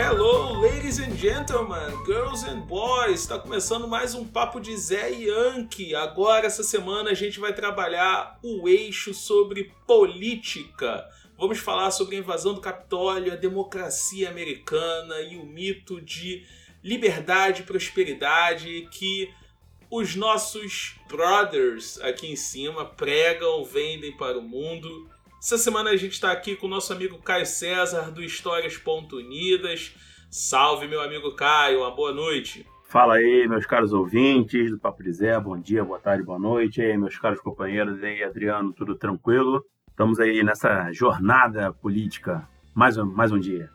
Hello, 0.00 0.52
ladies 0.60 1.00
and 1.00 1.16
gentlemen, 1.16 1.92
girls 2.06 2.44
and 2.44 2.60
boys. 2.60 3.22
Está 3.22 3.36
começando 3.36 3.88
mais 3.88 4.14
um 4.14 4.24
papo 4.24 4.60
de 4.60 4.76
Zé 4.76 5.10
Yankee. 5.10 5.92
Agora, 5.92 6.46
essa 6.46 6.62
semana, 6.62 7.10
a 7.10 7.14
gente 7.14 7.40
vai 7.40 7.52
trabalhar 7.52 8.38
o 8.40 8.68
eixo 8.68 9.12
sobre 9.12 9.72
política. 9.88 11.04
Vamos 11.36 11.58
falar 11.58 11.90
sobre 11.90 12.14
a 12.14 12.20
invasão 12.20 12.54
do 12.54 12.60
Capitólio, 12.60 13.32
a 13.32 13.36
democracia 13.36 14.28
americana 14.28 15.20
e 15.22 15.36
o 15.36 15.44
mito 15.44 16.00
de 16.00 16.46
liberdade 16.80 17.62
e 17.62 17.66
prosperidade 17.66 18.88
que 18.92 19.28
os 19.90 20.14
nossos 20.14 20.94
brothers 21.08 22.00
aqui 22.02 22.30
em 22.30 22.36
cima 22.36 22.84
pregam, 22.84 23.64
vendem 23.64 24.16
para 24.16 24.38
o 24.38 24.42
mundo. 24.42 25.10
Essa 25.40 25.56
semana 25.56 25.90
a 25.90 25.96
gente 25.96 26.14
está 26.14 26.32
aqui 26.32 26.56
com 26.56 26.66
o 26.66 26.68
nosso 26.68 26.92
amigo 26.92 27.16
Caio 27.18 27.46
César 27.46 28.10
do 28.10 28.20
Histórias.unidas. 28.20 29.94
Salve, 30.28 30.88
meu 30.88 31.00
amigo 31.00 31.32
Caio, 31.36 31.78
uma 31.78 31.92
boa 31.92 32.12
noite. 32.12 32.66
Fala 32.88 33.14
aí, 33.14 33.46
meus 33.46 33.64
caros 33.64 33.92
ouvintes 33.92 34.68
do 34.72 34.78
Papo 34.80 35.00
de 35.00 35.12
Zé, 35.12 35.38
bom 35.38 35.56
dia, 35.56 35.84
boa 35.84 36.00
tarde, 36.00 36.24
boa 36.24 36.40
noite. 36.40 36.80
E 36.80 36.86
aí, 36.86 36.98
meus 36.98 37.16
caros 37.16 37.40
companheiros, 37.40 38.02
e 38.02 38.06
aí, 38.06 38.24
Adriano, 38.24 38.72
tudo 38.72 38.96
tranquilo? 38.96 39.64
Estamos 39.88 40.18
aí 40.18 40.42
nessa 40.42 40.90
jornada 40.90 41.72
política, 41.72 42.48
mais 42.74 42.98
um, 42.98 43.06
mais 43.06 43.30
um 43.30 43.38
dia. 43.38 43.70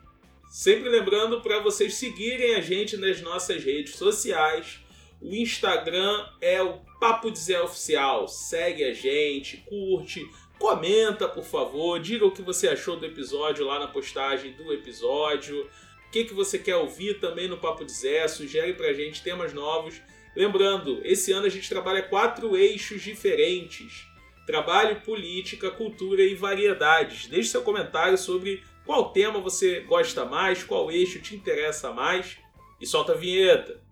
Sempre 0.50 0.90
lembrando 0.90 1.40
para 1.40 1.60
vocês 1.60 1.94
seguirem 1.94 2.56
a 2.56 2.60
gente 2.60 2.98
nas 2.98 3.22
nossas 3.22 3.64
redes 3.64 3.96
sociais. 3.96 4.84
O 5.18 5.32
Instagram 5.32 6.26
é 6.42 6.62
o 6.62 6.80
Papo 7.00 7.30
de 7.30 7.38
Zé 7.38 7.58
Oficial. 7.62 8.28
Segue 8.28 8.84
a 8.84 8.92
gente, 8.92 9.56
curte, 9.66 10.28
Comenta, 10.64 11.28
por 11.28 11.44
favor, 11.44 12.00
diga 12.00 12.24
o 12.24 12.30
que 12.30 12.40
você 12.40 12.66
achou 12.68 12.96
do 12.96 13.04
episódio 13.04 13.66
lá 13.66 13.78
na 13.78 13.86
postagem 13.86 14.52
do 14.52 14.72
episódio. 14.72 15.60
O 15.60 16.10
que, 16.10 16.24
que 16.24 16.32
você 16.32 16.58
quer 16.58 16.76
ouvir 16.76 17.20
também 17.20 17.46
no 17.46 17.58
Papo 17.58 17.84
de 17.84 17.92
Zé, 17.92 18.26
sugere 18.26 18.72
pra 18.72 18.94
gente 18.94 19.22
temas 19.22 19.52
novos. 19.52 20.00
Lembrando, 20.34 21.02
esse 21.04 21.32
ano 21.32 21.44
a 21.44 21.50
gente 21.50 21.68
trabalha 21.68 22.02
quatro 22.02 22.56
eixos 22.56 23.02
diferentes: 23.02 24.06
trabalho, 24.46 25.02
política, 25.02 25.70
cultura 25.70 26.22
e 26.22 26.34
variedades. 26.34 27.26
Deixe 27.26 27.50
seu 27.50 27.60
comentário 27.60 28.16
sobre 28.16 28.62
qual 28.86 29.10
tema 29.10 29.40
você 29.40 29.80
gosta 29.80 30.24
mais, 30.24 30.64
qual 30.64 30.90
eixo 30.90 31.20
te 31.20 31.36
interessa 31.36 31.92
mais. 31.92 32.38
E 32.80 32.86
solta 32.86 33.12
a 33.12 33.16
vinheta. 33.16 33.82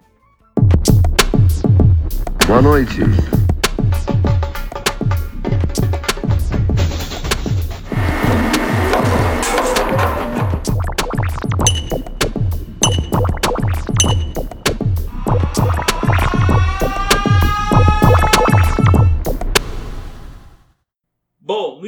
Boa 2.47 2.63
noite. 2.63 2.97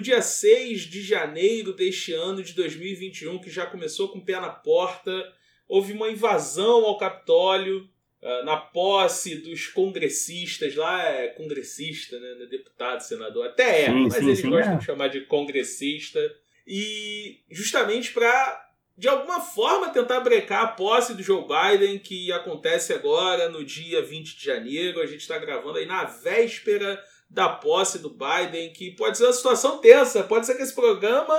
Dia 0.04 0.20
6 0.20 0.82
de 0.82 1.02
janeiro 1.02 1.72
deste 1.72 2.12
ano 2.12 2.42
de 2.42 2.52
2021, 2.52 3.40
que 3.40 3.50
já 3.50 3.66
começou 3.66 4.08
com 4.08 4.18
o 4.18 4.24
pé 4.24 4.38
na 4.38 4.50
porta, 4.50 5.32
houve 5.66 5.94
uma 5.94 6.10
invasão 6.10 6.84
ao 6.84 6.98
Capitólio 6.98 7.88
uh, 8.22 8.44
na 8.44 8.56
posse 8.58 9.36
dos 9.36 9.66
congressistas. 9.66 10.76
Lá 10.76 11.08
é 11.08 11.28
congressista, 11.28 12.20
né? 12.20 12.42
É 12.42 12.46
deputado, 12.46 13.00
senador. 13.00 13.46
Até 13.46 13.82
é, 13.82 13.86
sim, 13.86 14.02
mas 14.04 14.14
sim, 14.14 14.20
eles 14.20 14.38
sim, 14.40 14.50
gostam 14.50 14.74
é. 14.74 14.78
de 14.78 14.84
chamar 14.84 15.08
de 15.08 15.22
congressista. 15.22 16.20
E 16.66 17.40
justamente 17.50 18.12
para 18.12 18.62
de 18.96 19.08
alguma 19.08 19.40
forma 19.40 19.88
tentar 19.88 20.20
brecar 20.20 20.62
a 20.62 20.68
posse 20.68 21.14
do 21.14 21.22
Joe 21.22 21.42
Biden, 21.42 21.98
que 21.98 22.30
acontece 22.30 22.92
agora 22.92 23.48
no 23.48 23.64
dia 23.64 24.02
20 24.02 24.36
de 24.36 24.44
janeiro. 24.44 25.00
A 25.00 25.06
gente 25.06 25.22
está 25.22 25.38
gravando 25.38 25.78
aí 25.78 25.86
na 25.86 26.04
véspera 26.04 27.02
da 27.34 27.48
posse 27.48 27.98
do 27.98 28.10
Biden, 28.10 28.72
que 28.72 28.92
pode 28.92 29.18
ser 29.18 29.24
uma 29.24 29.32
situação 29.32 29.78
tensa. 29.78 30.22
Pode 30.22 30.46
ser 30.46 30.54
que 30.54 30.62
esse 30.62 30.74
programa 30.74 31.34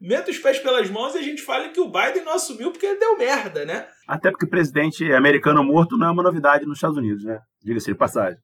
meta 0.00 0.30
os 0.30 0.38
pés 0.38 0.58
pelas 0.58 0.90
mãos 0.90 1.14
e 1.14 1.18
a 1.18 1.22
gente 1.22 1.40
fale 1.40 1.70
que 1.70 1.80
o 1.80 1.88
Biden 1.90 2.24
não 2.24 2.34
assumiu 2.34 2.72
porque 2.72 2.84
ele 2.84 2.98
deu 2.98 3.16
merda, 3.16 3.64
né? 3.64 3.86
Até 4.06 4.30
porque 4.30 4.46
presidente 4.46 5.10
americano 5.12 5.62
morto 5.62 5.96
não 5.96 6.08
é 6.08 6.10
uma 6.10 6.22
novidade 6.22 6.66
nos 6.66 6.78
Estados 6.78 6.98
Unidos, 6.98 7.24
né? 7.24 7.40
Diga-se 7.62 7.86
de 7.86 7.96
passagem. 7.96 8.38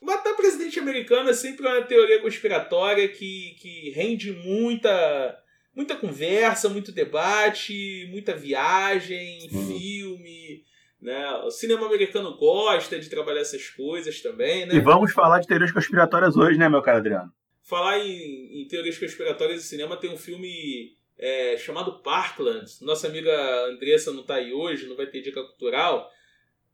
Matar 0.00 0.34
presidente 0.36 0.78
americano 0.78 1.28
é 1.28 1.34
sempre 1.34 1.66
uma 1.66 1.82
teoria 1.82 2.22
conspiratória 2.22 3.08
que, 3.08 3.56
que 3.60 3.90
rende 3.90 4.32
muita, 4.32 5.36
muita 5.74 5.96
conversa, 5.96 6.68
muito 6.68 6.92
debate, 6.92 8.08
muita 8.10 8.34
viagem, 8.34 9.48
filme 9.50 10.62
né? 11.00 11.30
O 11.44 11.50
cinema 11.50 11.86
americano 11.86 12.36
gosta 12.36 12.98
de 12.98 13.08
trabalhar 13.08 13.40
essas 13.40 13.68
coisas 13.70 14.20
também, 14.20 14.66
né? 14.66 14.74
E 14.74 14.80
vamos 14.80 15.12
falar 15.12 15.40
de 15.40 15.46
teorias 15.46 15.72
conspiratórias 15.72 16.36
hoje, 16.36 16.58
né, 16.58 16.68
meu 16.68 16.82
caro 16.82 16.98
Adriano? 16.98 17.32
Falar 17.62 17.98
em, 17.98 18.62
em 18.62 18.68
teorias 18.68 18.98
conspiratórias 18.98 19.62
de 19.62 19.68
cinema, 19.68 19.96
tem 19.96 20.10
um 20.10 20.16
filme 20.16 20.96
é, 21.18 21.56
chamado 21.56 22.00
Parkland. 22.00 22.66
Nossa 22.80 23.06
amiga 23.08 23.32
Andressa 23.66 24.12
não 24.12 24.22
está 24.22 24.36
aí 24.36 24.52
hoje, 24.52 24.86
não 24.86 24.96
vai 24.96 25.06
ter 25.06 25.20
dica 25.20 25.42
cultural. 25.42 26.10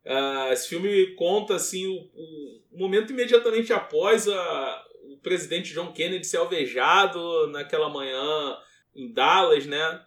Uh, 0.05 0.53
esse 0.53 0.69
filme 0.69 1.15
conta 1.15 1.55
assim 1.55 1.87
o, 1.87 1.97
o, 2.15 2.79
momento 2.79 3.11
imediatamente 3.11 3.73
após 3.73 4.29
a, 4.29 4.85
o 5.05 5.17
presidente 5.23 5.73
John 5.73 5.93
Kennedy 5.93 6.27
ser 6.27 6.37
alvejado 6.37 7.47
naquela 7.47 7.89
manhã 7.89 8.59
em 8.95 9.11
Dallas, 9.11 9.65
né? 9.65 10.03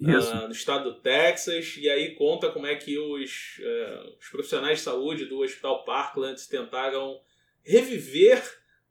Uh, 0.00 0.46
no 0.46 0.52
estado 0.52 0.84
do 0.84 1.00
Texas, 1.00 1.76
e 1.78 1.88
aí 1.88 2.14
conta 2.14 2.50
como 2.50 2.66
é 2.66 2.74
que 2.74 2.98
os, 2.98 3.58
uh, 3.60 4.16
os 4.18 4.28
profissionais 4.28 4.78
de 4.78 4.84
saúde 4.84 5.26
do 5.26 5.40
Hospital 5.40 5.84
Parkland 5.84 6.40
tentaram 6.48 7.20
reviver 7.62 8.42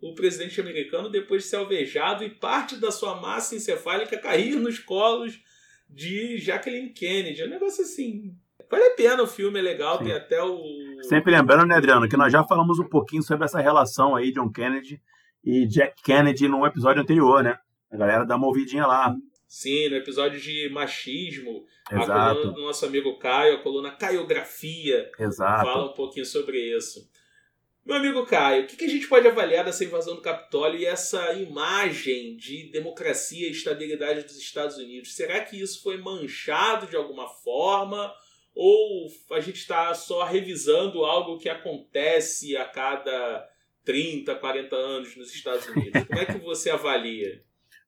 o 0.01 0.13
presidente 0.13 0.59
americano 0.59 1.09
depois 1.09 1.43
de 1.43 1.49
ser 1.49 1.57
alvejado 1.57 2.23
e 2.23 2.29
parte 2.29 2.75
da 2.75 2.91
sua 2.91 3.21
massa 3.21 3.55
encefálica 3.55 4.17
cair 4.17 4.55
nos 4.55 4.79
colos 4.79 5.39
de 5.89 6.37
Jacqueline 6.37 6.89
Kennedy. 6.89 7.41
É 7.41 7.45
um 7.45 7.49
negócio 7.49 7.83
assim. 7.83 8.35
Vale 8.69 8.85
a 8.85 8.95
pena 8.95 9.23
o 9.23 9.27
filme, 9.27 9.59
é 9.59 9.61
legal, 9.61 9.99
Sim. 9.99 10.05
tem 10.05 10.13
até 10.13 10.43
o. 10.43 10.59
Sempre 11.03 11.31
lembrando, 11.31 11.67
né, 11.67 11.75
Adriano, 11.75 12.09
que 12.09 12.17
nós 12.17 12.31
já 12.31 12.43
falamos 12.43 12.79
um 12.79 12.87
pouquinho 12.87 13.21
sobre 13.21 13.45
essa 13.45 13.61
relação 13.61 14.15
aí, 14.15 14.31
John 14.31 14.51
Kennedy 14.51 14.99
e 15.43 15.67
Jack 15.67 16.01
Kennedy, 16.01 16.47
num 16.47 16.65
episódio 16.65 17.01
anterior, 17.01 17.43
né? 17.43 17.57
A 17.91 17.97
galera 17.97 18.25
dá 18.25 18.35
uma 18.35 18.47
ouvidinha 18.47 18.87
lá. 18.87 19.15
Sim, 19.53 19.89
no 19.89 19.97
episódio 19.97 20.41
de 20.41 20.67
machismo, 20.69 21.67
Exato. 21.91 22.11
a 22.11 22.33
coluna 22.33 22.51
do 22.53 22.61
nosso 22.63 22.87
amigo 22.87 23.19
Caio, 23.19 23.57
a 23.57 23.61
coluna 23.61 23.91
Caiografia, 23.91 25.11
Exato. 25.19 25.63
fala 25.63 25.91
um 25.91 25.93
pouquinho 25.93 26.25
sobre 26.25 26.57
isso. 26.75 27.07
Meu 27.85 27.97
amigo 27.97 28.25
Caio, 28.25 28.63
o 28.63 28.65
que, 28.65 28.83
a 28.83 28.87
gente 28.87 29.07
pode 29.07 29.27
avaliar 29.27 29.63
dessa 29.63 29.85
invasão 29.85 30.15
do 30.15 30.23
Capitólio 30.23 30.79
e 30.79 30.87
essa 30.87 31.33
imagem 31.33 32.35
de 32.35 32.71
democracia 32.71 33.47
e 33.47 33.51
estabilidade 33.51 34.23
dos 34.23 34.39
Estados 34.39 34.77
Unidos? 34.77 35.13
Será 35.13 35.41
que 35.41 35.61
isso 35.61 35.83
foi 35.83 35.97
manchado 35.97 36.87
de 36.87 36.95
alguma 36.95 37.29
forma? 37.29 38.11
Ou 38.55 39.07
a 39.33 39.39
gente 39.39 39.57
está 39.57 39.93
só 39.93 40.23
revisando 40.23 41.05
algo 41.05 41.37
que 41.37 41.47
acontece 41.47 42.57
a 42.57 42.65
cada 42.65 43.47
30, 43.85 44.33
40 44.33 44.75
anos 44.75 45.15
nos 45.15 45.31
Estados 45.31 45.67
Unidos? 45.67 46.05
Como 46.07 46.19
é 46.19 46.25
que 46.25 46.39
você 46.39 46.71
avalia? 46.73 47.43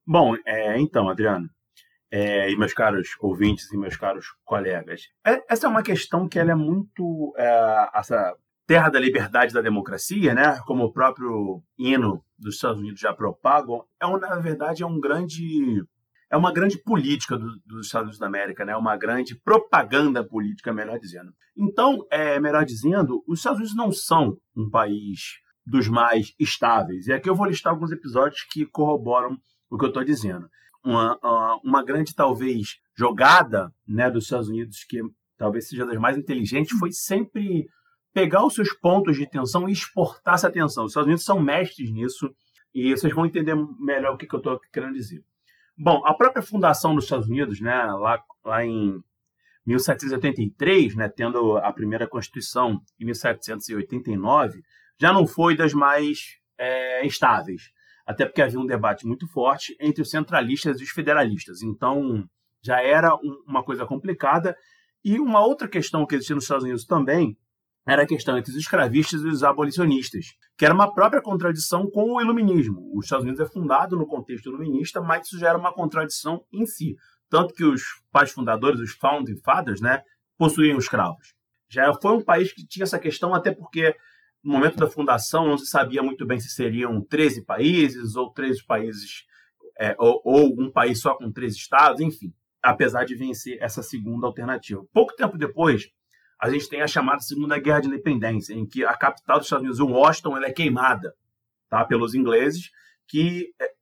Bom, 0.08 0.36
é, 0.46 0.80
então, 0.80 1.10
Adriano, 1.10 1.50
é, 2.12 2.52
e 2.52 2.58
meus 2.58 2.74
caros 2.74 3.10
ouvintes 3.20 3.72
e 3.72 3.78
meus 3.78 3.98
caros 3.98 4.28
colegas, 4.44 5.10
é, 5.26 5.44
essa 5.50 5.66
é 5.66 5.70
uma 5.70 5.84
questão 5.84 6.30
que 6.30 6.38
ela 6.38 6.52
é 6.52 6.56
muito 6.56 7.34
é, 7.38 7.90
essa 7.94 8.36
terra 8.68 8.90
da 8.90 9.00
liberdade 9.00 9.52
e 9.52 9.56
da 9.56 9.62
democracia, 9.62 10.34
né? 10.34 10.60
Como 10.66 10.84
o 10.84 10.92
próprio 10.92 11.64
hino 11.78 12.24
dos 12.38 12.56
Estados 12.56 12.80
Unidos 12.80 13.00
já 13.00 13.14
propagam, 13.14 13.84
é 14.00 14.06
um, 14.06 14.18
na 14.18 14.40
verdade 14.40 14.84
é 14.84 14.86
um 14.86 15.00
grande 15.00 15.84
é 16.32 16.38
uma 16.38 16.52
grande 16.52 16.78
política 16.78 17.38
do, 17.38 17.48
dos 17.66 17.86
Estados 17.86 18.08
Unidos 18.08 18.20
da 18.20 18.28
América, 18.28 18.66
né? 18.66 18.76
Uma 18.76 18.98
grande 18.98 19.36
propaganda 19.36 20.24
política, 20.24 20.74
melhor 20.74 21.00
dizendo. 21.00 21.34
Então, 21.58 22.06
é 22.12 22.40
melhor 22.40 22.66
dizendo, 22.66 23.24
os 23.28 23.40
Estados 23.40 23.60
Unidos 23.60 23.76
não 23.76 23.92
são 23.92 24.38
um 24.56 24.70
país 24.70 25.20
dos 25.66 25.88
mais 25.88 26.34
estáveis. 26.40 27.08
E 27.08 27.14
aqui 27.14 27.30
eu 27.30 27.36
vou 27.36 27.48
listar 27.48 27.74
alguns 27.74 27.92
episódios 27.92 28.44
que 28.52 28.66
corroboram 28.66 29.38
o 29.76 29.78
que 29.78 29.86
eu 29.86 29.90
estou 29.90 30.04
dizendo. 30.04 30.50
Uma, 30.84 31.20
uma 31.64 31.84
grande, 31.84 32.16
talvez, 32.16 32.80
jogada 32.96 33.74
né, 33.88 34.10
dos 34.10 34.26
Estados 34.26 34.48
Unidos, 34.48 34.84
que 34.84 35.02
talvez 35.38 35.68
seja 35.68 35.86
das 35.86 35.98
mais 35.98 36.18
inteligentes, 36.18 36.78
foi 36.78 36.92
sempre 36.92 37.68
pegar 38.14 38.46
os 38.46 38.54
seus 38.54 38.72
pontos 38.74 39.18
de 39.18 39.28
tensão 39.28 39.68
e 39.68 39.74
exportar 39.74 40.36
essa 40.36 40.50
tensão. 40.50 40.86
Os 40.86 40.92
Estados 40.92 41.08
Unidos 41.08 41.26
são 41.26 41.40
mestres 41.40 41.92
nisso 41.92 42.34
e 42.74 42.92
vocês 42.92 43.14
vão 43.14 43.26
entender 43.26 43.56
melhor 43.80 44.14
o 44.14 44.18
que, 44.18 44.28
que 44.28 44.36
eu 44.36 44.40
estou 44.40 44.60
querendo 44.72 44.94
dizer. 44.94 45.24
Bom, 45.78 46.02
a 46.06 46.14
própria 46.14 46.42
fundação 46.42 46.96
dos 46.96 47.04
Estados 47.04 47.28
Unidos, 47.28 47.60
né, 47.60 47.84
lá, 47.84 48.24
lá 48.44 48.66
em 48.66 49.04
1783, 49.66 50.96
né, 50.96 51.10
tendo 51.10 51.58
a 51.58 51.74
primeira 51.74 52.08
Constituição 52.08 52.82
em 52.98 53.06
1789, 53.06 54.64
já 54.98 55.12
não 55.12 55.28
foi 55.28 55.58
das 55.58 55.74
mais 55.74 56.40
é, 56.58 57.06
estáveis 57.06 57.75
até 58.06 58.26
porque 58.26 58.42
havia 58.42 58.60
um 58.60 58.66
debate 58.66 59.06
muito 59.06 59.28
forte 59.28 59.76
entre 59.80 60.02
os 60.02 60.10
centralistas 60.10 60.80
e 60.80 60.84
os 60.84 60.90
federalistas. 60.90 61.62
Então, 61.62 62.24
já 62.64 62.82
era 62.82 63.16
um, 63.16 63.44
uma 63.48 63.64
coisa 63.64 63.86
complicada. 63.86 64.56
E 65.04 65.20
uma 65.20 65.46
outra 65.46 65.68
questão 65.68 66.06
que 66.06 66.16
existia 66.16 66.36
nos 66.36 66.46
Estados 66.46 66.64
Unidos 66.64 66.86
também 66.86 67.38
era 67.88 68.02
a 68.02 68.08
questão 68.08 68.38
entre 68.38 68.52
os 68.52 68.58
escravistas 68.58 69.22
e 69.22 69.28
os 69.28 69.44
abolicionistas, 69.44 70.26
que 70.58 70.66
era 70.66 70.74
uma 70.74 70.92
própria 70.92 71.22
contradição 71.22 71.88
com 71.90 72.14
o 72.14 72.22
iluminismo. 72.22 72.92
Os 72.96 73.06
Estados 73.06 73.24
Unidos 73.24 73.40
é 73.40 73.46
fundado 73.46 73.96
no 73.96 74.08
contexto 74.08 74.50
iluminista, 74.50 75.00
mas 75.00 75.28
isso 75.28 75.38
já 75.38 75.50
era 75.50 75.58
uma 75.58 75.72
contradição 75.72 76.44
em 76.52 76.66
si. 76.66 76.96
Tanto 77.30 77.54
que 77.54 77.64
os 77.64 77.84
pais 78.12 78.32
fundadores, 78.32 78.80
os 78.80 78.94
founding 78.94 79.38
fathers, 79.44 79.82
né, 79.82 80.02
possuíam 80.36 80.80
escravos. 80.80 81.36
Já 81.70 81.94
foi 81.94 82.14
um 82.14 82.24
país 82.24 82.52
que 82.52 82.66
tinha 82.66 82.84
essa 82.84 82.98
questão, 82.98 83.36
até 83.36 83.52
porque 83.52 83.96
no 84.46 84.54
momento 84.54 84.78
da 84.78 84.88
fundação 84.88 85.48
não 85.48 85.58
se 85.58 85.66
sabia 85.66 86.04
muito 86.04 86.24
bem 86.26 86.40
se 86.40 86.50
seriam 86.50 87.02
13 87.02 87.44
países 87.44 88.16
ou 88.16 88.32
13 88.32 88.64
países, 88.64 89.26
é, 89.80 89.96
ou, 89.98 90.22
ou 90.24 90.62
um 90.62 90.72
país 90.72 91.02
só 91.02 91.16
com 91.16 91.32
13 91.32 91.58
estados, 91.58 92.00
enfim, 92.00 92.32
apesar 92.62 93.06
de 93.06 93.16
vencer 93.16 93.58
essa 93.60 93.82
segunda 93.82 94.28
alternativa. 94.28 94.86
Pouco 94.94 95.16
tempo 95.16 95.36
depois, 95.36 95.90
a 96.40 96.50
gente 96.50 96.70
tem 96.70 96.82
a 96.82 96.88
chamada 96.88 97.22
Segunda 97.22 97.58
Guerra 97.58 97.82
de 97.82 97.88
Independência, 97.88 98.54
em 98.54 98.68
que 98.68 98.86
a 98.86 98.96
capital 98.96 99.38
dos 99.38 99.48
Estados 99.48 99.64
Unidos, 99.64 99.80
Washington, 99.80 100.38
ela 100.38 100.46
é 100.46 100.54
queimada 100.54 101.16
tá, 101.68 101.84
pelos 101.84 102.14
ingleses, 102.14 102.70
que 103.08 103.52
é, 103.60 103.74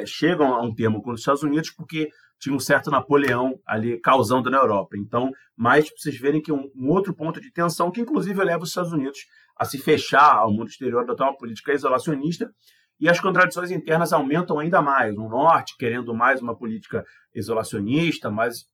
é, 0.00 0.06
chegam 0.06 0.52
a 0.52 0.60
um 0.60 0.74
termo 0.74 1.02
com 1.02 1.12
os 1.12 1.20
Estados 1.20 1.44
Unidos 1.44 1.70
porque 1.70 2.10
tinha 2.40 2.54
um 2.54 2.58
certo 2.58 2.90
Napoleão 2.90 3.60
ali 3.66 4.00
causando 4.00 4.50
na 4.50 4.56
Europa. 4.56 4.96
Então, 4.96 5.30
mais 5.54 5.88
para 5.88 5.98
vocês 5.98 6.18
verem 6.18 6.40
que 6.40 6.50
um, 6.50 6.70
um, 6.74 6.88
outro 6.88 7.14
ponto 7.14 7.40
de 7.40 7.52
tensão, 7.52 7.90
que 7.90 8.00
inclusive 8.00 8.42
leva 8.42 8.64
os 8.64 8.70
Estados 8.70 8.92
Unidos 8.92 9.20
a 9.60 9.64
se 9.66 9.76
fechar 9.76 10.38
ao 10.38 10.50
mundo 10.50 10.68
exterior, 10.68 11.02
adotar 11.02 11.28
uma 11.28 11.36
política 11.36 11.74
isolacionista, 11.74 12.50
e 12.98 13.10
as 13.10 13.20
contradições 13.20 13.70
internas 13.70 14.10
aumentam 14.10 14.58
ainda 14.58 14.80
mais. 14.80 15.14
O 15.18 15.28
Norte 15.28 15.76
querendo 15.78 16.14
mais 16.14 16.40
uma 16.40 16.56
política 16.56 17.04
isolacionista, 17.34 18.30
mais 18.30 18.64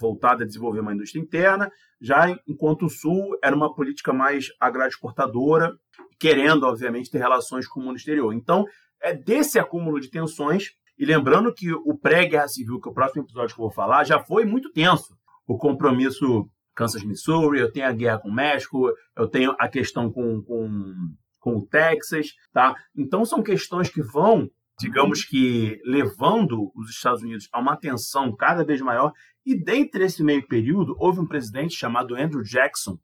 voltada 0.00 0.42
a 0.42 0.46
desenvolver 0.46 0.80
uma 0.80 0.92
indústria 0.92 1.20
interna, 1.20 1.70
já 2.00 2.28
enquanto 2.48 2.86
o 2.86 2.90
Sul 2.90 3.38
era 3.42 3.54
uma 3.54 3.72
política 3.72 4.12
mais 4.12 4.48
agro-exportadora, 4.60 5.72
querendo, 6.18 6.64
obviamente, 6.64 7.08
ter 7.08 7.18
relações 7.18 7.68
com 7.68 7.78
o 7.78 7.84
mundo 7.84 7.96
exterior. 7.96 8.32
Então, 8.32 8.64
é 9.00 9.14
desse 9.14 9.60
acúmulo 9.60 10.00
de 10.00 10.10
tensões, 10.10 10.70
e 10.98 11.04
lembrando 11.04 11.54
que 11.54 11.72
o 11.72 11.96
pré-guerra 11.96 12.48
civil, 12.48 12.80
que 12.80 12.88
é 12.88 12.90
o 12.90 12.94
próximo 12.94 13.22
episódio 13.22 13.54
que 13.54 13.60
eu 13.60 13.66
vou 13.66 13.72
falar, 13.72 14.02
já 14.02 14.18
foi 14.18 14.44
muito 14.44 14.72
tenso. 14.72 15.16
O 15.46 15.56
compromisso 15.56 16.48
Kansas, 16.74 17.04
Missouri, 17.04 17.60
eu 17.60 17.70
tenho 17.70 17.86
a 17.86 17.92
guerra 17.92 18.18
com 18.18 18.28
o 18.28 18.34
México, 18.34 18.90
eu 19.16 19.28
tenho 19.28 19.54
a 19.58 19.68
questão 19.68 20.10
com, 20.10 20.42
com 20.42 20.94
com 21.42 21.56
o 21.56 21.66
Texas, 21.66 22.28
tá? 22.52 22.74
Então 22.96 23.24
são 23.24 23.42
questões 23.42 23.90
que 23.90 24.00
vão, 24.00 24.48
digamos 24.78 25.24
que, 25.24 25.78
levando 25.84 26.70
os 26.74 26.88
Estados 26.88 27.22
Unidos 27.22 27.48
a 27.52 27.60
uma 27.60 27.76
tensão 27.76 28.34
cada 28.34 28.64
vez 28.64 28.80
maior. 28.80 29.12
E 29.44 29.60
dentre 29.60 30.04
esse 30.04 30.22
meio 30.22 30.46
período, 30.46 30.94
houve 30.98 31.18
um 31.18 31.26
presidente 31.26 31.74
chamado 31.74 32.14
Andrew 32.14 32.44
Jackson, 32.44 32.96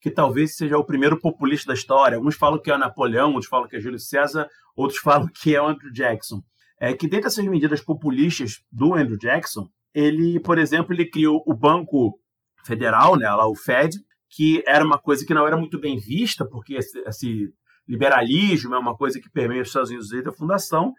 que 0.00 0.10
talvez 0.10 0.54
seja 0.54 0.76
o 0.76 0.84
primeiro 0.84 1.18
populista 1.18 1.68
da 1.68 1.74
história. 1.74 2.16
Alguns 2.16 2.36
falam 2.36 2.60
que 2.60 2.70
é 2.70 2.76
Napoleão, 2.76 3.32
outros 3.32 3.48
falam 3.48 3.66
que 3.66 3.76
é 3.76 3.80
Júlio 3.80 3.98
César, 3.98 4.46
outros 4.76 5.00
falam 5.02 5.28
que 5.34 5.56
é 5.56 5.58
Andrew 5.58 5.90
Jackson. 5.90 6.42
É 6.78 6.92
que 6.92 7.08
dentre 7.08 7.26
essas 7.26 7.44
medidas 7.46 7.80
populistas 7.80 8.62
do 8.70 8.94
Andrew 8.94 9.18
Jackson, 9.18 9.66
ele, 9.94 10.38
por 10.38 10.58
exemplo, 10.58 10.94
ele 10.94 11.10
criou 11.10 11.42
o 11.46 11.54
Banco 11.54 12.20
Federal, 12.68 13.16
né, 13.16 13.28
lá 13.28 13.48
o 13.48 13.56
Fed, 13.56 13.96
que 14.28 14.62
era 14.66 14.84
uma 14.84 14.98
coisa 14.98 15.24
que 15.24 15.32
não 15.32 15.46
era 15.46 15.56
muito 15.56 15.80
bem 15.80 15.98
vista, 15.98 16.44
porque 16.44 16.74
esse, 16.74 16.98
esse 17.06 17.52
liberalismo 17.88 18.74
é 18.74 18.78
uma 18.78 18.94
coisa 18.94 19.18
que 19.18 19.30
permeia 19.30 19.62
os 19.62 19.68
Estados 19.68 19.88
Unidos 19.88 20.10
desde 20.10 20.28
a 20.28 20.32
fundação. 20.32 20.92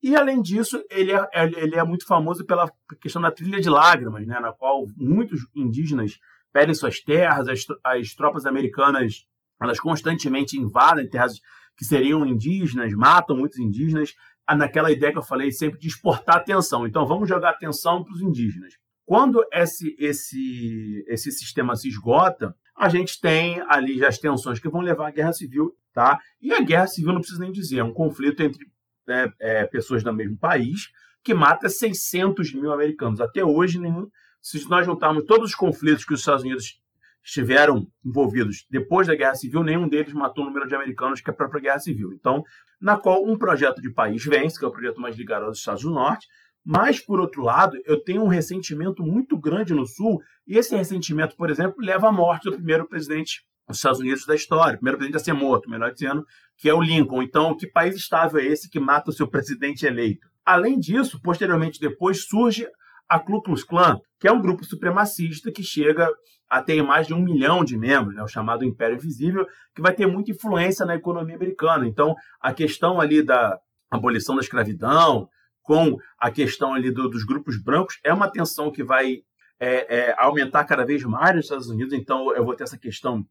E, 0.00 0.14
além 0.14 0.40
disso, 0.40 0.80
ele 0.88 1.12
é, 1.12 1.28
ele 1.56 1.74
é 1.74 1.82
muito 1.82 2.06
famoso 2.06 2.44
pela 2.46 2.70
questão 3.00 3.20
da 3.20 3.32
trilha 3.32 3.60
de 3.60 3.68
lágrimas, 3.68 4.24
né, 4.26 4.38
na 4.38 4.52
qual 4.52 4.86
muitos 4.96 5.40
indígenas 5.54 6.18
perdem 6.52 6.74
suas 6.74 7.00
terras, 7.00 7.48
as, 7.48 7.66
as 7.84 8.14
tropas 8.14 8.46
americanas 8.46 9.26
elas 9.60 9.80
constantemente 9.80 10.58
invadem 10.58 11.08
terras 11.08 11.40
que 11.76 11.84
seriam 11.84 12.26
indígenas, 12.26 12.92
matam 12.92 13.36
muitos 13.36 13.58
indígenas, 13.58 14.14
naquela 14.54 14.92
ideia 14.92 15.12
que 15.12 15.18
eu 15.18 15.22
falei 15.22 15.50
sempre 15.50 15.80
de 15.80 15.88
exportar 15.88 16.36
atenção. 16.36 16.86
Então, 16.86 17.06
vamos 17.06 17.28
jogar 17.28 17.50
atenção 17.50 18.04
para 18.04 18.12
os 18.12 18.20
indígenas. 18.20 18.74
Quando 19.06 19.42
esse, 19.52 19.96
esse, 19.98 21.04
esse 21.06 21.30
sistema 21.30 21.76
se 21.76 21.88
esgota, 21.88 22.54
a 22.76 22.88
gente 22.88 23.20
tem 23.20 23.62
ali 23.68 24.04
as 24.04 24.18
tensões 24.18 24.58
que 24.58 24.68
vão 24.68 24.80
levar 24.80 25.06
à 25.06 25.10
guerra 25.12 25.32
civil, 25.32 25.72
tá? 25.94 26.18
E 26.42 26.52
a 26.52 26.60
guerra 26.60 26.88
civil 26.88 27.12
não 27.12 27.20
precisa 27.20 27.40
nem 27.40 27.52
dizer, 27.52 27.78
é 27.78 27.84
um 27.84 27.94
conflito 27.94 28.42
entre 28.42 28.66
né, 29.06 29.32
é, 29.40 29.64
pessoas 29.64 30.02
do 30.02 30.12
mesmo 30.12 30.36
país 30.36 30.88
que 31.22 31.32
mata 31.32 31.68
600 31.68 32.52
mil 32.52 32.72
americanos. 32.72 33.20
Até 33.20 33.44
hoje, 33.44 33.78
nenhum, 33.78 34.08
se 34.42 34.68
nós 34.68 34.84
juntarmos 34.84 35.24
todos 35.24 35.50
os 35.50 35.54
conflitos 35.54 36.04
que 36.04 36.14
os 36.14 36.20
Estados 36.20 36.42
Unidos 36.42 36.80
estiveram 37.24 37.86
envolvidos 38.04 38.64
depois 38.70 39.08
da 39.08 39.14
Guerra 39.14 39.34
Civil, 39.34 39.64
nenhum 39.64 39.88
deles 39.88 40.12
matou 40.12 40.44
o 40.44 40.46
número 40.46 40.68
de 40.68 40.74
americanos 40.76 41.20
que 41.20 41.30
a 41.30 41.32
própria 41.32 41.60
Guerra 41.60 41.80
Civil. 41.80 42.12
Então, 42.12 42.44
na 42.80 42.96
qual 42.96 43.24
um 43.24 43.36
projeto 43.36 43.80
de 43.80 43.92
país 43.92 44.24
vence, 44.24 44.58
que 44.58 44.64
é 44.64 44.68
o 44.68 44.72
projeto 44.72 45.00
mais 45.00 45.16
ligado 45.16 45.46
aos 45.46 45.58
Estados 45.58 45.82
do 45.82 45.90
Norte, 45.90 46.28
mas, 46.66 46.98
por 46.98 47.20
outro 47.20 47.42
lado, 47.42 47.78
eu 47.84 48.02
tenho 48.02 48.24
um 48.24 48.26
ressentimento 48.26 49.00
muito 49.04 49.38
grande 49.38 49.72
no 49.72 49.86
Sul, 49.86 50.20
e 50.44 50.58
esse 50.58 50.74
ressentimento, 50.74 51.36
por 51.36 51.48
exemplo, 51.48 51.76
leva 51.78 52.08
à 52.08 52.12
morte 52.12 52.50
do 52.50 52.56
primeiro 52.56 52.88
presidente 52.88 53.44
dos 53.68 53.76
Estados 53.76 54.00
Unidos 54.00 54.26
da 54.26 54.34
história, 54.34 54.74
o 54.74 54.78
primeiro 54.78 54.98
presidente 54.98 55.22
a 55.22 55.24
ser 55.24 55.32
morto, 55.32 55.70
melhor 55.70 55.92
dizendo, 55.92 56.24
que 56.58 56.68
é 56.68 56.74
o 56.74 56.82
Lincoln. 56.82 57.22
Então, 57.22 57.56
que 57.56 57.68
país 57.68 57.94
estável 57.94 58.40
é 58.40 58.44
esse 58.44 58.68
que 58.68 58.80
mata 58.80 59.10
o 59.10 59.12
seu 59.12 59.28
presidente 59.28 59.86
eleito? 59.86 60.26
Além 60.44 60.76
disso, 60.76 61.20
posteriormente 61.22 61.78
depois 61.78 62.26
surge 62.26 62.66
a 63.08 63.20
Ku 63.20 63.40
Klux 63.40 63.62
Klan, 63.62 64.00
que 64.18 64.26
é 64.26 64.32
um 64.32 64.42
grupo 64.42 64.64
supremacista 64.64 65.52
que 65.52 65.62
chega 65.62 66.10
a 66.50 66.60
ter 66.60 66.82
mais 66.82 67.06
de 67.06 67.14
um 67.14 67.22
milhão 67.22 67.64
de 67.64 67.78
membros, 67.78 68.16
né, 68.16 68.22
o 68.24 68.28
chamado 68.28 68.64
Império 68.64 68.96
Invisível, 68.96 69.46
que 69.72 69.80
vai 69.80 69.94
ter 69.94 70.06
muita 70.06 70.32
influência 70.32 70.84
na 70.84 70.96
economia 70.96 71.36
americana. 71.36 71.86
Então, 71.86 72.16
a 72.40 72.52
questão 72.52 73.00
ali 73.00 73.22
da 73.22 73.56
abolição 73.88 74.34
da 74.34 74.40
escravidão, 74.40 75.28
com 75.66 75.98
a 76.18 76.30
questão 76.30 76.72
ali 76.72 76.90
do, 76.90 77.08
dos 77.08 77.24
grupos 77.24 77.60
brancos, 77.60 77.98
é 78.04 78.12
uma 78.12 78.30
tensão 78.30 78.70
que 78.70 78.84
vai 78.84 79.18
é, 79.58 79.96
é, 80.10 80.14
aumentar 80.16 80.64
cada 80.64 80.84
vez 80.84 81.02
mais 81.02 81.34
nos 81.34 81.44
Estados 81.44 81.68
Unidos. 81.68 81.92
Então, 81.92 82.34
eu 82.34 82.44
vou 82.44 82.54
ter 82.54 82.64
essa 82.64 82.78
questão 82.78 83.24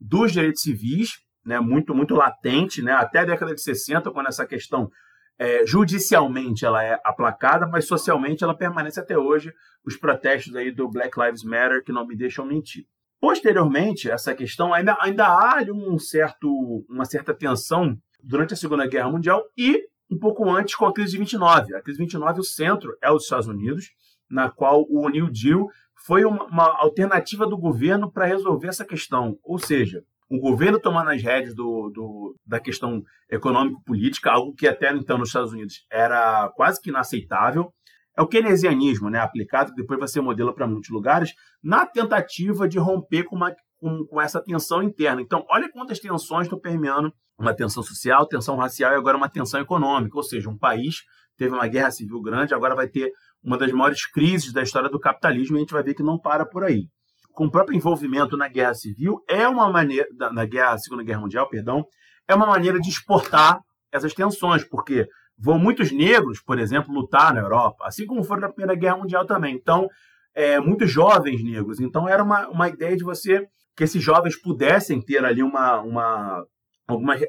dos 0.00 0.32
direitos 0.32 0.62
civis, 0.62 1.10
né, 1.44 1.60
muito, 1.60 1.94
muito 1.94 2.14
latente, 2.14 2.82
né, 2.82 2.92
até 2.92 3.20
a 3.20 3.24
década 3.24 3.54
de 3.54 3.60
60, 3.60 4.10
quando 4.10 4.28
essa 4.28 4.46
questão 4.46 4.90
é, 5.38 5.66
judicialmente 5.66 6.64
ela 6.64 6.82
é 6.82 6.98
aplacada, 7.04 7.66
mas 7.66 7.86
socialmente 7.86 8.42
ela 8.42 8.56
permanece 8.56 8.98
até 8.98 9.18
hoje. 9.18 9.52
Os 9.84 9.96
protestos 9.96 10.54
aí 10.56 10.70
do 10.70 10.88
Black 10.88 11.18
Lives 11.20 11.44
Matter 11.44 11.84
que 11.84 11.92
não 11.92 12.06
me 12.06 12.16
deixam 12.16 12.46
mentir. 12.46 12.86
Posteriormente, 13.20 14.10
essa 14.10 14.34
questão 14.34 14.72
ainda, 14.72 14.96
ainda 15.00 15.26
há 15.26 15.62
um 15.72 15.98
certo, 15.98 16.84
uma 16.88 17.04
certa 17.04 17.34
tensão 17.34 17.96
durante 18.22 18.54
a 18.54 18.56
Segunda 18.56 18.86
Guerra 18.86 19.10
Mundial 19.10 19.42
e 19.56 19.91
um 20.12 20.18
pouco 20.18 20.48
antes 20.50 20.74
com 20.74 20.86
a 20.86 20.92
crise 20.92 21.12
de 21.12 21.18
29. 21.18 21.74
A 21.74 21.82
crise 21.82 21.98
de 21.98 22.04
29, 22.04 22.40
o 22.40 22.44
centro 22.44 22.96
é 23.02 23.10
os 23.10 23.24
Estados 23.24 23.46
Unidos, 23.46 23.90
na 24.30 24.50
qual 24.50 24.84
o 24.88 25.08
New 25.08 25.30
Deal 25.30 25.68
foi 26.06 26.24
uma, 26.24 26.44
uma 26.44 26.80
alternativa 26.80 27.46
do 27.46 27.56
governo 27.56 28.10
para 28.10 28.26
resolver 28.26 28.68
essa 28.68 28.84
questão. 28.84 29.38
Ou 29.42 29.58
seja, 29.58 30.02
o 30.28 30.38
governo 30.38 30.80
tomando 30.80 31.10
as 31.10 31.22
rédeas 31.22 31.54
do, 31.54 31.90
do, 31.90 32.36
da 32.46 32.58
questão 32.58 33.02
econômico-política, 33.30 34.30
algo 34.30 34.54
que 34.54 34.66
até 34.66 34.92
então 34.92 35.18
nos 35.18 35.28
Estados 35.28 35.52
Unidos 35.52 35.86
era 35.90 36.50
quase 36.56 36.80
que 36.80 36.90
inaceitável. 36.90 37.72
É 38.16 38.20
o 38.20 38.26
keynesianismo, 38.26 39.08
né, 39.08 39.18
aplicado, 39.18 39.70
que 39.70 39.80
depois 39.80 39.98
vai 39.98 40.08
ser 40.08 40.20
modelo 40.20 40.54
para 40.54 40.66
muitos 40.66 40.90
lugares, 40.90 41.32
na 41.62 41.86
tentativa 41.86 42.68
de 42.68 42.78
romper 42.78 43.24
com, 43.24 43.36
uma, 43.36 43.54
com, 43.82 44.06
com 44.06 44.20
essa 44.20 44.40
tensão 44.40 44.80
interna. 44.80 45.20
Então, 45.20 45.44
olha 45.50 45.68
quantas 45.68 45.98
tensões 45.98 46.46
estão 46.46 46.58
permeando 46.58 47.12
uma 47.36 47.52
tensão 47.52 47.82
social, 47.82 48.24
tensão 48.28 48.54
racial 48.56 48.92
e 48.92 48.94
agora 48.94 49.16
uma 49.16 49.28
tensão 49.28 49.60
econômica. 49.60 50.16
Ou 50.16 50.22
seja, 50.22 50.48
um 50.48 50.56
país 50.56 50.98
teve 51.36 51.52
uma 51.52 51.66
guerra 51.66 51.90
civil 51.90 52.22
grande, 52.22 52.54
agora 52.54 52.76
vai 52.76 52.86
ter 52.86 53.10
uma 53.42 53.58
das 53.58 53.72
maiores 53.72 54.06
crises 54.06 54.52
da 54.52 54.62
história 54.62 54.88
do 54.88 55.00
capitalismo 55.00 55.56
e 55.56 55.58
a 55.58 55.60
gente 55.60 55.72
vai 55.72 55.82
ver 55.82 55.94
que 55.94 56.02
não 56.02 56.16
para 56.16 56.46
por 56.46 56.62
aí. 56.62 56.86
Com 57.32 57.46
o 57.46 57.50
próprio 57.50 57.76
envolvimento 57.76 58.36
na 58.36 58.46
guerra 58.46 58.74
civil, 58.74 59.18
é 59.28 59.48
uma 59.48 59.68
maneira, 59.68 60.06
na 60.32 60.44
guerra, 60.44 60.78
Segunda 60.78 61.02
Guerra 61.02 61.20
Mundial, 61.20 61.48
perdão, 61.48 61.84
é 62.28 62.34
uma 62.36 62.46
maneira 62.46 62.78
de 62.78 62.88
exportar 62.88 63.58
essas 63.90 64.14
tensões, 64.14 64.62
porque 64.62 65.08
vão 65.36 65.58
muitos 65.58 65.90
negros, 65.90 66.40
por 66.40 66.58
exemplo, 66.58 66.94
lutar 66.94 67.34
na 67.34 67.40
Europa, 67.40 67.84
assim 67.84 68.06
como 68.06 68.22
foram 68.22 68.42
na 68.42 68.48
Primeira 68.52 68.78
Guerra 68.78 68.98
Mundial 68.98 69.26
também. 69.26 69.56
Então, 69.56 69.88
é, 70.34 70.60
muitos 70.60 70.90
jovens 70.90 71.42
negros. 71.42 71.80
Então, 71.80 72.08
era 72.08 72.22
uma, 72.22 72.48
uma 72.48 72.68
ideia 72.68 72.96
de 72.96 73.02
você 73.02 73.44
que 73.76 73.84
esses 73.84 74.02
jovens 74.02 74.40
pudessem 74.40 75.00
ter 75.00 75.24
ali 75.24 75.42
uma, 75.42 75.80
uma 75.80 76.46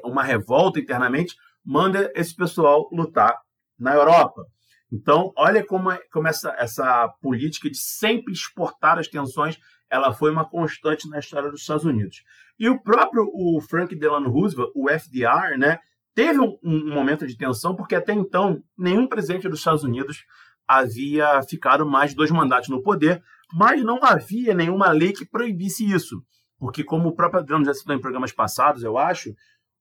uma 0.04 0.22
revolta 0.22 0.78
internamente, 0.78 1.34
manda 1.64 2.12
esse 2.14 2.34
pessoal 2.34 2.88
lutar 2.92 3.36
na 3.78 3.94
Europa. 3.94 4.44
Então, 4.92 5.32
olha 5.36 5.64
como, 5.64 5.90
é, 5.90 5.98
como 6.12 6.28
essa, 6.28 6.54
essa 6.58 7.08
política 7.20 7.70
de 7.70 7.78
sempre 7.78 8.32
exportar 8.32 8.98
as 8.98 9.08
tensões, 9.08 9.58
ela 9.90 10.12
foi 10.12 10.30
uma 10.30 10.48
constante 10.48 11.08
na 11.08 11.18
história 11.18 11.50
dos 11.50 11.62
Estados 11.62 11.84
Unidos. 11.84 12.22
E 12.58 12.68
o 12.68 12.80
próprio 12.80 13.24
o 13.32 13.60
Frank 13.60 13.94
Delano 13.96 14.30
Roosevelt, 14.30 14.70
o 14.74 14.88
FDR, 14.88 15.58
né, 15.58 15.78
teve 16.14 16.38
um, 16.38 16.56
um 16.62 16.94
momento 16.94 17.26
de 17.26 17.36
tensão, 17.36 17.74
porque 17.74 17.94
até 17.94 18.12
então 18.12 18.62
nenhum 18.78 19.08
presidente 19.08 19.48
dos 19.48 19.58
Estados 19.58 19.82
Unidos 19.82 20.24
havia 20.66 21.42
ficado 21.42 21.84
mais 21.84 22.10
de 22.10 22.16
dois 22.16 22.30
mandatos 22.30 22.68
no 22.68 22.82
poder, 22.82 23.22
mas 23.52 23.82
não 23.82 23.98
havia 24.02 24.54
nenhuma 24.54 24.90
lei 24.90 25.12
que 25.12 25.26
proibisse 25.26 25.84
isso. 25.84 26.22
Porque, 26.58 26.82
como 26.84 27.08
o 27.08 27.14
próprio 27.14 27.40
Adriano 27.40 27.64
já 27.64 27.74
citou 27.74 27.94
em 27.94 28.00
programas 28.00 28.32
passados, 28.32 28.82
eu 28.82 28.96
acho, 28.96 29.34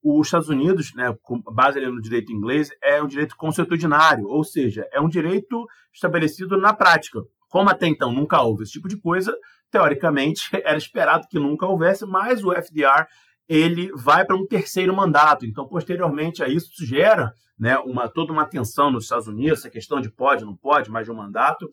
os 0.03 0.27
Estados 0.27 0.50
Unidos, 0.50 0.93
né, 0.96 1.15
com 1.22 1.39
base 1.39 1.79
no 1.79 2.01
direito 2.01 2.34
inglês, 2.34 2.70
é 2.84 3.01
um 3.01 3.08
direito 3.08 3.36
consuetudinário, 3.38 4.25
ou 4.27 4.43
seja, 4.43 4.86
é 4.91 5.00
um 5.00 5.08
direito 5.08 5.65
estabelecido 5.93 6.58
na 6.58 6.74
prática. 6.74 7.20
Como 7.48 7.70
até 7.70 7.88
então 7.88 8.12
nunca 8.12 8.41
houve 8.41 8.63
esse 8.63 8.74
tipo 8.74 8.88
de 8.88 8.98
coisa, 8.98 9.34
teoricamente 9.72 10.50
era 10.63 10.77
esperado 10.77 11.27
que 11.29 11.39
nunca 11.39 11.65
houvesse, 11.65 12.05
mas 12.05 12.43
o 12.43 12.51
FDR 12.51 13.08
ele 13.48 13.91
vai 13.93 14.25
para 14.25 14.36
um 14.36 14.46
terceiro 14.46 14.96
mandato. 14.96 15.46
Então, 15.46 15.67
posteriormente 15.67 16.43
a 16.43 16.48
isso, 16.48 16.72
isso 16.72 16.86
gera 16.86 17.32
né, 17.58 17.77
uma, 17.77 18.10
toda 18.10 18.34
uma 18.34 18.46
tensão 18.46 18.91
nos 18.91 19.03
Estados 19.03 19.27
Unidos, 19.27 19.60
essa 19.60 19.70
questão 19.70 20.01
de 20.01 20.10
pode, 20.10 20.43
não 20.43 20.55
pode, 20.55 20.89
mais 20.89 21.05
de 21.05 21.12
um 21.12 21.15
mandato, 21.15 21.70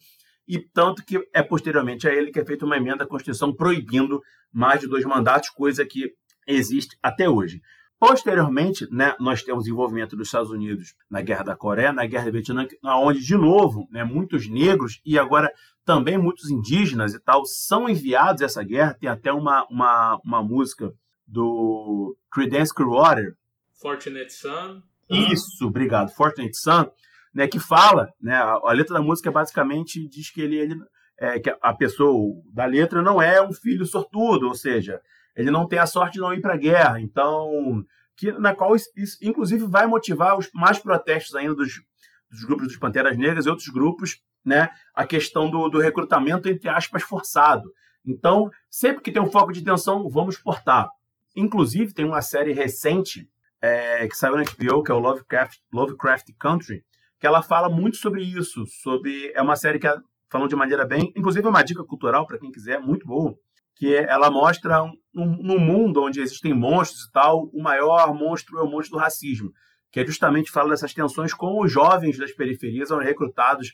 e 0.50 0.59
tanto 0.59 1.04
que 1.04 1.16
é 1.33 1.45
posteriormente 1.45 2.09
a 2.09 2.12
ele 2.12 2.33
que 2.33 2.40
é 2.40 2.45
feita 2.45 2.66
uma 2.66 2.76
emenda 2.76 3.04
à 3.04 3.07
Constituição 3.07 3.54
proibindo 3.54 4.21
mais 4.52 4.80
de 4.80 4.88
dois 4.88 5.04
mandatos, 5.04 5.49
coisa 5.49 5.87
que 5.87 6.12
existe 6.45 6.99
até 7.00 7.30
hoje. 7.30 7.61
Posteriormente, 8.00 8.88
né, 8.90 9.14
nós 9.21 9.45
temos 9.45 9.66
o 9.66 9.71
envolvimento 9.71 10.16
dos 10.16 10.26
Estados 10.26 10.50
Unidos 10.50 10.95
na 11.09 11.21
Guerra 11.21 11.45
da 11.45 11.54
Coreia, 11.57 11.92
na 11.92 12.04
Guerra 12.04 12.25
do 12.25 12.33
Vietnã, 12.33 12.66
onde, 12.83 13.21
de 13.21 13.37
novo, 13.37 13.87
né, 13.92 14.02
muitos 14.02 14.49
negros 14.49 15.00
e 15.04 15.16
agora 15.16 15.52
também 15.85 16.19
muitos 16.19 16.50
indígenas 16.50 17.14
e 17.14 17.21
tal 17.21 17.45
são 17.45 17.88
enviados 17.88 18.42
a 18.42 18.47
essa 18.47 18.64
guerra. 18.64 18.95
Tem 18.95 19.09
até 19.09 19.33
uma, 19.33 19.64
uma, 19.71 20.19
uma 20.25 20.42
música 20.42 20.92
do 21.25 22.16
Creedence 22.33 22.75
Clearwater. 22.75 23.37
Fortunate 23.80 24.33
Son. 24.33 24.83
Isso, 25.09 25.66
obrigado. 25.66 26.11
Fortunate 26.11 26.57
Son, 26.57 26.90
né, 27.34 27.46
que 27.46 27.58
fala, 27.58 28.12
né, 28.20 28.34
a, 28.34 28.60
a 28.64 28.72
letra 28.72 28.94
da 28.94 29.02
música 29.02 29.30
basicamente 29.30 30.06
diz 30.08 30.30
que 30.30 30.40
ele, 30.40 30.56
ele 30.56 30.76
é, 31.18 31.38
que 31.38 31.54
a 31.60 31.75
pessoa 31.75 32.42
da 32.52 32.64
letra 32.64 33.02
não 33.02 33.20
é 33.20 33.42
um 33.42 33.52
filho 33.52 33.84
sortudo, 33.84 34.49
ou 34.49 34.54
seja, 34.54 35.00
ele 35.37 35.50
não 35.50 35.68
tem 35.68 35.78
a 35.78 35.87
sorte 35.87 36.14
de 36.14 36.20
não 36.20 36.32
ir 36.32 36.40
para 36.40 36.54
a 36.54 36.58
guerra. 36.58 37.00
Então, 37.00 37.84
que, 38.16 38.32
na 38.32 38.54
qual 38.54 38.75
isso, 38.75 38.88
isso, 38.96 39.18
inclusive, 39.22 39.66
vai 39.66 39.87
motivar 39.87 40.38
os 40.38 40.50
mais 40.54 40.78
protestos 40.78 41.34
ainda 41.34 41.54
dos, 41.54 41.82
dos 42.30 42.44
grupos 42.44 42.68
dos 42.68 42.76
Panteras 42.78 43.16
Negras 43.16 43.46
e 43.46 43.50
outros 43.50 43.68
grupos, 43.68 44.22
né, 44.44 44.70
a 44.94 45.06
questão 45.06 45.50
do, 45.50 45.68
do 45.68 45.78
recrutamento, 45.78 46.49
entre 46.49 46.68
aspas, 46.68 47.02
forçado. 47.02 47.70
Então, 48.04 48.50
sempre 48.70 49.02
que 49.02 49.12
tem 49.12 49.22
um 49.22 49.30
foco 49.30 49.52
de 49.52 49.62
tensão, 49.62 50.08
vamos 50.08 50.37
exportar. 50.37 50.88
Inclusive, 51.37 51.92
tem 51.92 52.06
uma 52.06 52.22
série 52.22 52.52
recente 52.52 53.28
é, 53.60 54.08
que 54.08 54.16
saiu 54.16 54.37
na 54.37 54.42
HBO, 54.42 54.82
que 54.82 54.90
é 54.90 54.94
o 54.94 54.99
Lovecraft, 54.99 55.58
Lovecraft 55.70 56.28
Country, 56.38 56.82
que 57.21 57.27
ela 57.27 57.43
fala 57.43 57.69
muito 57.69 57.99
sobre 57.99 58.23
isso. 58.23 58.65
Sobre 58.83 59.31
É 59.35 59.43
uma 59.43 59.57
série 59.57 59.79
que, 59.79 59.89
falando 60.31 60.49
de 60.49 60.57
maneira 60.57 60.87
bem. 60.87 61.12
Inclusive, 61.17 61.47
é 61.47 61.50
uma 61.50 61.62
dica 61.62 61.85
cultural 61.85 62.27
para 62.27 62.39
quem 62.39 62.50
quiser, 62.50 62.81
muito 62.81 63.07
boa 63.07 63.37
que 63.81 63.95
ela 63.95 64.31
mostra 64.31 64.83
um, 64.83 64.93
um, 65.15 65.59
mundo 65.59 66.03
onde 66.03 66.21
existem 66.21 66.53
monstros 66.53 67.05
e 67.05 67.12
tal, 67.12 67.47
o 67.47 67.62
maior 67.62 68.12
monstro 68.15 68.59
é 68.59 68.62
o 68.62 68.71
monstro 68.71 68.99
do 68.99 69.03
racismo, 69.03 69.50
que 69.91 70.00
é 70.00 70.07
justamente 70.07 70.50
fala 70.50 70.69
dessas 70.69 70.93
tensões 70.93 71.33
com 71.33 71.62
os 71.62 71.73
jovens 71.73 72.19
das 72.19 72.31
periferias 72.31 72.89
são 72.89 72.99
recrutados, 72.99 73.73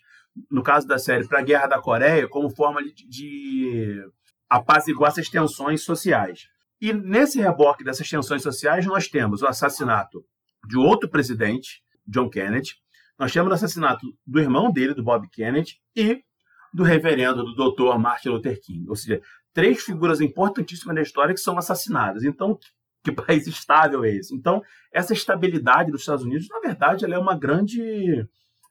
no 0.48 0.62
caso 0.62 0.86
da 0.86 0.96
série, 0.96 1.26
para 1.26 1.40
a 1.40 1.42
Guerra 1.42 1.66
da 1.66 1.80
Coreia, 1.80 2.28
como 2.28 2.54
forma 2.54 2.84
de, 2.84 2.94
de 3.08 4.00
apaziguar 4.48 5.10
essas 5.10 5.28
tensões 5.28 5.82
sociais. 5.82 6.46
E 6.80 6.92
nesse 6.92 7.40
reboque 7.40 7.82
dessas 7.82 8.08
tensões 8.08 8.42
sociais, 8.42 8.86
nós 8.86 9.08
temos 9.08 9.42
o 9.42 9.46
assassinato 9.48 10.24
de 10.68 10.78
outro 10.78 11.10
presidente, 11.10 11.82
John 12.06 12.30
Kennedy, 12.30 12.76
nós 13.18 13.32
temos 13.32 13.50
o 13.50 13.54
assassinato 13.54 14.06
do 14.26 14.40
irmão 14.40 14.70
dele, 14.70 14.94
do 14.94 15.02
Bob 15.02 15.28
Kennedy, 15.30 15.78
e 15.94 16.22
do 16.72 16.82
reverendo, 16.82 17.44
do 17.44 17.54
doutor 17.54 17.98
Martin 17.98 18.28
Luther 18.28 18.60
King. 18.60 18.88
Ou 18.88 18.96
seja, 18.96 19.20
três 19.54 19.82
figuras 19.82 20.20
importantíssimas 20.20 20.94
da 20.94 21.02
história 21.02 21.34
que 21.34 21.40
são 21.40 21.56
assassinadas. 21.56 22.24
Então, 22.24 22.58
que 23.02 23.10
país 23.12 23.46
estável 23.46 24.04
é 24.04 24.10
esse? 24.10 24.34
Então, 24.34 24.62
essa 24.92 25.12
estabilidade 25.12 25.90
dos 25.90 26.02
Estados 26.02 26.24
Unidos, 26.24 26.46
na 26.50 26.60
verdade, 26.60 27.04
ela 27.04 27.14
é 27.14 27.18
uma 27.18 27.36
grande 27.36 28.26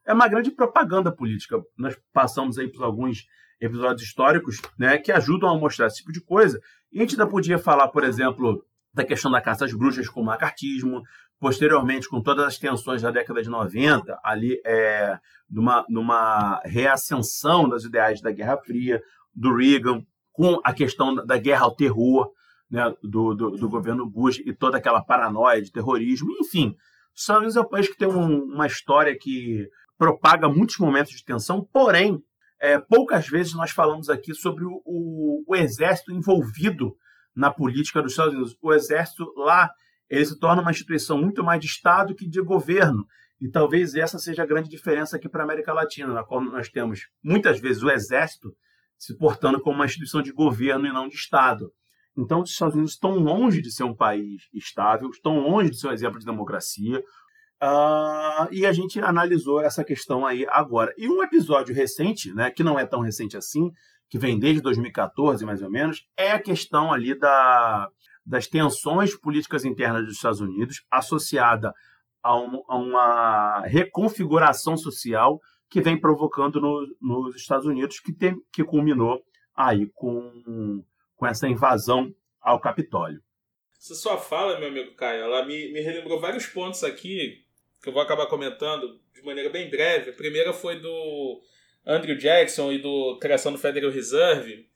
é 0.06 0.14
uma 0.14 0.28
grande 0.28 0.52
propaganda 0.52 1.12
política. 1.12 1.60
Nós 1.76 1.98
passamos 2.14 2.60
aí 2.60 2.72
por 2.72 2.84
alguns 2.84 3.26
episódios 3.60 4.04
históricos, 4.04 4.62
né, 4.78 5.00
que 5.00 5.12
ajudam 5.12 5.50
a 5.50 5.58
mostrar 5.58 5.88
esse 5.88 5.98
tipo 5.98 6.12
de 6.12 6.22
coisa. 6.22 6.60
E 6.92 7.00
a 7.00 7.02
gente 7.02 7.14
ainda 7.14 7.28
podia 7.28 7.58
falar, 7.58 7.88
por 7.88 8.04
exemplo, 8.04 8.64
da 8.94 9.04
questão 9.04 9.32
da 9.32 9.42
caça 9.42 9.66
às 9.66 9.74
bruxas 9.74 10.08
com 10.08 10.22
o 10.22 10.26
macartismo, 10.26 11.02
posteriormente 11.40 12.10
com 12.10 12.22
todas 12.22 12.46
as 12.46 12.58
tensões 12.58 13.02
da 13.02 13.12
década 13.12 13.42
de 13.42 13.50
90, 13.50 14.20
ali 14.24 14.60
é, 14.66 15.18
numa, 15.50 15.86
numa 15.90 16.62
reascensão 16.66 17.68
das 17.68 17.84
ideais 17.84 18.22
da 18.22 18.32
Guerra 18.32 18.58
Fria, 18.58 19.02
do 19.34 19.56
Reagan, 19.56 20.02
com 20.32 20.60
a 20.64 20.74
questão 20.74 21.16
da 21.16 21.38
guerra 21.38 21.64
ao 21.64 21.76
terror 21.76 22.30
né, 22.70 22.94
do, 23.04 23.34
do, 23.34 23.52
do, 23.52 23.70
governo 23.70 24.10
Bush 24.10 24.40
e 24.40 24.54
toda 24.54 24.78
aquela 24.78 25.02
paranoia 25.04 25.62
de 25.62 25.72
terrorismo. 25.72 26.30
Enfim, 26.40 26.76
os 27.14 27.22
Estados 27.22 27.56
é 27.56 27.82
que 27.82 27.98
tem 27.98 28.08
um, 28.08 28.44
uma 28.44 28.68
história 28.68 29.18
que 29.18 29.68
propaga 29.98 30.50
muitos 30.50 30.78
momentos 30.78 31.14
de 31.14 31.24
tensão, 31.24 31.66
porém, 31.72 32.22
é, 32.60 32.80
poucas 32.80 33.28
vezes 33.28 33.54
nós 33.54 33.72
falamos 33.72 34.10
aqui 34.10 34.34
sobre 34.34 34.66
o, 34.66 34.82
o, 34.86 35.44
o, 35.48 35.56
exército 35.56 36.12
envolvido 36.12 36.96
na 37.36 37.52
política 37.52 38.02
dos 38.02 38.12
Estados 38.12 38.34
Unidos. 38.34 38.58
O 38.62 38.74
exército 38.74 39.32
lá 39.38 39.70
ele 40.10 40.26
se 40.26 40.40
torna 40.40 40.62
uma 40.62 40.72
instituição 40.72 41.18
muito 41.18 41.44
mais 41.44 41.60
de 41.60 41.68
Estado 41.68 42.16
que 42.16 42.28
de 42.28 42.42
governo. 42.42 43.06
E 43.42 43.50
talvez 43.50 43.96
essa 43.96 44.18
seja 44.18 44.44
a 44.44 44.46
grande 44.46 44.70
diferença 44.70 45.18
aqui 45.18 45.28
para 45.28 45.42
a 45.42 45.46
América 45.46 45.74
Latina, 45.74 46.14
na 46.14 46.24
qual 46.24 46.42
nós 46.42 46.70
temos 46.70 47.02
muitas 47.24 47.60
vezes 47.60 47.84
o 47.84 47.90
exército 47.90 48.56
se 48.98 49.18
portando 49.18 49.60
como 49.62 49.76
uma 49.76 49.86
instituição 49.86 50.22
de 50.22 50.32
governo 50.32 50.88
e 50.88 50.94
não 50.94 51.08
de 51.08 51.16
Estado. 51.16 51.72
Então, 52.18 52.42
os 52.42 52.50
Estados 52.50 52.76
Unidos 52.76 52.94
estão 52.94 53.18
longe 53.18 53.62
de 53.62 53.72
ser 53.72 53.84
um 53.84 53.94
país 53.94 54.44
estável, 54.54 55.10
estão 55.10 55.38
longe 55.38 55.70
de 55.70 55.80
ser 55.80 55.88
um 55.88 55.92
exemplo 55.92 56.18
de 56.18 56.26
democracia. 56.26 57.04
Uh, 57.62 58.48
e 58.52 58.66
a 58.66 58.72
gente 58.72 59.00
analisou 59.00 59.62
essa 59.62 59.84
questão 59.84 60.26
aí 60.26 60.46
agora. 60.50 60.94
E 60.98 61.10
um 61.10 61.22
episódio 61.22 61.76
recente, 61.76 62.34
né, 62.34 62.50
que 62.52 62.64
não 62.64 62.80
é 62.80 62.86
tão 62.86 63.02
recente 63.02 63.36
assim, 63.36 63.70
que 64.10 64.18
vem 64.18 64.40
desde 64.40 64.62
2014 64.62 65.46
mais 65.46 65.62
ou 65.62 65.70
menos, 65.70 66.06
é 66.18 66.32
a 66.32 66.42
questão 66.42 66.94
ali 66.94 67.18
da, 67.18 67.90
das 68.26 68.48
tensões 68.48 69.16
políticas 69.16 69.64
internas 69.64 70.06
dos 70.06 70.16
Estados 70.16 70.42
Unidos 70.42 70.84
associada 70.90 71.74
a, 72.24 72.36
um, 72.38 72.64
a 72.68 72.76
uma 72.76 73.62
reconfiguração 73.62 74.76
social 74.76 75.40
que 75.70 75.82
vem 75.82 76.00
provocando 76.00 76.60
no, 76.60 76.88
nos 77.02 77.36
Estados 77.36 77.66
Unidos, 77.66 78.00
que, 78.00 78.14
tem, 78.14 78.36
que 78.52 78.64
culminou 78.64 79.24
aí 79.56 79.90
com, 79.94 80.84
com 81.16 81.28
essa 81.28 81.48
invasão 81.48 82.14
ao 82.42 82.60
Capitólio. 82.60 83.22
Essa 83.78 83.94
sua 83.94 84.18
fala, 84.18 84.60
meu 84.60 84.70
amigo 84.70 84.96
Caio, 84.96 85.24
ela 85.24 85.46
me, 85.46 85.72
me 85.72 85.82
relembrou 85.82 86.20
vários 86.20 86.48
pontos 86.48 86.84
aqui 86.84 87.46
que 87.82 87.90
eu 87.90 87.94
vou 87.94 88.02
acabar 88.02 88.26
comentando 88.26 89.00
de 89.14 89.24
maneira 89.24 89.50
bem 89.50 89.70
breve. 89.70 90.10
A 90.10 90.14
primeira 90.14 90.52
foi 90.52 90.80
do 90.80 91.42
Andrew 91.86 92.18
Jackson 92.18 92.72
e 92.72 92.80
do 92.80 93.20
criação 93.20 93.52
do 93.52 93.60
Federal 93.60 93.92
Reserve. 93.92 94.68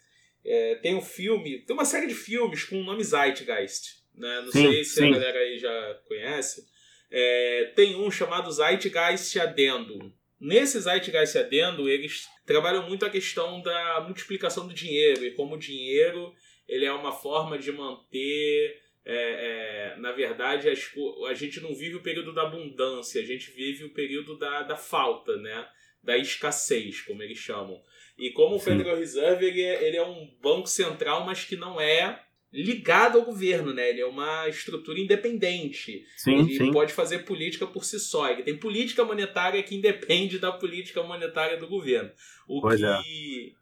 É, 0.46 0.76
tem 0.76 0.96
um 0.96 1.02
filme, 1.02 1.60
tem 1.60 1.76
uma 1.76 1.86
série 1.86 2.08
de 2.08 2.16
filmes 2.16 2.64
com 2.64 2.80
o 2.80 2.84
nome 2.84 3.04
Zeitgeist. 3.04 4.00
Né? 4.16 4.42
Não 4.42 4.52
sim, 4.52 4.72
sei 4.72 4.84
se 4.84 4.96
sim. 4.96 5.08
a 5.08 5.12
galera 5.12 5.40
aí 5.40 5.58
já 5.58 6.00
conhece. 6.08 6.66
É, 7.12 7.72
tem 7.76 7.96
um 7.96 8.10
chamado 8.12 8.52
Zeitgeist 8.52 9.40
Adendo. 9.40 10.14
Nesse 10.40 10.80
Zeitgeist 10.80 11.38
Adendo, 11.38 11.90
eles 11.90 12.28
trabalham 12.46 12.88
muito 12.88 13.06
a 13.06 13.10
questão 13.10 13.62
da 13.62 14.02
multiplicação 14.02 14.68
do 14.68 14.74
dinheiro 14.74 15.26
e 15.26 15.32
como 15.32 15.56
o 15.56 15.60
dinheiro 15.60 16.34
ele 16.68 16.86
é 16.86 16.94
uma 16.94 17.12
forma 17.12 17.58
de 17.58 17.72
manter. 17.72 18.80
É, 19.06 19.96
é, 19.96 19.96
na 19.98 20.12
verdade, 20.12 20.70
as, 20.70 20.92
a 21.28 21.34
gente 21.34 21.60
não 21.62 21.74
vive 21.74 21.96
o 21.96 22.04
período 22.04 22.32
da 22.32 22.44
abundância, 22.44 23.22
a 23.22 23.26
gente 23.26 23.50
vive 23.52 23.86
o 23.86 23.94
período 23.94 24.38
da, 24.38 24.62
da 24.62 24.76
falta, 24.76 25.36
né? 25.38 25.68
Da 26.04 26.18
escassez, 26.18 27.02
como 27.02 27.22
eles 27.22 27.38
chamam. 27.38 27.82
E 28.18 28.32
como 28.32 28.56
o 28.56 28.60
Federal 28.60 28.98
Reserve 28.98 29.46
ele 29.46 29.62
é, 29.62 29.88
ele 29.88 29.98
é 29.98 30.06
um 30.06 30.30
banco 30.42 30.68
central, 30.68 31.26
mas 31.26 31.46
que 31.46 31.56
não 31.56 31.80
é 31.80 32.22
ligado 32.52 33.20
ao 33.20 33.26
governo, 33.26 33.74
né? 33.74 33.90
Ele 33.90 34.02
é 34.02 34.06
uma 34.06 34.48
estrutura 34.48 35.00
independente. 35.00 36.04
Sim, 36.18 36.40
ele 36.40 36.58
sim. 36.58 36.72
pode 36.72 36.92
fazer 36.92 37.20
política 37.20 37.66
por 37.68 37.86
si 37.86 38.00
só. 38.00 38.30
Ele 38.30 38.44
tem 38.44 38.58
política 38.58 39.06
monetária 39.06 39.62
que 39.62 39.76
independe 39.76 40.40
da 40.40 40.52
política 40.52 41.04
monetária 41.04 41.58
do 41.58 41.68
governo. 41.68 42.12
O 42.48 42.60
pois 42.62 42.80
que 42.80 43.56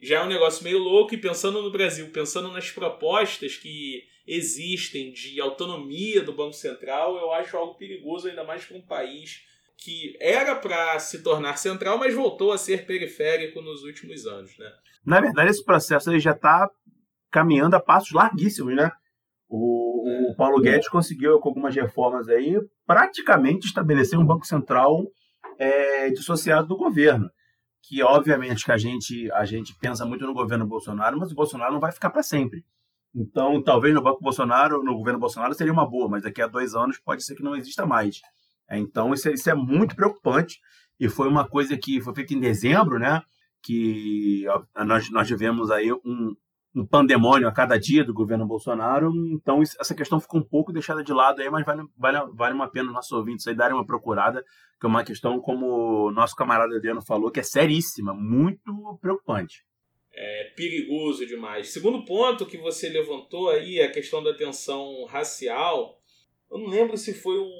é. 0.00 0.06
já 0.06 0.20
é 0.20 0.24
um 0.24 0.28
negócio 0.28 0.64
meio 0.64 0.78
louco. 0.78 1.14
E 1.14 1.18
pensando 1.18 1.62
no 1.62 1.70
Brasil, 1.70 2.08
pensando 2.10 2.50
nas 2.50 2.70
propostas 2.70 3.56
que 3.56 4.02
existem 4.26 5.12
de 5.12 5.40
autonomia 5.40 6.20
do 6.22 6.32
Banco 6.32 6.54
Central, 6.54 7.16
eu 7.16 7.32
acho 7.32 7.56
algo 7.56 7.74
perigoso, 7.74 8.28
ainda 8.28 8.42
mais 8.42 8.64
para 8.64 8.76
um 8.76 8.82
país 8.82 9.44
que 9.76 10.16
era 10.20 10.54
para 10.56 10.98
se 10.98 11.22
tornar 11.22 11.56
central, 11.56 11.98
mas 11.98 12.14
voltou 12.14 12.52
a 12.52 12.58
ser 12.58 12.86
periférico 12.86 13.60
nos 13.60 13.82
últimos 13.82 14.26
anos, 14.26 14.56
né? 14.58 14.70
Na 15.04 15.20
verdade, 15.20 15.50
esse 15.50 15.64
processo 15.64 16.10
ele 16.10 16.20
já 16.20 16.32
está 16.32 16.70
caminhando 17.30 17.76
a 17.76 17.80
passos 17.80 18.12
larguíssimos, 18.12 18.74
né? 18.74 18.90
O, 19.48 20.30
o 20.30 20.36
Paulo 20.36 20.60
Guedes 20.60 20.88
conseguiu, 20.88 21.38
com 21.38 21.48
algumas 21.48 21.74
reformas 21.74 22.28
aí, 22.28 22.56
praticamente 22.86 23.66
estabelecer 23.66 24.18
um 24.18 24.26
banco 24.26 24.46
central 24.46 25.04
é, 25.58 26.10
dissociado 26.10 26.68
do 26.68 26.76
governo. 26.76 27.30
que 27.82 28.02
obviamente 28.02 28.64
que 28.64 28.72
a 28.72 28.78
gente 28.78 29.30
a 29.32 29.44
gente 29.44 29.76
pensa 29.78 30.06
muito 30.06 30.26
no 30.26 30.32
governo 30.32 30.66
Bolsonaro, 30.66 31.18
mas 31.18 31.30
o 31.30 31.34
Bolsonaro 31.34 31.72
não 31.72 31.80
vai 31.80 31.92
ficar 31.92 32.10
para 32.10 32.22
sempre. 32.22 32.64
Então, 33.14 33.62
talvez 33.62 33.94
no 33.94 34.02
Banco 34.02 34.20
Bolsonaro, 34.20 34.82
no 34.82 34.96
governo 34.96 35.20
Bolsonaro 35.20 35.54
seria 35.54 35.72
uma 35.72 35.88
boa, 35.88 36.08
mas 36.08 36.22
daqui 36.22 36.42
a 36.42 36.48
dois 36.48 36.74
anos 36.74 36.98
pode 36.98 37.22
ser 37.22 37.36
que 37.36 37.42
não 37.42 37.54
exista 37.54 37.86
mais. 37.86 38.20
É, 38.68 38.78
então, 38.78 39.12
isso 39.12 39.28
é, 39.28 39.32
isso 39.32 39.50
é 39.50 39.54
muito 39.54 39.94
preocupante 39.94 40.58
e 40.98 41.08
foi 41.08 41.28
uma 41.28 41.48
coisa 41.48 41.76
que 41.76 42.00
foi 42.00 42.14
feita 42.14 42.34
em 42.34 42.40
dezembro, 42.40 42.98
né? 42.98 43.22
Que 43.62 44.44
nós, 44.76 45.10
nós 45.10 45.26
tivemos 45.26 45.70
aí 45.70 45.92
um, 45.92 46.34
um 46.74 46.86
pandemônio 46.86 47.46
a 47.46 47.52
cada 47.52 47.78
dia 47.78 48.04
do 48.04 48.12
governo 48.12 48.46
Bolsonaro, 48.46 49.12
então 49.32 49.62
essa 49.62 49.94
questão 49.94 50.20
ficou 50.20 50.40
um 50.40 50.44
pouco 50.44 50.72
deixada 50.72 51.04
de 51.04 51.12
lado 51.12 51.40
aí, 51.40 51.48
mas 51.48 51.64
vale, 51.64 51.82
vale, 51.96 52.18
vale 52.32 52.54
uma 52.54 52.70
pena 52.70 52.90
nossos 52.90 53.12
ouvintes 53.12 53.46
aí 53.46 53.54
darem 53.54 53.76
uma 53.76 53.86
procurada, 53.86 54.44
que 54.80 54.86
é 54.86 54.88
uma 54.88 55.04
questão, 55.04 55.40
como 55.40 56.08
o 56.08 56.10
nosso 56.10 56.34
camarada 56.34 56.74
Adriano 56.76 57.00
falou, 57.00 57.30
que 57.30 57.40
é 57.40 57.44
seríssima, 57.44 58.12
muito 58.12 58.98
preocupante. 59.00 59.64
É 60.12 60.52
perigoso 60.56 61.26
demais. 61.26 61.72
Segundo 61.72 62.04
ponto 62.04 62.46
que 62.46 62.58
você 62.58 62.88
levantou 62.88 63.50
aí, 63.50 63.80
a 63.80 63.90
questão 63.90 64.22
da 64.22 64.34
tensão 64.34 65.04
racial, 65.06 65.98
eu 66.50 66.58
não 66.58 66.68
lembro 66.68 66.96
se 66.96 67.14
foi 67.14 67.38
um, 67.38 67.50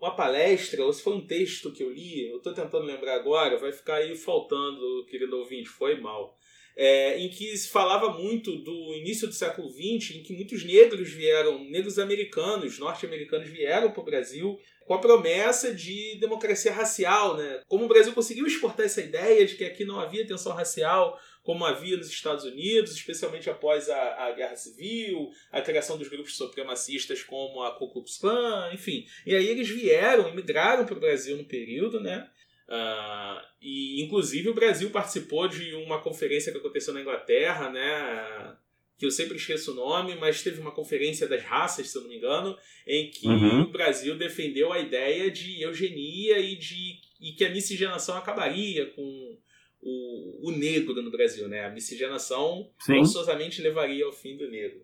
uma 0.00 0.16
palestra 0.16 0.84
ou 0.84 0.92
se 0.92 1.02
foi 1.02 1.14
um 1.14 1.26
texto 1.26 1.72
que 1.72 1.82
eu 1.82 1.90
li, 1.90 2.28
eu 2.28 2.38
estou 2.38 2.54
tentando 2.54 2.86
lembrar 2.86 3.16
agora, 3.16 3.58
vai 3.58 3.70
ficar 3.70 3.96
aí 3.96 4.16
faltando, 4.16 5.04
querido 5.06 5.36
ouvinte, 5.36 5.68
foi 5.68 6.00
mal 6.00 6.38
é, 6.76 7.18
em 7.18 7.28
que 7.28 7.56
se 7.56 7.68
falava 7.68 8.10
muito 8.10 8.56
do 8.56 8.94
início 8.94 9.26
do 9.26 9.34
século 9.34 9.68
XX, 9.68 10.16
em 10.16 10.22
que 10.22 10.32
muitos 10.32 10.64
negros 10.64 11.10
vieram, 11.10 11.62
negros 11.64 11.98
americanos, 11.98 12.78
norte-americanos 12.78 13.48
vieram 13.48 13.90
para 13.90 14.00
o 14.00 14.04
Brasil 14.04 14.58
com 14.86 14.94
a 14.94 14.98
promessa 14.98 15.74
de 15.74 16.16
democracia 16.18 16.72
racial, 16.72 17.36
né? 17.36 17.60
Como 17.68 17.84
o 17.84 17.88
Brasil 17.88 18.12
conseguiu 18.12 18.46
exportar 18.46 18.86
essa 18.86 19.00
ideia 19.00 19.46
de 19.46 19.56
que 19.56 19.64
aqui 19.64 19.84
não 19.84 20.00
havia 20.00 20.26
tensão 20.26 20.52
racial, 20.52 21.20
como 21.50 21.64
havia 21.64 21.96
nos 21.96 22.08
Estados 22.08 22.44
Unidos, 22.44 22.92
especialmente 22.92 23.50
após 23.50 23.90
a, 23.90 24.26
a 24.26 24.30
Guerra 24.30 24.54
Civil, 24.54 25.32
a 25.50 25.60
criação 25.60 25.98
dos 25.98 26.06
grupos 26.06 26.36
supremacistas 26.36 27.24
como 27.24 27.64
a 27.64 27.72
Ku 27.72 27.90
Klux 27.90 28.18
Klan, 28.18 28.70
enfim. 28.72 29.04
E 29.26 29.34
aí 29.34 29.48
eles 29.48 29.68
vieram, 29.68 30.28
imigraram 30.28 30.86
para 30.86 30.96
o 30.96 31.00
Brasil 31.00 31.36
no 31.36 31.44
período, 31.44 31.98
né? 31.98 32.30
Uh, 32.68 33.44
e 33.60 34.00
inclusive 34.00 34.48
o 34.48 34.54
Brasil 34.54 34.90
participou 34.90 35.48
de 35.48 35.74
uma 35.74 36.00
conferência 36.00 36.52
que 36.52 36.58
aconteceu 36.58 36.94
na 36.94 37.00
Inglaterra, 37.00 37.68
né? 37.68 38.56
Que 38.96 39.04
eu 39.04 39.10
sempre 39.10 39.36
esqueço 39.36 39.72
o 39.72 39.74
nome, 39.74 40.14
mas 40.14 40.44
teve 40.44 40.60
uma 40.60 40.70
conferência 40.70 41.26
das 41.26 41.42
raças, 41.42 41.90
se 41.90 41.98
eu 41.98 42.02
não 42.02 42.10
me 42.10 42.16
engano, 42.16 42.56
em 42.86 43.10
que 43.10 43.26
uhum. 43.26 43.62
o 43.62 43.72
Brasil 43.72 44.16
defendeu 44.16 44.72
a 44.72 44.78
ideia 44.78 45.28
de 45.28 45.60
eugenia 45.60 46.38
e 46.38 46.54
de 46.54 47.00
e 47.20 47.32
que 47.32 47.44
a 47.44 47.50
miscigenação 47.50 48.16
acabaria 48.16 48.86
com 48.86 49.36
o, 49.82 50.48
o 50.48 50.52
negro 50.52 50.94
no 51.02 51.10
Brasil, 51.10 51.48
né? 51.48 51.64
A 51.64 51.70
miscigenação 51.70 52.70
Sim. 52.80 52.98
forçosamente 52.98 53.62
levaria 53.62 54.04
ao 54.04 54.12
fim 54.12 54.36
do 54.36 54.48
negro. 54.48 54.80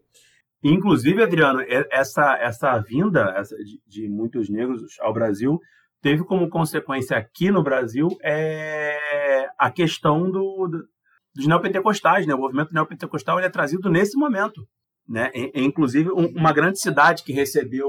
Inclusive, 0.63 1.23
Adriano, 1.23 1.61
essa, 1.91 2.37
essa 2.41 2.79
vinda 2.79 3.43
de, 3.43 3.81
de 3.87 4.09
muitos 4.09 4.49
negros 4.49 4.83
ao 5.01 5.13
Brasil 5.13 5.61
teve 6.03 6.25
como 6.25 6.49
consequência 6.49 7.17
aqui 7.17 7.51
no 7.51 7.63
Brasil 7.63 8.09
é 8.23 9.49
a 9.59 9.71
questão 9.71 10.31
do, 10.31 10.67
do, 10.67 10.89
dos 11.35 11.47
neopentecostais. 11.47 12.27
Né? 12.27 12.35
O 12.35 12.39
movimento 12.39 12.73
neopentecostal 12.73 13.39
ele 13.39 13.47
é 13.47 13.51
trazido 13.51 13.91
nesse 13.91 14.17
momento. 14.17 14.67
Né? 15.09 15.31
E, 15.35 15.61
inclusive, 15.61 16.11
um, 16.11 16.27
uma 16.29 16.53
grande 16.53 16.81
cidade 16.81 17.23
que 17.23 17.33
recebeu 17.33 17.87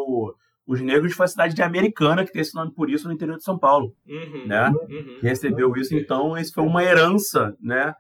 os 0.67 0.81
negros 0.81 1.13
foi 1.13 1.25
a 1.25 1.29
cidade 1.29 1.55
de 1.55 1.63
Americana, 1.63 2.25
que 2.25 2.31
tem 2.31 2.41
esse 2.41 2.53
nome 2.53 2.73
por 2.73 2.89
isso 2.89 3.07
no 3.07 3.13
interior 3.13 3.37
de 3.37 3.43
São 3.43 3.57
Paulo. 3.57 3.95
Uhum, 4.05 4.45
né? 4.45 4.69
Uhum. 4.69 5.17
Que 5.19 5.27
recebeu 5.27 5.73
isso, 5.77 5.95
então, 5.95 6.37
isso 6.37 6.53
foi 6.53 6.63
uma 6.63 6.83
herança 6.83 7.55
né? 7.61 7.95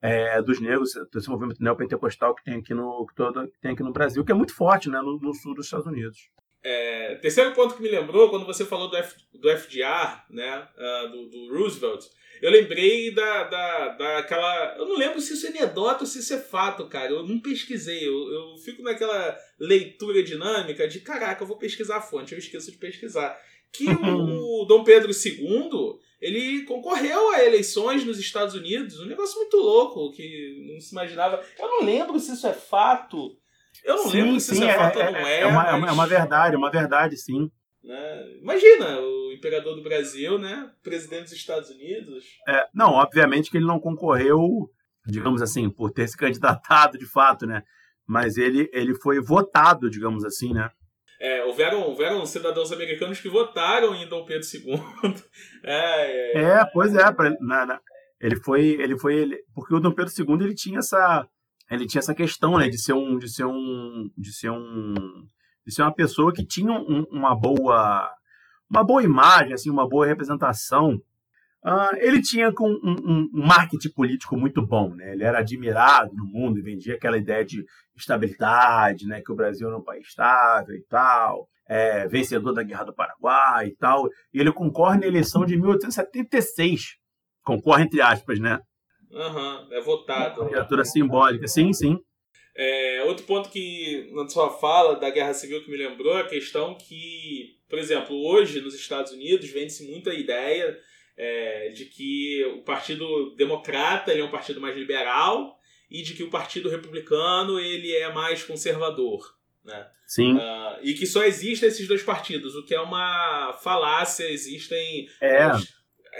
É, 0.00 0.40
dos 0.42 0.60
negros, 0.60 0.90
desse 1.12 1.28
movimento 1.28 1.62
neopentecostal 1.62 2.34
que 2.34 2.44
tem 2.44 2.58
aqui 2.58 2.72
no, 2.72 3.04
que 3.06 3.14
todo, 3.16 3.48
que 3.48 3.60
tem 3.60 3.72
aqui 3.72 3.82
no 3.82 3.92
Brasil, 3.92 4.24
que 4.24 4.30
é 4.30 4.34
muito 4.34 4.54
forte 4.54 4.88
né? 4.88 5.00
no, 5.00 5.18
no 5.18 5.34
sul 5.34 5.54
dos 5.54 5.66
Estados 5.66 5.86
Unidos. 5.86 6.18
É, 6.62 7.14
terceiro 7.16 7.52
ponto 7.54 7.74
que 7.74 7.82
me 7.82 7.88
lembrou, 7.88 8.30
quando 8.30 8.46
você 8.46 8.64
falou 8.64 8.90
do, 8.90 8.96
F, 8.96 9.16
do 9.32 9.48
FDR, 9.48 10.24
né, 10.28 10.68
uh, 10.76 11.08
do, 11.08 11.28
do, 11.28 11.56
Roosevelt, 11.56 12.04
eu 12.40 12.50
lembrei 12.50 13.12
da, 13.14 13.44
da, 13.44 13.88
daquela. 13.88 14.76
Eu 14.76 14.86
não 14.86 14.96
lembro 14.96 15.20
se 15.20 15.34
isso 15.34 15.46
é 15.46 15.50
anedota 15.50 16.04
ou 16.04 16.06
se 16.06 16.18
isso 16.20 16.34
é 16.34 16.38
fato, 16.38 16.88
cara. 16.88 17.10
Eu 17.10 17.26
não 17.26 17.40
pesquisei. 17.40 18.06
Eu, 18.06 18.32
eu 18.32 18.56
fico 18.64 18.82
naquela 18.82 19.36
leitura 19.58 20.22
dinâmica 20.22 20.86
de 20.86 21.00
caraca, 21.00 21.42
eu 21.42 21.46
vou 21.46 21.58
pesquisar 21.58 21.96
a 21.96 22.02
fonte, 22.02 22.32
eu 22.32 22.38
esqueço 22.38 22.70
de 22.70 22.78
pesquisar. 22.78 23.38
Que 23.72 23.86
o, 23.88 24.62
o 24.62 24.64
Dom 24.64 24.82
Pedro 24.84 25.10
II 25.10 25.98
ele 26.20 26.62
concorreu 26.64 27.30
a 27.30 27.44
eleições 27.44 28.04
nos 28.04 28.18
Estados 28.18 28.54
Unidos, 28.54 28.98
um 28.98 29.06
negócio 29.06 29.38
muito 29.38 29.56
louco 29.56 30.10
que 30.12 30.66
não 30.66 30.80
se 30.80 30.92
imaginava. 30.92 31.42
Eu 31.58 31.68
não 31.68 31.84
lembro 31.84 32.18
se 32.18 32.32
isso 32.32 32.46
é 32.46 32.52
fato 32.52 33.36
eu 33.84 33.96
não 33.96 34.10
sim, 34.10 34.22
lembro 34.22 34.40
se 34.40 34.46
sim, 34.46 34.54
isso 34.54 34.64
é, 34.64 34.74
fato 34.74 34.96
ou 34.96 35.02
é, 35.02 35.10
não 35.12 35.26
é. 35.26 35.40
É 35.40 35.46
uma, 35.46 35.68
é 35.68 35.72
mas... 35.72 35.90
é 35.90 35.92
uma 35.92 36.06
verdade, 36.06 36.54
é 36.54 36.58
uma 36.58 36.70
verdade, 36.70 37.16
sim. 37.16 37.50
Né? 37.88 38.36
Imagina, 38.42 39.00
o 39.00 39.32
imperador 39.32 39.74
do 39.74 39.82
Brasil, 39.82 40.38
né? 40.38 40.70
Presidente 40.82 41.22
dos 41.22 41.32
Estados 41.32 41.70
Unidos. 41.70 42.22
É, 42.46 42.66
não, 42.74 42.90
obviamente 42.92 43.50
que 43.50 43.56
ele 43.56 43.64
não 43.64 43.80
concorreu, 43.80 44.70
digamos 45.06 45.40
assim, 45.40 45.70
por 45.70 45.90
ter 45.90 46.06
se 46.06 46.14
candidatado 46.14 46.98
de 46.98 47.06
fato, 47.06 47.46
né? 47.46 47.62
Mas 48.06 48.36
ele, 48.36 48.68
ele 48.74 48.94
foi 48.94 49.22
votado, 49.22 49.88
digamos 49.88 50.22
assim, 50.22 50.52
né? 50.52 50.70
É, 51.18 51.42
houveram, 51.46 51.80
houveram 51.80 52.26
cidadãos 52.26 52.70
americanos 52.70 53.20
que 53.20 53.28
votaram 53.30 53.94
em 53.94 54.06
Dom 54.06 54.26
Pedro 54.26 54.46
II. 54.46 54.82
é, 55.64 56.38
é, 56.38 56.42
é, 56.42 56.64
pois 56.66 56.94
é. 56.94 57.10
Pra, 57.10 57.30
na, 57.40 57.64
na, 57.64 57.80
ele 58.20 58.36
foi, 58.36 58.66
ele 58.66 58.98
foi, 58.98 59.14
ele, 59.14 59.38
porque 59.54 59.74
o 59.74 59.80
Dom 59.80 59.92
Pedro 59.92 60.12
II 60.12 60.44
ele 60.44 60.54
tinha 60.54 60.80
essa 60.80 61.26
ele 61.70 61.86
tinha 61.86 62.00
essa 62.00 62.14
questão, 62.14 62.58
né, 62.58 62.68
de 62.68 62.78
ser 62.78 62.94
um, 62.94 63.18
de 63.18 63.30
ser 63.30 63.44
um, 63.44 64.10
de 64.16 64.32
ser 64.32 64.50
um, 64.50 64.94
de 65.68 65.74
ser 65.74 65.82
uma 65.82 65.94
pessoa 65.94 66.32
que 66.32 66.42
tinha 66.42 66.72
um, 66.72 67.04
uma 67.10 67.38
boa, 67.38 68.10
uma 68.70 68.82
boa 68.82 69.02
imagem, 69.02 69.52
assim, 69.52 69.68
uma 69.68 69.86
boa 69.86 70.06
representação. 70.06 70.94
Uh, 71.62 71.94
ele 71.96 72.22
tinha 72.22 72.48
um, 72.58 72.80
um, 72.82 73.28
um, 73.34 73.46
marketing 73.46 73.90
político 73.90 74.34
muito 74.34 74.66
bom, 74.66 74.94
né? 74.94 75.12
Ele 75.12 75.24
era 75.24 75.40
admirado 75.40 76.14
no 76.14 76.24
mundo 76.24 76.58
e 76.58 76.62
vendia 76.62 76.94
aquela 76.94 77.18
ideia 77.18 77.44
de 77.44 77.62
estabilidade, 77.94 79.06
né? 79.06 79.20
Que 79.20 79.30
o 79.30 79.34
Brasil 79.34 79.68
era 79.68 79.76
um 79.76 79.84
país 79.84 80.06
estável 80.06 80.74
e 80.74 80.82
tal, 80.88 81.46
é, 81.68 82.08
vencedor 82.08 82.54
da 82.54 82.62
Guerra 82.62 82.84
do 82.84 82.94
Paraguai 82.94 83.66
e 83.66 83.76
tal. 83.76 84.08
E 84.32 84.40
ele 84.40 84.50
concorre 84.50 84.98
na 84.98 85.06
eleição 85.06 85.44
de 85.44 85.54
1876, 85.54 86.96
concorre 87.42 87.82
entre 87.82 88.00
aspas, 88.00 88.40
né? 88.40 88.58
Aham, 89.12 89.66
uhum, 89.66 89.72
é 89.74 89.80
votado. 89.82 90.40
Uma 90.40 90.48
criatura 90.48 90.84
simbólica, 90.86 91.46
sim, 91.46 91.74
sim. 91.74 91.98
É, 92.60 93.04
outro 93.04 93.24
ponto 93.24 93.50
que 93.50 94.10
na 94.12 94.28
sua 94.28 94.50
fala 94.50 94.96
da 94.96 95.08
Guerra 95.10 95.32
Civil 95.32 95.62
que 95.62 95.70
me 95.70 95.76
lembrou 95.76 96.18
é 96.18 96.22
a 96.22 96.26
questão 96.26 96.74
que, 96.74 97.56
por 97.70 97.78
exemplo, 97.78 98.16
hoje 98.16 98.60
nos 98.60 98.74
Estados 98.74 99.12
Unidos 99.12 99.48
vende-se 99.48 99.84
muito 99.84 100.10
a 100.10 100.14
ideia 100.14 100.76
é, 101.16 101.68
de 101.68 101.84
que 101.84 102.44
o 102.56 102.62
Partido 102.62 103.32
Democrata 103.36 104.12
é 104.12 104.24
um 104.24 104.30
partido 104.30 104.60
mais 104.60 104.76
liberal 104.76 105.56
e 105.88 106.02
de 106.02 106.14
que 106.14 106.24
o 106.24 106.30
Partido 106.30 106.68
Republicano 106.68 107.60
ele 107.60 107.94
é 107.94 108.12
mais 108.12 108.42
conservador. 108.42 109.36
Né? 109.64 109.86
Sim. 110.04 110.34
Uh, 110.34 110.78
e 110.82 110.94
que 110.94 111.06
só 111.06 111.22
existem 111.22 111.68
esses 111.68 111.86
dois 111.86 112.02
partidos, 112.02 112.56
o 112.56 112.64
que 112.64 112.74
é 112.74 112.80
uma 112.80 113.56
falácia. 113.62 114.28
Existem. 114.28 115.08
É 115.20 115.52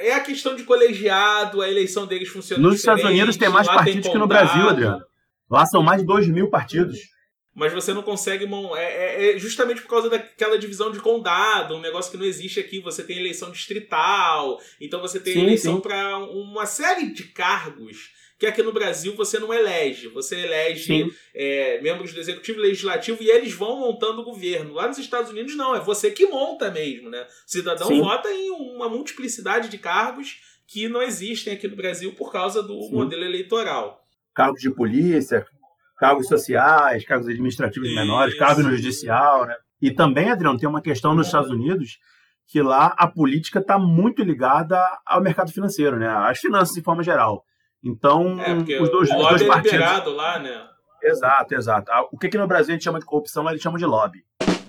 é 0.00 0.12
a 0.14 0.20
questão 0.20 0.54
de 0.54 0.62
colegiado, 0.62 1.60
a 1.60 1.68
eleição 1.68 2.06
deles 2.06 2.28
funciona 2.28 2.62
Nos 2.62 2.76
Estados 2.76 3.04
Unidos 3.04 3.36
tem 3.36 3.48
mais 3.48 3.66
partidos 3.66 4.04
tem 4.04 4.12
que 4.12 4.18
no 4.18 4.26
Brasil, 4.26 4.68
Adriano. 4.68 5.04
Lá 5.50 5.64
são 5.66 5.82
mais 5.82 6.00
de 6.00 6.06
2 6.06 6.28
mil 6.28 6.50
partidos. 6.50 6.98
Mas 7.54 7.72
você 7.72 7.92
não 7.92 8.02
consegue. 8.02 8.46
É, 8.76 8.82
é, 8.82 9.34
é, 9.34 9.38
justamente 9.38 9.82
por 9.82 9.88
causa 9.88 10.08
daquela 10.08 10.56
divisão 10.56 10.92
de 10.92 11.00
condado, 11.00 11.74
um 11.74 11.80
negócio 11.80 12.10
que 12.10 12.16
não 12.16 12.24
existe 12.24 12.60
aqui. 12.60 12.80
Você 12.80 13.02
tem 13.02 13.18
eleição 13.18 13.50
distrital, 13.50 14.60
então 14.80 15.00
você 15.00 15.18
tem 15.18 15.32
sim, 15.32 15.42
eleição 15.42 15.80
para 15.80 16.18
uma 16.18 16.66
série 16.66 17.12
de 17.12 17.24
cargos 17.24 18.10
que 18.38 18.46
aqui 18.46 18.62
no 18.62 18.72
Brasil 18.72 19.16
você 19.16 19.40
não 19.40 19.52
elege. 19.52 20.06
Você 20.08 20.36
elege 20.36 21.10
é, 21.34 21.80
membros 21.80 22.12
do 22.12 22.20
executivo 22.20 22.60
e 22.60 22.62
legislativo 22.62 23.20
e 23.20 23.28
eles 23.28 23.52
vão 23.52 23.80
montando 23.80 24.20
o 24.20 24.24
governo. 24.24 24.74
Lá 24.74 24.86
nos 24.86 24.98
Estados 24.98 25.32
Unidos, 25.32 25.56
não, 25.56 25.74
é 25.74 25.80
você 25.80 26.12
que 26.12 26.26
monta 26.26 26.70
mesmo, 26.70 27.10
né? 27.10 27.26
O 27.44 27.50
cidadão 27.50 27.88
Sim. 27.88 28.00
vota 28.00 28.30
em 28.30 28.50
uma 28.50 28.88
multiplicidade 28.88 29.68
de 29.68 29.78
cargos 29.78 30.36
que 30.68 30.88
não 30.88 31.02
existem 31.02 31.52
aqui 31.52 31.66
no 31.66 31.74
Brasil 31.74 32.12
por 32.12 32.30
causa 32.30 32.62
do 32.62 32.80
Sim. 32.82 32.92
modelo 32.92 33.24
eleitoral. 33.24 34.04
Cargos 34.38 34.60
de 34.60 34.70
polícia, 34.70 35.44
cargos 35.98 36.28
sociais, 36.28 37.04
cargos 37.04 37.26
administrativos 37.26 37.88
Isso. 37.88 37.96
menores, 37.96 38.38
cargos 38.38 38.64
no 38.64 38.70
judicial, 38.70 39.44
né? 39.44 39.56
E 39.82 39.90
também, 39.90 40.30
Adriano, 40.30 40.56
tem 40.56 40.68
uma 40.68 40.80
questão 40.80 41.12
nos 41.12 41.26
Estados 41.26 41.50
Unidos 41.50 41.98
que 42.46 42.62
lá 42.62 42.94
a 42.96 43.08
política 43.08 43.58
está 43.58 43.76
muito 43.76 44.22
ligada 44.22 44.80
ao 45.04 45.20
mercado 45.20 45.50
financeiro, 45.50 45.98
né? 45.98 46.08
Às 46.08 46.38
finanças 46.38 46.72
de 46.72 46.82
forma 46.82 47.02
geral. 47.02 47.42
Então, 47.82 48.40
é, 48.40 48.80
os 48.80 48.88
dois, 48.88 49.10
os 49.10 49.28
dois 49.28 49.42
é 49.42 49.46
partidos. 49.46 50.14
lá, 50.14 50.38
né? 50.38 50.68
Exato, 51.02 51.54
exato. 51.56 51.90
Ah, 51.90 52.06
o 52.12 52.16
que, 52.16 52.28
que 52.28 52.38
no 52.38 52.46
Brasil 52.46 52.70
a 52.70 52.74
gente 52.74 52.84
chama 52.84 53.00
de 53.00 53.06
corrupção, 53.06 53.48
eles 53.50 53.60
chamam 53.60 53.76
de 53.76 53.84
lobby. 53.84 54.20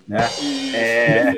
Né? 0.08 0.25
Isso, 0.25 0.75
é... 0.75 1.34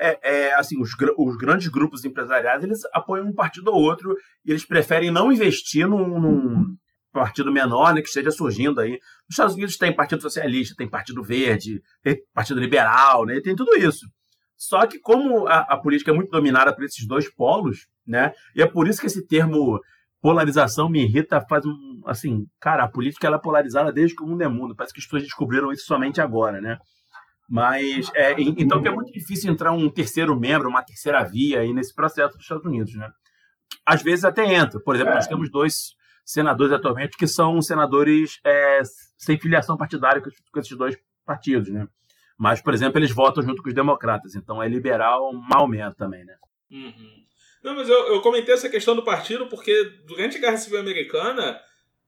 é, 0.00 0.18
é, 0.22 0.54
assim, 0.54 0.80
os, 0.80 0.90
os, 1.18 1.36
grandes 1.36 1.68
grupos 1.68 2.02
empresariais 2.06 2.64
eles 2.64 2.80
apoiam 2.94 3.26
um 3.26 3.34
partido 3.34 3.68
ou 3.68 3.82
outro 3.82 4.16
e 4.42 4.50
eles 4.50 4.64
preferem 4.64 5.10
não 5.10 5.30
investir 5.30 5.86
num, 5.86 6.18
num 6.18 6.76
partido 7.12 7.52
menor, 7.52 7.94
né, 7.94 8.00
que 8.00 8.08
esteja 8.08 8.30
surgindo 8.30 8.80
aí. 8.80 8.92
Nos 8.92 9.32
Estados 9.32 9.54
Unidos 9.54 9.76
tem 9.76 9.94
Partido 9.94 10.22
Socialista, 10.22 10.74
tem 10.76 10.88
Partido 10.88 11.22
Verde, 11.22 11.82
tem 12.02 12.16
Partido 12.32 12.60
Liberal, 12.60 13.26
né, 13.26 13.40
tem 13.40 13.54
tudo 13.54 13.76
isso. 13.76 14.06
Só 14.56 14.86
que 14.86 14.98
como 14.98 15.46
a, 15.46 15.58
a, 15.60 15.76
política 15.76 16.10
é 16.10 16.14
muito 16.14 16.30
dominada 16.30 16.74
por 16.74 16.84
esses 16.84 17.06
dois 17.06 17.32
polos, 17.32 17.86
né, 18.06 18.32
e 18.56 18.62
é 18.62 18.66
por 18.66 18.88
isso 18.88 19.00
que 19.00 19.06
esse 19.06 19.26
termo 19.26 19.80
polarização 20.20 20.88
me 20.88 21.02
irrita, 21.02 21.44
faz 21.48 21.66
um, 21.66 22.00
assim, 22.06 22.46
cara, 22.60 22.84
a 22.84 22.88
política 22.88 23.26
ela 23.26 23.36
é 23.36 23.40
polarizada 23.40 23.92
desde 23.92 24.14
que 24.14 24.22
o 24.22 24.26
mundo 24.26 24.42
é 24.42 24.48
mundo. 24.48 24.74
Parece 24.74 24.94
que 24.94 25.00
as 25.00 25.04
pessoas 25.04 25.24
descobriram 25.24 25.72
isso 25.72 25.84
somente 25.84 26.20
agora, 26.20 26.60
né? 26.60 26.78
Mas, 27.50 28.08
é, 28.14 28.40
então 28.40 28.80
é 28.86 28.90
muito 28.90 29.12
difícil 29.12 29.50
entrar 29.52 29.72
um 29.72 29.90
terceiro 29.90 30.38
membro, 30.38 30.68
uma 30.68 30.82
terceira 30.82 31.22
via 31.24 31.60
aí 31.60 31.72
nesse 31.74 31.92
processo 31.92 32.34
dos 32.34 32.42
Estados 32.42 32.64
Unidos, 32.64 32.94
né? 32.94 33.10
Às 33.84 34.00
vezes 34.00 34.24
até 34.24 34.54
entra. 34.54 34.80
Por 34.80 34.94
exemplo, 34.94 35.12
nós 35.12 35.26
temos 35.26 35.50
dois 35.50 35.94
senadores 36.24 36.72
atualmente 36.72 37.16
que 37.16 37.26
são 37.26 37.60
senadores 37.60 38.40
é, 38.44 38.80
sem 39.16 39.38
filiação 39.38 39.76
partidária 39.76 40.22
com 40.22 40.60
esses 40.60 40.76
dois 40.76 40.96
partidos, 41.24 41.68
né? 41.68 41.86
Mas, 42.38 42.60
por 42.60 42.74
exemplo, 42.74 42.98
eles 42.98 43.12
votam 43.12 43.42
junto 43.42 43.62
com 43.62 43.68
os 43.68 43.74
democratas. 43.74 44.34
Então 44.34 44.62
é 44.62 44.68
liberal 44.68 45.32
mal 45.32 45.68
menos 45.68 45.94
também, 45.96 46.24
né? 46.24 46.34
Uhum. 46.70 47.22
Não, 47.62 47.76
mas 47.76 47.88
eu, 47.88 48.14
eu 48.14 48.20
comentei 48.20 48.54
essa 48.54 48.68
questão 48.68 48.96
do 48.96 49.04
partido 49.04 49.46
porque 49.46 49.84
durante 50.06 50.36
a 50.36 50.40
Guerra 50.40 50.56
Civil 50.56 50.80
Americana 50.80 51.60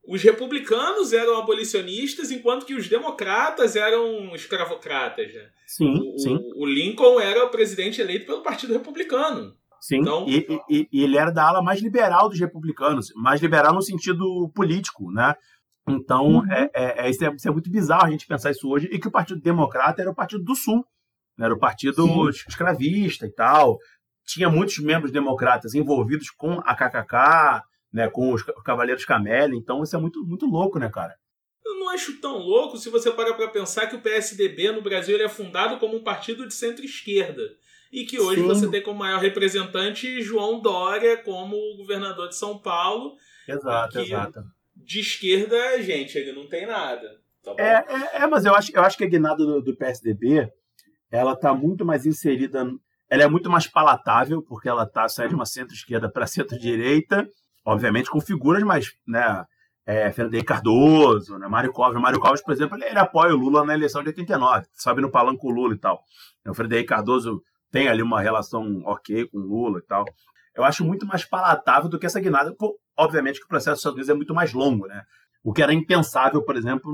os 0.07 0.23
republicanos 0.23 1.13
eram 1.13 1.39
abolicionistas, 1.39 2.31
enquanto 2.31 2.67
que 2.67 2.75
os 2.75 2.89
democratas 2.89 3.75
eram 3.75 4.35
escravocratas. 4.35 5.33
Né? 5.33 5.49
Sim, 5.67 6.13
o, 6.15 6.19
sim. 6.19 6.39
O 6.57 6.67
Lincoln 6.67 7.19
era 7.19 7.45
o 7.45 7.51
presidente 7.51 8.01
eleito 8.01 8.27
pelo 8.27 8.43
Partido 8.43 8.73
Republicano. 8.73 9.57
Sim, 9.85 9.99
então, 9.99 10.25
e, 10.27 10.47
e, 10.71 10.89
e, 10.91 11.03
ele 11.03 11.19
era 11.19 11.31
da 11.31 11.47
ala 11.47 11.63
mais 11.63 11.83
liberal 11.83 12.31
dos 12.31 12.41
republicanos, 12.41 13.13
mais 13.15 13.43
liberal 13.43 13.75
no 13.75 13.83
sentido 13.83 14.51
político, 14.55 15.13
né? 15.13 15.35
Então, 15.87 16.37
uhum. 16.37 16.51
é, 16.51 16.71
é, 16.75 17.07
é, 17.07 17.11
isso, 17.11 17.23
é, 17.23 17.35
isso 17.35 17.47
é 17.47 17.51
muito 17.51 17.71
bizarro 17.71 18.07
a 18.07 18.11
gente 18.11 18.27
pensar 18.27 18.51
isso 18.51 18.67
hoje, 18.67 18.89
e 18.91 18.99
que 18.99 19.09
o 19.09 19.11
Partido 19.11 19.43
Democrata 19.43 20.01
era 20.01 20.11
o 20.11 20.15
Partido 20.15 20.43
do 20.43 20.55
Sul, 20.55 20.87
né? 21.37 21.45
era 21.45 21.53
o 21.53 21.59
partido 21.59 22.33
Sim. 22.33 22.45
escravista 22.49 23.27
e 23.27 23.31
tal. 23.31 23.77
Tinha 24.25 24.49
muitos 24.49 24.79
membros 24.79 25.13
democratas 25.13 25.75
envolvidos 25.75 26.31
com 26.31 26.63
a 26.65 26.75
KKK, 26.75 27.63
né, 27.93 28.09
com 28.09 28.33
os 28.33 28.43
Cavaleiros 28.65 29.05
Camélia. 29.05 29.55
Então 29.55 29.83
isso 29.83 29.95
é 29.95 30.01
muito, 30.01 30.25
muito 30.25 30.47
louco, 30.47 30.79
né, 30.79 30.89
cara? 30.89 31.15
Eu 31.63 31.79
não 31.79 31.91
acho 31.91 32.19
tão 32.23 32.39
louco 32.39 32.79
se 32.79 32.89
você 32.89 33.11
parar 33.11 33.35
para 33.35 33.49
pensar 33.49 33.87
que 33.87 33.97
o 33.97 34.01
PSDB 34.01 34.73
no 34.73 34.81
Brasil 34.81 35.15
ele 35.15 35.25
é 35.25 35.29
fundado 35.29 35.79
como 35.79 35.95
um 35.95 36.03
partido 36.03 36.49
de 36.49 36.55
centro-esquerda. 36.55 37.43
E 37.95 38.05
que 38.05 38.19
hoje 38.19 38.41
Sim. 38.41 38.49
você 38.49 38.69
tem 38.69 38.83
como 38.83 38.99
maior 38.99 39.21
representante 39.21 40.21
João 40.21 40.61
Dória 40.61 41.17
como 41.19 41.57
governador 41.77 42.29
de 42.29 42.37
São 42.37 42.59
Paulo. 42.59 43.15
Exato, 43.49 44.01
exato. 44.01 44.43
De 44.75 45.01
esquerda, 45.01 45.81
gente, 45.81 46.19
ele 46.19 46.33
não 46.33 46.49
tem 46.49 46.67
nada. 46.67 47.21
Tá 47.43 47.55
é, 47.59 47.85
é, 47.89 48.23
é, 48.23 48.27
mas 48.27 48.45
eu 48.45 48.55
acho, 48.55 48.75
eu 48.75 48.83
acho 48.83 48.97
que 48.99 49.05
a 49.05 49.09
guinada 49.09 49.45
do, 49.45 49.63
do 49.63 49.77
PSDB 49.77 50.51
ela 51.11 51.37
tá 51.37 51.55
muito 51.55 51.85
mais 51.85 52.05
inserida. 52.05 52.67
Ela 53.09 53.23
é 53.23 53.29
muito 53.29 53.49
mais 53.49 53.67
palatável, 53.67 54.43
porque 54.43 54.69
ela 54.69 54.85
tá 54.85 55.09
sai 55.09 55.29
de 55.29 55.35
uma 55.35 55.47
centro-esquerda 55.47 56.11
para 56.11 56.27
centro-direita 56.27 57.29
obviamente 57.65 58.11
com 58.11 58.21
figuras 58.21 58.63
mais, 58.63 58.93
né, 59.07 59.45
é, 59.87 60.13
Fernando 60.13 60.45
Cardoso, 60.45 61.39
né, 61.39 61.49
Mário 61.49 61.73
Covas. 61.73 62.01
Mário 62.01 62.21
Covas, 62.21 62.43
por 62.43 62.53
exemplo, 62.53 62.77
ele, 62.77 62.85
ele, 62.85 62.99
apoia 62.99 63.35
o 63.35 63.39
Lula 63.39 63.65
na 63.65 63.75
eleição 63.75 64.03
de 64.03 64.09
89, 64.09 64.67
sabe, 64.75 65.01
no 65.01 65.11
palanque 65.11 65.47
o 65.47 65.51
Lula 65.51 65.75
e 65.75 65.79
tal. 65.79 66.03
O 66.47 66.55
Fernando 66.55 66.85
Cardoso 66.85 67.43
tem 67.75 67.89
ali 67.89 68.03
uma 68.03 68.23
relação 68.23 68.83
ok 68.85 69.27
com 69.27 69.39
Lula 69.39 69.81
e 69.81 69.83
tal. 69.83 70.05
Eu 70.55 70.63
acho 70.63 70.85
muito 70.85 71.05
mais 71.05 71.25
palatável 71.25 71.91
do 71.91 71.99
que 71.99 72.07
essa 72.07 72.21
guinada. 72.21 72.55
obviamente 72.97 73.41
que 73.41 73.47
o 73.47 73.49
processo 73.49 73.73
dos 73.73 73.81
Estados 73.81 73.97
Unidos 73.97 74.11
é 74.11 74.15
muito 74.15 74.33
mais 74.33 74.53
longo, 74.53 74.87
né? 74.87 75.03
O 75.43 75.53
que 75.53 75.61
era 75.61 75.75
impensável, 75.75 76.41
por 76.45 76.55
exemplo, 76.55 76.93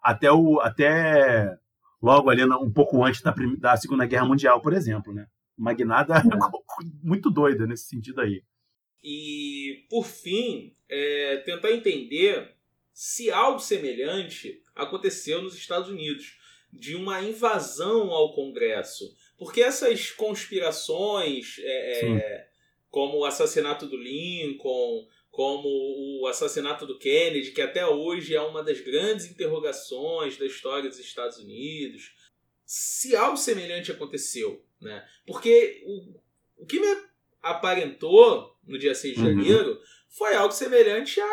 até, 0.00 0.30
o, 0.30 0.60
até 0.60 1.58
logo 2.00 2.30
ali, 2.30 2.44
um 2.44 2.72
pouco 2.72 3.04
antes 3.04 3.20
da, 3.20 3.34
da 3.58 3.76
Segunda 3.76 4.06
Guerra 4.06 4.24
Mundial, 4.24 4.62
por 4.62 4.72
exemplo, 4.72 5.12
né? 5.12 5.26
Uma 5.58 5.74
guinada 5.74 6.14
é. 6.14 6.22
muito 7.02 7.28
doida 7.28 7.66
nesse 7.66 7.88
sentido 7.88 8.20
aí. 8.20 8.44
E, 9.02 9.84
por 9.90 10.06
fim, 10.06 10.76
é, 10.88 11.38
tentar 11.38 11.72
entender 11.72 12.54
se 12.92 13.28
algo 13.32 13.58
semelhante 13.58 14.62
aconteceu 14.72 15.42
nos 15.42 15.56
Estados 15.56 15.88
Unidos, 15.88 16.38
de 16.72 16.94
uma 16.94 17.20
invasão 17.20 18.12
ao 18.12 18.32
Congresso. 18.32 19.04
Porque 19.38 19.62
essas 19.62 20.10
conspirações, 20.10 21.56
é, 21.58 22.06
é 22.06 22.48
como 22.90 23.18
o 23.18 23.24
assassinato 23.24 23.86
do 23.86 23.96
Lincoln, 23.96 25.06
como 25.30 25.68
o 26.20 26.26
assassinato 26.26 26.86
do 26.86 26.98
Kennedy, 26.98 27.52
que 27.52 27.62
até 27.62 27.86
hoje 27.86 28.36
é 28.36 28.40
uma 28.40 28.62
das 28.62 28.80
grandes 28.80 29.30
interrogações 29.30 30.36
da 30.36 30.44
história 30.44 30.88
dos 30.88 30.98
Estados 30.98 31.38
Unidos, 31.38 32.14
se 32.64 33.16
algo 33.16 33.36
semelhante 33.36 33.90
aconteceu. 33.90 34.64
Né? 34.80 35.04
Porque 35.26 35.82
o, 35.86 36.20
o 36.62 36.66
que 36.66 36.78
me 36.78 36.86
aparentou 37.42 38.52
no 38.66 38.78
dia 38.78 38.94
6 38.94 39.14
de 39.14 39.20
uhum. 39.20 39.26
janeiro, 39.26 39.80
foi 40.08 40.34
algo 40.34 40.52
semelhante 40.52 41.20
a, 41.20 41.24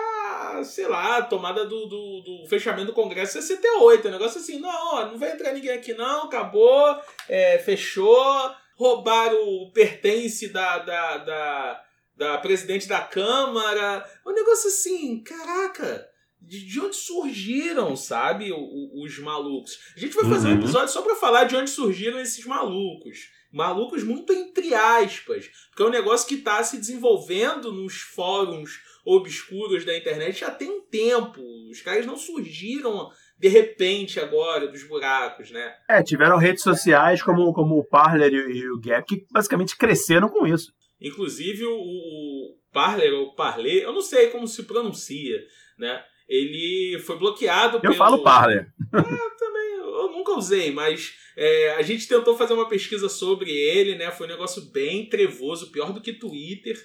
sei 0.63 0.87
lá, 0.87 1.17
a 1.17 1.21
tomada 1.21 1.65
do, 1.65 1.85
do, 1.85 2.21
do, 2.21 2.47
fechamento 2.47 2.87
do 2.87 2.93
Congresso 2.93 3.33
68. 3.33 4.07
Um 4.07 4.11
negócio 4.11 4.39
assim, 4.39 4.59
não, 4.59 5.11
não 5.11 5.17
vai 5.17 5.31
entrar 5.31 5.53
ninguém 5.53 5.71
aqui 5.71 5.93
não, 5.93 6.23
acabou, 6.23 6.97
é, 7.27 7.57
fechou, 7.59 8.51
roubaram 8.75 9.37
o 9.37 9.71
pertence 9.71 10.49
da, 10.49 10.79
da, 10.79 11.17
da, 11.17 11.83
da 12.15 12.37
presidente 12.37 12.87
da 12.87 13.01
Câmara. 13.01 14.05
Um 14.25 14.31
negócio 14.31 14.69
assim, 14.69 15.21
caraca, 15.23 16.09
de, 16.41 16.65
de 16.65 16.79
onde 16.79 16.95
surgiram, 16.95 17.95
sabe, 17.95 18.51
os, 18.51 19.11
os 19.11 19.19
malucos. 19.19 19.77
A 19.95 19.99
gente 19.99 20.15
vai 20.15 20.25
fazer 20.29 20.47
uhum. 20.47 20.55
um 20.55 20.59
episódio 20.59 20.89
só 20.89 21.01
para 21.01 21.15
falar 21.15 21.43
de 21.43 21.55
onde 21.55 21.69
surgiram 21.69 22.19
esses 22.19 22.45
malucos. 22.45 23.29
Malucos 23.51 24.03
muito 24.03 24.31
entre 24.31 24.75
aspas, 24.75 25.49
porque 25.69 25.81
é 25.81 25.85
um 25.85 25.89
negócio 25.89 26.27
que 26.27 26.35
está 26.35 26.63
se 26.63 26.77
desenvolvendo 26.77 27.71
nos 27.71 27.95
fóruns 27.95 28.79
obscuros 29.15 29.85
da 29.85 29.97
internet 29.97 30.39
já 30.39 30.51
tem 30.51 30.69
um 30.69 30.81
tempo. 30.81 31.41
Os 31.71 31.81
caras 31.81 32.05
não 32.05 32.17
surgiram 32.17 33.09
de 33.37 33.47
repente 33.47 34.19
agora 34.19 34.67
dos 34.67 34.83
buracos, 34.83 35.49
né? 35.51 35.73
É, 35.89 36.03
tiveram 36.03 36.37
redes 36.37 36.61
sociais 36.61 37.21
como, 37.21 37.51
como 37.53 37.77
o 37.77 37.85
Parler 37.85 38.33
e, 38.33 38.69
o 38.69 38.79
Gap 38.79 39.07
que 39.07 39.25
basicamente 39.31 39.77
cresceram 39.77 40.29
com 40.29 40.45
isso. 40.45 40.71
Inclusive 41.01 41.65
o, 41.65 41.73
o 41.73 42.57
Parler, 42.71 43.13
ou 43.13 43.33
Parler, 43.33 43.83
eu 43.83 43.93
não 43.93 44.01
sei 44.01 44.27
como 44.27 44.47
se 44.47 44.63
pronuncia, 44.63 45.39
né? 45.77 46.03
Ele 46.27 46.99
foi 46.99 47.17
bloqueado 47.17 47.77
eu 47.77 47.81
pelo... 47.81 47.95
falo 47.95 48.21
Parler. 48.21 48.67
É, 48.93 49.37
também, 49.39 49.77
eu 49.77 50.11
nunca 50.11 50.33
usei, 50.33 50.71
mas 50.71 51.13
é, 51.35 51.71
a 51.71 51.81
gente 51.81 52.07
tentou 52.07 52.37
fazer 52.37 52.53
uma 52.53 52.69
pesquisa 52.69 53.09
sobre 53.09 53.49
ele, 53.49 53.95
né? 53.95 54.11
Foi 54.11 54.27
um 54.27 54.29
negócio 54.29 54.69
bem 54.71 55.09
trevoso, 55.09 55.71
pior 55.71 55.91
do 55.91 56.01
que 56.01 56.13
Twitter. 56.13 56.77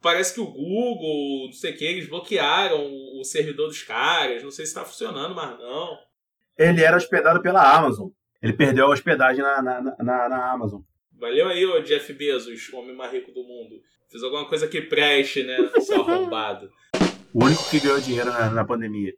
Parece 0.00 0.34
que 0.34 0.40
o 0.40 0.46
Google, 0.46 1.46
não 1.46 1.52
sei 1.52 1.72
o 1.72 1.76
que, 1.76 1.84
eles 1.84 2.08
bloquearam 2.08 2.78
o 3.18 3.24
servidor 3.24 3.66
dos 3.68 3.82
caras. 3.82 4.42
Não 4.42 4.50
sei 4.50 4.64
se 4.64 4.70
está 4.70 4.84
funcionando, 4.84 5.34
mas 5.34 5.58
não. 5.58 5.98
Ele 6.56 6.82
era 6.82 6.96
hospedado 6.96 7.42
pela 7.42 7.76
Amazon. 7.76 8.08
Ele 8.40 8.52
perdeu 8.52 8.86
a 8.86 8.90
hospedagem 8.90 9.42
na, 9.42 9.60
na, 9.60 9.80
na, 9.80 10.28
na 10.28 10.52
Amazon. 10.52 10.80
Valeu 11.12 11.48
aí, 11.48 11.66
ô 11.66 11.80
Jeff 11.80 12.12
Bezos, 12.12 12.68
o 12.72 12.76
homem 12.76 12.94
mais 12.94 13.12
rico 13.12 13.32
do 13.32 13.42
mundo. 13.42 13.80
Fez 14.08 14.22
alguma 14.22 14.48
coisa 14.48 14.68
que 14.68 14.80
preste, 14.80 15.42
né? 15.42 15.56
Seu 15.80 16.02
arrombado. 16.06 16.70
O 17.34 17.44
único 17.44 17.68
que 17.68 17.80
ganhou 17.80 18.00
dinheiro 18.00 18.30
na, 18.30 18.50
na 18.50 18.64
pandemia. 18.64 19.12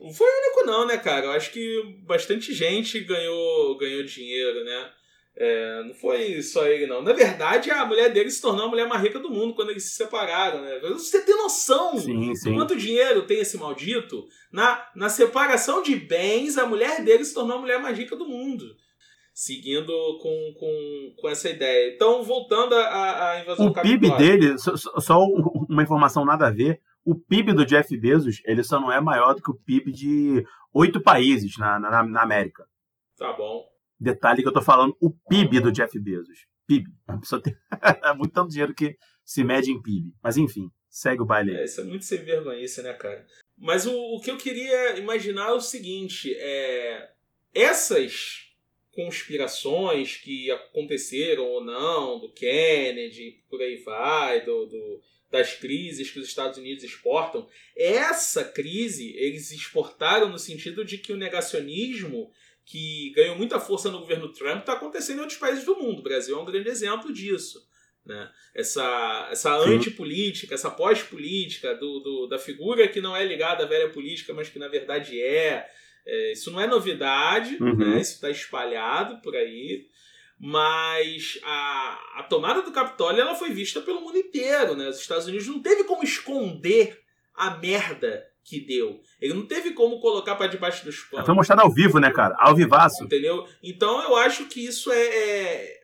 Não 0.00 0.12
foi 0.12 0.26
o 0.26 0.38
único 0.38 0.66
não, 0.66 0.86
né, 0.86 0.96
cara? 0.96 1.26
Eu 1.26 1.32
acho 1.32 1.52
que 1.52 2.00
bastante 2.06 2.54
gente 2.54 2.98
ganhou, 3.00 3.76
ganhou 3.76 4.02
dinheiro, 4.02 4.64
né? 4.64 4.90
É, 5.34 5.82
não 5.84 5.94
foi 5.94 6.42
só 6.42 6.66
ele, 6.66 6.86
não. 6.86 7.02
Na 7.02 7.12
verdade, 7.12 7.70
a 7.70 7.86
mulher 7.86 8.12
dele 8.12 8.30
se 8.30 8.42
tornou 8.42 8.66
a 8.66 8.68
mulher 8.68 8.86
mais 8.86 9.02
rica 9.02 9.18
do 9.18 9.30
mundo 9.30 9.54
quando 9.54 9.70
eles 9.70 9.84
se 9.84 9.94
separaram, 9.94 10.60
né? 10.60 10.78
Você 10.80 11.22
tem 11.22 11.36
noção 11.36 11.98
sim, 11.98 12.34
sim. 12.34 12.50
de 12.50 12.56
quanto 12.56 12.76
dinheiro 12.76 13.26
tem 13.26 13.40
esse 13.40 13.56
maldito? 13.56 14.26
Na, 14.52 14.86
na 14.94 15.08
separação 15.08 15.82
de 15.82 15.96
bens, 15.96 16.58
a 16.58 16.66
mulher 16.66 17.02
dele 17.02 17.24
se 17.24 17.32
tornou 17.32 17.56
a 17.56 17.60
mulher 17.60 17.80
mais 17.80 17.96
rica 17.96 18.14
do 18.14 18.28
mundo. 18.28 18.64
Seguindo 19.32 19.86
com, 20.20 20.54
com, 20.58 21.14
com 21.18 21.28
essa 21.28 21.48
ideia. 21.48 21.94
Então, 21.94 22.22
voltando 22.22 22.74
à, 22.74 23.40
invasão 23.40 23.66
O 23.68 23.72
PIB 23.72 24.10
dele, 24.18 24.58
só, 24.58 24.76
só 24.76 25.18
uma 25.18 25.82
informação 25.82 26.26
nada 26.26 26.48
a 26.48 26.50
ver, 26.50 26.82
o 27.04 27.14
PIB 27.14 27.54
do 27.54 27.66
Jeff 27.66 27.96
Bezos 27.96 28.42
ele 28.44 28.62
só 28.62 28.80
não 28.80 28.92
é 28.92 29.00
maior 29.00 29.34
do 29.34 29.42
que 29.42 29.50
o 29.50 29.54
PIB 29.54 29.92
de 29.92 30.46
oito 30.72 31.00
países 31.00 31.56
na, 31.56 31.78
na, 31.78 32.02
na, 32.02 32.22
América. 32.22 32.66
Tá 33.16 33.32
bom. 33.32 33.64
Detalhe 34.02 34.42
que 34.42 34.48
eu 34.48 34.52
tô 34.52 34.60
falando, 34.60 34.96
o 35.00 35.10
PIB 35.10 35.60
do 35.60 35.72
Jeff 35.72 35.98
Bezos. 35.98 36.46
PIB. 36.66 36.90
A 37.06 37.18
pessoa 37.18 37.40
tem 37.40 37.54
é 38.04 38.14
muito 38.14 38.32
tanto 38.32 38.50
dinheiro 38.50 38.74
que 38.74 38.96
se 39.24 39.44
mede 39.44 39.70
em 39.70 39.80
PIB. 39.80 40.12
Mas 40.22 40.36
enfim, 40.36 40.70
segue 40.88 41.22
o 41.22 41.26
baile. 41.26 41.54
É, 41.54 41.64
isso 41.64 41.80
é 41.80 41.84
muito 41.84 42.04
sem 42.04 42.18
vergonha, 42.18 42.66
né, 42.82 42.92
cara? 42.94 43.24
Mas 43.56 43.86
o, 43.86 43.92
o 43.92 44.20
que 44.20 44.30
eu 44.30 44.36
queria 44.36 44.98
imaginar 44.98 45.50
é 45.50 45.52
o 45.52 45.60
seguinte: 45.60 46.34
é, 46.36 47.10
essas 47.54 48.50
conspirações 48.92 50.16
que 50.16 50.50
aconteceram 50.50 51.44
ou 51.44 51.64
não, 51.64 52.18
do 52.18 52.32
Kennedy, 52.32 53.42
por 53.48 53.60
aí 53.60 53.76
vai, 53.76 54.44
do, 54.44 54.66
do, 54.66 55.00
das 55.30 55.54
crises 55.54 56.10
que 56.10 56.18
os 56.18 56.28
Estados 56.28 56.58
Unidos 56.58 56.84
exportam, 56.84 57.48
essa 57.74 58.44
crise 58.44 59.16
eles 59.16 59.50
exportaram 59.50 60.28
no 60.28 60.38
sentido 60.38 60.84
de 60.84 60.98
que 60.98 61.12
o 61.12 61.16
negacionismo 61.16 62.30
que 62.64 63.12
ganhou 63.14 63.36
muita 63.36 63.58
força 63.58 63.90
no 63.90 64.00
governo 64.00 64.32
Trump 64.32 64.60
está 64.60 64.74
acontecendo 64.74 65.18
em 65.18 65.20
outros 65.22 65.38
países 65.38 65.64
do 65.64 65.76
mundo. 65.76 66.00
O 66.00 66.02
Brasil 66.02 66.38
é 66.38 66.40
um 66.40 66.44
grande 66.44 66.68
exemplo 66.68 67.12
disso. 67.12 67.66
Né? 68.04 68.30
Essa, 68.54 69.28
essa 69.30 69.54
antipolítica, 69.56 70.54
essa 70.54 70.70
pós-política 70.70 71.74
do, 71.74 72.00
do, 72.00 72.26
da 72.26 72.38
figura 72.38 72.88
que 72.88 73.00
não 73.00 73.16
é 73.16 73.24
ligada 73.24 73.64
à 73.64 73.66
velha 73.66 73.90
política, 73.90 74.34
mas 74.34 74.48
que 74.48 74.58
na 74.58 74.68
verdade 74.68 75.20
é. 75.20 75.66
é 76.06 76.32
isso 76.32 76.50
não 76.50 76.60
é 76.60 76.66
novidade, 76.66 77.56
uhum. 77.60 77.76
né? 77.76 78.00
isso 78.00 78.14
está 78.14 78.30
espalhado 78.30 79.20
por 79.22 79.36
aí. 79.36 79.86
Mas 80.38 81.38
a, 81.44 82.18
a 82.18 82.22
tomada 82.24 82.62
do 82.62 82.72
Capitólio 82.72 83.20
ela 83.20 83.36
foi 83.36 83.50
vista 83.50 83.80
pelo 83.80 84.00
mundo 84.00 84.18
inteiro. 84.18 84.74
Né? 84.74 84.88
Os 84.88 84.98
Estados 84.98 85.26
Unidos 85.26 85.46
não 85.46 85.62
teve 85.62 85.84
como 85.84 86.02
esconder 86.02 87.00
a 87.34 87.56
merda 87.58 88.26
que 88.44 88.60
deu. 88.60 89.00
Ele 89.20 89.34
não 89.34 89.46
teve 89.46 89.72
como 89.72 90.00
colocar 90.00 90.34
para 90.36 90.48
debaixo 90.48 90.84
dos 90.84 90.98
panos. 91.04 91.26
Foi 91.26 91.34
mostrado 91.34 91.62
ao 91.62 91.72
vivo, 91.72 91.98
né, 91.98 92.10
cara? 92.10 92.34
Ao 92.38 92.54
vivaço. 92.54 93.04
Entendeu? 93.04 93.46
Então 93.62 94.02
eu 94.02 94.16
acho 94.16 94.46
que 94.46 94.64
isso 94.64 94.90
é, 94.90 95.06
é, 95.06 95.82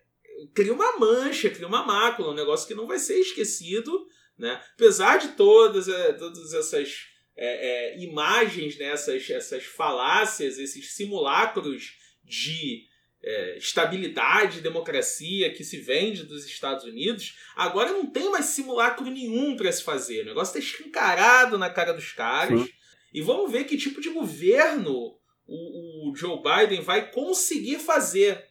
cria 0.54 0.72
uma 0.72 0.98
mancha, 0.98 1.50
cria 1.50 1.66
uma 1.66 1.84
mácula, 1.84 2.30
um 2.30 2.34
negócio 2.34 2.66
que 2.66 2.74
não 2.74 2.86
vai 2.86 2.98
ser 2.98 3.18
esquecido, 3.18 4.06
né? 4.36 4.60
Apesar 4.74 5.18
de 5.18 5.28
todas, 5.28 5.88
é, 5.88 6.12
todas 6.12 6.52
essas 6.52 7.08
é, 7.36 7.94
é, 7.96 7.98
imagens, 8.00 8.76
né? 8.76 8.86
essas, 8.86 9.30
essas 9.30 9.64
falácias, 9.64 10.58
esses 10.58 10.94
simulacros 10.94 11.92
de 12.24 12.84
é, 13.22 13.58
estabilidade, 13.58 14.60
democracia 14.60 15.52
que 15.52 15.64
se 15.64 15.78
vende 15.78 16.22
dos 16.22 16.46
Estados 16.46 16.84
Unidos, 16.84 17.36
agora 17.56 17.90
não 17.90 18.06
tem 18.06 18.30
mais 18.30 18.46
simulacro 18.46 19.04
nenhum 19.10 19.56
para 19.56 19.72
se 19.72 19.82
fazer. 19.82 20.22
O 20.22 20.26
negócio 20.26 20.58
está 20.58 20.58
escancarado 20.58 21.58
na 21.58 21.70
cara 21.70 21.92
dos 21.92 22.12
caras. 22.12 22.60
Sim. 22.60 22.68
E 23.12 23.22
vamos 23.22 23.50
ver 23.50 23.64
que 23.64 23.76
tipo 23.76 24.00
de 24.00 24.10
governo 24.10 25.18
o, 25.46 26.10
o 26.10 26.14
Joe 26.14 26.40
Biden 26.42 26.82
vai 26.82 27.10
conseguir 27.10 27.78
fazer. 27.78 28.46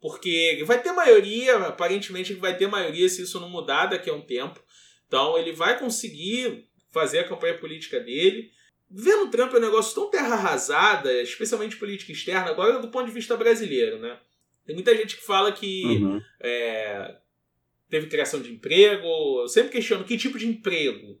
Porque 0.00 0.62
vai 0.64 0.80
ter 0.80 0.92
maioria, 0.92 1.56
aparentemente 1.56 2.32
vai 2.34 2.56
ter 2.56 2.68
maioria 2.68 3.08
se 3.08 3.22
isso 3.22 3.40
não 3.40 3.48
mudar 3.48 3.86
daqui 3.86 4.08
a 4.08 4.14
um 4.14 4.22
tempo. 4.22 4.62
Então 5.06 5.36
ele 5.36 5.52
vai 5.52 5.78
conseguir 5.78 6.66
fazer 6.90 7.20
a 7.20 7.28
campanha 7.28 7.58
política 7.58 7.98
dele. 8.00 8.50
Vendo 8.90 9.24
o 9.24 9.30
Trump 9.30 9.52
é 9.52 9.58
um 9.58 9.60
negócio 9.60 9.94
tão 9.94 10.10
terra 10.10 10.34
arrasada, 10.34 11.12
especialmente 11.22 11.76
política 11.76 12.12
externa, 12.12 12.50
agora 12.50 12.78
do 12.78 12.88
ponto 12.88 13.06
de 13.06 13.12
vista 13.12 13.36
brasileiro, 13.36 13.98
né? 13.98 14.18
Tem 14.64 14.74
muita 14.74 14.94
gente 14.96 15.16
que 15.16 15.24
fala 15.24 15.52
que 15.52 15.84
uhum. 16.02 16.20
é, 16.40 17.16
teve 17.90 18.06
criação 18.06 18.40
de 18.40 18.52
emprego. 18.52 19.06
Eu 19.40 19.48
sempre 19.48 19.72
questiono 19.72 20.04
que 20.04 20.16
tipo 20.16 20.38
de 20.38 20.46
emprego. 20.46 21.18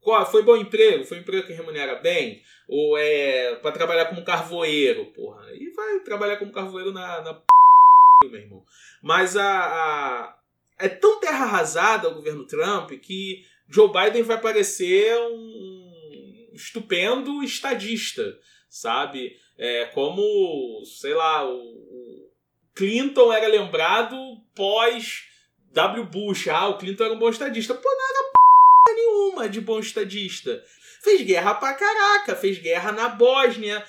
Qual, 0.00 0.24
foi 0.30 0.42
bom 0.42 0.56
emprego? 0.56 1.04
Foi 1.04 1.18
um 1.18 1.20
emprego 1.20 1.46
que 1.46 1.52
remunera 1.52 1.96
bem? 1.96 2.42
Ou 2.68 2.96
é 2.96 3.56
para 3.56 3.72
trabalhar 3.72 4.06
como 4.06 4.24
carvoeiro, 4.24 5.06
porra? 5.06 5.52
E 5.54 5.70
vai 5.70 6.00
trabalhar 6.00 6.36
como 6.36 6.52
carvoeiro 6.52 6.92
na, 6.92 7.20
na 7.22 7.34
p... 7.34 7.44
meu 8.24 8.40
irmão. 8.40 8.64
Mas 9.02 9.36
a, 9.36 9.46
a, 9.48 10.38
é 10.78 10.88
tão 10.88 11.20
terra 11.20 11.44
arrasada 11.44 12.08
o 12.08 12.14
governo 12.14 12.46
Trump 12.46 12.90
que 12.92 13.44
Joe 13.68 13.92
Biden 13.92 14.22
vai 14.22 14.40
parecer 14.40 15.16
um 15.18 15.87
estupendo 16.58 17.42
estadista, 17.42 18.36
sabe? 18.68 19.36
É, 19.56 19.86
como, 19.86 20.84
sei 20.84 21.14
lá, 21.14 21.48
o 21.48 22.28
Clinton 22.74 23.32
era 23.32 23.48
lembrado 23.48 24.16
pós 24.54 25.24
W. 25.72 26.04
Bush. 26.04 26.48
Ah, 26.48 26.68
o 26.68 26.78
Clinton 26.78 27.04
era 27.04 27.14
um 27.14 27.18
bom 27.18 27.28
estadista. 27.28 27.74
Pô, 27.74 27.88
era 27.88 28.24
p 28.24 28.94
nenhuma 28.94 29.48
de 29.48 29.60
bom 29.60 29.78
estadista. 29.78 30.62
Fez 31.02 31.22
guerra 31.22 31.54
pra 31.54 31.74
caraca, 31.74 32.34
fez 32.34 32.58
guerra 32.58 32.92
na 32.92 33.08
Bósnia. 33.08 33.84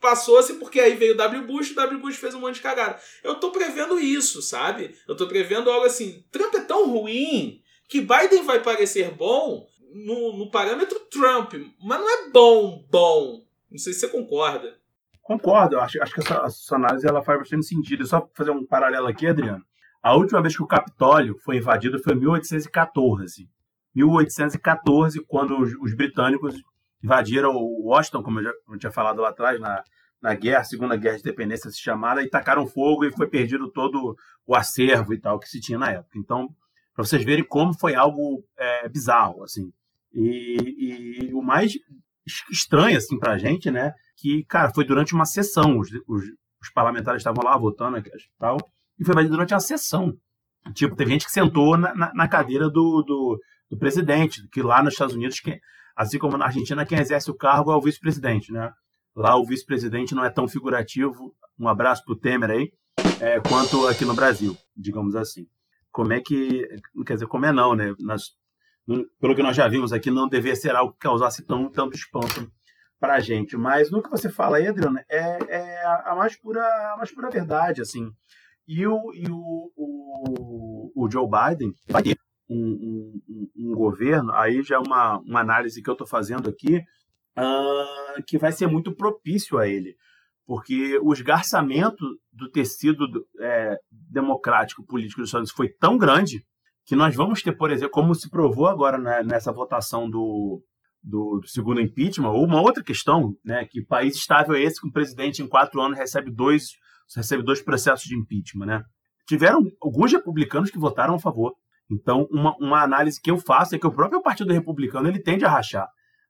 Passou-se 0.00 0.54
porque 0.54 0.78
aí 0.78 0.94
veio 0.94 1.14
o 1.14 1.16
W. 1.16 1.46
Bush, 1.46 1.72
o 1.72 1.74
W. 1.74 2.00
Bush 2.00 2.16
fez 2.16 2.34
um 2.34 2.40
monte 2.40 2.56
de 2.56 2.60
cagada. 2.60 3.00
Eu 3.24 3.34
tô 3.36 3.50
prevendo 3.50 3.98
isso, 3.98 4.40
sabe? 4.40 4.96
Eu 5.08 5.16
tô 5.16 5.26
prevendo 5.26 5.70
algo 5.70 5.86
assim. 5.86 6.24
Trump 6.30 6.54
é 6.54 6.60
tão 6.60 6.88
ruim 6.88 7.60
que 7.88 8.00
Biden 8.00 8.42
vai 8.44 8.62
parecer 8.62 9.10
bom 9.10 9.68
no, 9.94 10.36
no 10.36 10.50
parâmetro 10.50 10.98
Trump, 11.10 11.54
mas 11.80 12.00
não 12.00 12.10
é 12.10 12.30
bom, 12.30 12.84
bom. 12.90 13.44
Não 13.70 13.78
sei 13.78 13.92
se 13.92 14.00
você 14.00 14.08
concorda. 14.08 14.76
Concordo, 15.22 15.78
acho, 15.78 16.02
acho 16.02 16.12
que 16.12 16.20
essa, 16.20 16.42
essa 16.44 16.76
análise 16.76 17.06
ela 17.06 17.22
faz 17.22 17.38
bastante 17.38 17.64
sentido. 17.64 18.04
Só 18.04 18.28
fazer 18.34 18.50
um 18.50 18.66
paralelo 18.66 19.06
aqui, 19.06 19.26
Adriano. 19.26 19.64
A 20.02 20.14
última 20.14 20.42
vez 20.42 20.54
que 20.54 20.62
o 20.62 20.66
Capitólio 20.66 21.38
foi 21.44 21.56
invadido 21.56 21.98
foi 22.02 22.12
em 22.12 22.18
1814. 22.18 23.48
1814, 23.94 25.24
quando 25.26 25.58
os, 25.58 25.72
os 25.80 25.94
britânicos 25.94 26.56
invadiram 27.02 27.54
Washington, 27.54 28.22
como 28.22 28.40
eu 28.40 28.44
já 28.44 28.52
eu 28.68 28.78
tinha 28.78 28.92
falado 28.92 29.22
lá 29.22 29.28
atrás, 29.30 29.60
na, 29.60 29.82
na 30.20 30.34
guerra, 30.34 30.64
Segunda 30.64 30.96
Guerra 30.96 31.16
de 31.16 31.22
Independência 31.22 31.70
se 31.70 31.80
chamada, 31.80 32.22
e 32.22 32.28
tacaram 32.28 32.66
fogo 32.66 33.04
e 33.04 33.12
foi 33.12 33.28
perdido 33.28 33.70
todo 33.70 34.16
o 34.46 34.54
acervo 34.54 35.14
e 35.14 35.20
tal 35.20 35.38
que 35.38 35.48
se 35.48 35.60
tinha 35.60 35.78
na 35.78 35.90
época. 35.90 36.18
Então, 36.18 36.48
para 36.94 37.04
vocês 37.04 37.24
verem 37.24 37.44
como 37.44 37.72
foi 37.78 37.94
algo 37.94 38.44
é, 38.58 38.88
bizarro, 38.88 39.42
assim. 39.42 39.72
E, 40.14 41.28
e 41.28 41.34
o 41.34 41.42
mais 41.42 41.72
estranho, 42.50 42.96
assim, 42.96 43.18
pra 43.18 43.38
gente, 43.38 43.70
né? 43.70 43.92
Que, 44.16 44.44
cara, 44.44 44.72
foi 44.72 44.84
durante 44.84 45.14
uma 45.14 45.24
sessão. 45.24 45.78
Os, 45.78 45.88
os, 46.08 46.24
os 46.62 46.70
parlamentares 46.72 47.20
estavam 47.20 47.44
lá 47.44 47.56
votando 47.56 47.98
e 47.98 48.02
tal. 48.38 48.56
E 48.98 49.04
foi 49.04 49.28
durante 49.28 49.52
uma 49.52 49.60
sessão. 49.60 50.16
Tipo, 50.72 50.96
teve 50.96 51.10
gente 51.10 51.26
que 51.26 51.32
sentou 51.32 51.76
na, 51.76 51.94
na, 51.94 52.14
na 52.14 52.28
cadeira 52.28 52.70
do, 52.70 53.02
do, 53.02 53.38
do, 53.70 53.78
presidente, 53.78 54.48
que 54.48 54.62
lá 54.62 54.82
nos 54.82 54.94
Estados 54.94 55.14
Unidos, 55.14 55.40
assim 55.94 56.18
como 56.18 56.38
na 56.38 56.46
Argentina, 56.46 56.86
quem 56.86 56.98
exerce 56.98 57.30
o 57.30 57.36
cargo 57.36 57.70
é 57.70 57.76
o 57.76 57.80
vice-presidente, 57.82 58.50
né? 58.50 58.72
Lá 59.14 59.36
o 59.36 59.44
vice-presidente 59.44 60.14
não 60.14 60.24
é 60.24 60.30
tão 60.30 60.48
figurativo, 60.48 61.34
um 61.58 61.68
abraço 61.68 62.02
pro 62.04 62.16
Temer 62.16 62.50
aí, 62.50 62.72
é, 63.20 63.40
quanto 63.40 63.86
aqui 63.86 64.04
no 64.04 64.14
Brasil, 64.14 64.56
digamos 64.74 65.14
assim. 65.14 65.46
Como 65.92 66.12
é 66.12 66.20
que, 66.20 66.66
quer 67.06 67.14
dizer, 67.14 67.26
como 67.26 67.44
é 67.44 67.52
não, 67.52 67.74
né? 67.74 67.94
Nas, 68.00 68.30
pelo 69.20 69.34
que 69.34 69.42
nós 69.42 69.56
já 69.56 69.66
vimos 69.68 69.92
aqui, 69.92 70.10
não 70.10 70.28
deveria 70.28 70.56
ser 70.56 70.74
algo 70.74 70.92
que 70.92 70.98
causasse 70.98 71.44
tão, 71.44 71.70
tanto 71.70 71.96
espanto 71.96 72.50
para 73.00 73.14
a 73.14 73.20
gente. 73.20 73.56
Mas 73.56 73.90
no 73.90 74.02
que 74.02 74.10
você 74.10 74.30
fala 74.30 74.58
aí, 74.58 74.66
é, 74.66 75.38
é 75.48 75.86
a, 75.86 76.14
mais 76.16 76.36
pura, 76.36 76.62
a 76.92 76.96
mais 76.96 77.12
pura 77.12 77.30
verdade, 77.30 77.80
assim. 77.80 78.10
E 78.66 78.86
o, 78.86 79.12
e 79.14 79.26
o, 79.30 79.72
o, 79.76 80.92
o 80.94 81.10
Joe 81.10 81.28
Biden 81.28 81.72
vai 81.88 82.02
ter 82.02 82.16
um, 82.48 83.20
um, 83.28 83.50
um, 83.56 83.74
governo, 83.74 84.32
aí 84.32 84.62
já 84.62 84.76
é 84.76 84.78
uma, 84.78 85.18
uma 85.18 85.40
análise 85.40 85.82
que 85.82 85.88
eu 85.88 85.92
estou 85.92 86.06
fazendo 86.06 86.48
aqui, 86.48 86.78
uh, 87.38 88.22
que 88.26 88.38
vai 88.38 88.52
ser 88.52 88.66
muito 88.66 88.94
propício 88.94 89.58
a 89.58 89.68
ele. 89.68 89.96
Porque 90.46 90.98
o 91.02 91.12
esgarçamento 91.12 92.04
do 92.30 92.50
tecido 92.50 93.06
é, 93.40 93.78
democrático 93.90 94.84
político 94.84 95.22
dos 95.22 95.30
Estados 95.30 95.50
Unidos 95.50 95.56
foi 95.56 95.68
tão 95.68 95.96
grande 95.96 96.44
que 96.84 96.94
nós 96.94 97.14
vamos 97.14 97.42
ter, 97.42 97.52
por 97.52 97.70
exemplo, 97.70 97.92
como 97.92 98.14
se 98.14 98.28
provou 98.28 98.66
agora 98.66 98.98
né, 98.98 99.22
nessa 99.22 99.52
votação 99.52 100.08
do, 100.08 100.62
do, 101.02 101.40
do, 101.40 101.48
segundo 101.48 101.80
impeachment, 101.80 102.30
ou 102.30 102.44
uma 102.44 102.60
outra 102.60 102.82
questão, 102.82 103.34
né, 103.44 103.64
que 103.64 103.82
país 103.82 104.16
estável 104.16 104.54
é 104.54 104.62
esse 104.62 104.80
que 104.80 104.88
o 104.88 104.92
presidente 104.92 105.42
em 105.42 105.48
quatro 105.48 105.80
anos 105.80 105.98
recebe 105.98 106.30
dois, 106.30 106.72
recebe 107.16 107.42
dois 107.42 107.62
processos 107.62 108.04
de 108.04 108.16
impeachment, 108.16 108.66
né? 108.66 108.82
Tiveram 109.26 109.62
alguns 109.80 110.12
republicanos 110.12 110.70
que 110.70 110.78
votaram 110.78 111.14
a 111.14 111.18
favor. 111.18 111.54
Então, 111.90 112.26
uma, 112.30 112.54
uma 112.58 112.82
análise 112.82 113.20
que 113.20 113.30
eu 113.30 113.38
faço 113.38 113.74
é 113.74 113.78
que 113.78 113.86
o 113.86 113.92
próprio 113.92 114.22
Partido 114.22 114.52
Republicano 114.52 115.08
ele 115.08 115.18
tende 115.18 115.44
a 115.46 115.50
rachar. 115.50 115.88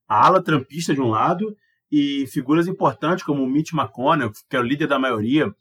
A 0.09 0.27
ala 0.27 0.43
trampista 0.43 0.95
de 0.95 1.01
um 1.01 1.09
lado 1.09 1.45
e 1.91 2.27
figuras 2.29 2.69
importantes 2.69 3.25
como 3.25 3.43
o 3.43 3.49
Mitch 3.49 3.73
McConnell, 3.73 4.31
que 4.49 4.57
é 4.57 4.61
o 4.61 4.63
líder 4.63 4.87
da 4.87 4.99
maioria, 4.99 5.53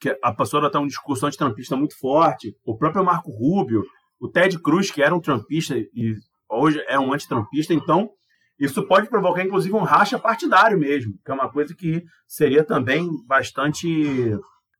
que 0.00 0.16
a 0.22 0.32
pastora 0.32 0.68
está 0.68 0.78
um 0.78 0.86
discurso 0.86 1.26
antitrampista 1.26 1.76
muito 1.76 1.98
forte, 1.98 2.54
o 2.64 2.76
próprio 2.76 3.04
Marco 3.04 3.30
Rubio, 3.30 3.84
o 4.20 4.28
Ted 4.28 4.58
Cruz, 4.60 4.90
que 4.90 5.02
era 5.02 5.14
um 5.14 5.20
trampista 5.20 5.76
e 5.76 6.16
hoje 6.48 6.82
é 6.88 6.98
um 6.98 7.12
antitrampista, 7.12 7.72
então 7.72 8.10
isso 8.58 8.82
pode 8.86 9.08
provocar, 9.08 9.44
inclusive, 9.44 9.74
um 9.74 9.82
racha 9.82 10.18
partidário 10.18 10.78
mesmo, 10.78 11.14
que 11.24 11.30
é 11.30 11.34
uma 11.34 11.48
coisa 11.48 11.74
que 11.74 12.04
seria 12.26 12.64
também 12.64 13.08
bastante 13.26 14.36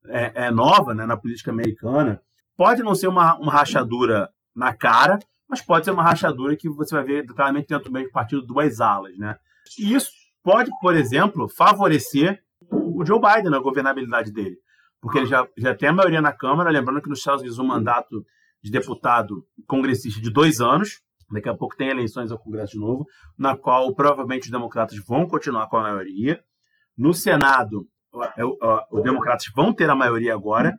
é, 0.07 0.47
é 0.47 0.51
nova 0.51 0.95
né, 0.95 1.07
na 1.07 1.17
política 1.17 1.53
americana. 1.53 2.21
Pode 2.57 2.83
não 2.83 2.95
ser 2.95 3.07
uma, 3.07 3.37
uma 3.37 3.53
rachadura 3.53 4.29
na 4.55 4.75
cara, 4.75 5.19
mas 5.49 5.63
pode 5.63 5.85
ser 5.85 5.93
uma 5.93 6.03
rachadura 6.03 6.57
que 6.57 6.69
você 6.69 6.95
vai 6.95 7.05
ver 7.05 7.27
claramente 7.27 7.69
dentro 7.69 7.85
do 7.85 7.93
mesmo 7.93 8.11
partido 8.11 8.43
duas 8.43 8.81
alas. 8.81 9.17
Né? 9.17 9.37
E 9.79 9.95
isso 9.95 10.11
pode, 10.43 10.71
por 10.81 10.97
exemplo, 10.97 11.49
favorecer 11.49 12.43
o 12.69 13.05
Joe 13.07 13.21
Biden 13.21 13.51
na 13.51 13.61
governabilidade 13.61 14.33
dele, 14.33 14.57
porque 15.01 15.19
ele 15.19 15.27
já, 15.27 15.47
já 15.57 15.75
tem 15.75 15.89
a 15.89 15.93
maioria 15.93 16.21
na 16.21 16.33
Câmara, 16.33 16.71
lembrando 16.71 17.01
que 17.01 17.09
nos 17.09 17.21
Estados 17.21 17.43
Unidos 17.43 17.59
o 17.59 17.65
mandato 17.65 18.27
de 18.63 18.71
deputado 18.71 19.45
congressista 19.67 20.21
de 20.21 20.31
dois 20.31 20.61
anos. 20.61 21.01
Daqui 21.31 21.49
a 21.49 21.55
pouco 21.55 21.77
tem 21.77 21.89
eleições 21.89 22.33
ao 22.33 22.39
Congresso 22.39 22.73
de 22.73 22.79
novo, 22.79 23.05
na 23.37 23.57
qual 23.57 23.95
provavelmente 23.95 24.45
os 24.45 24.51
democratas 24.51 24.99
vão 25.07 25.27
continuar 25.27 25.69
com 25.69 25.77
a 25.77 25.83
maioria. 25.83 26.43
No 26.97 27.13
Senado, 27.13 27.87
os 28.91 29.03
democratas 29.03 29.47
vão 29.55 29.73
ter 29.73 29.91
a 29.91 29.95
maioria 29.95 30.33
agora, 30.33 30.75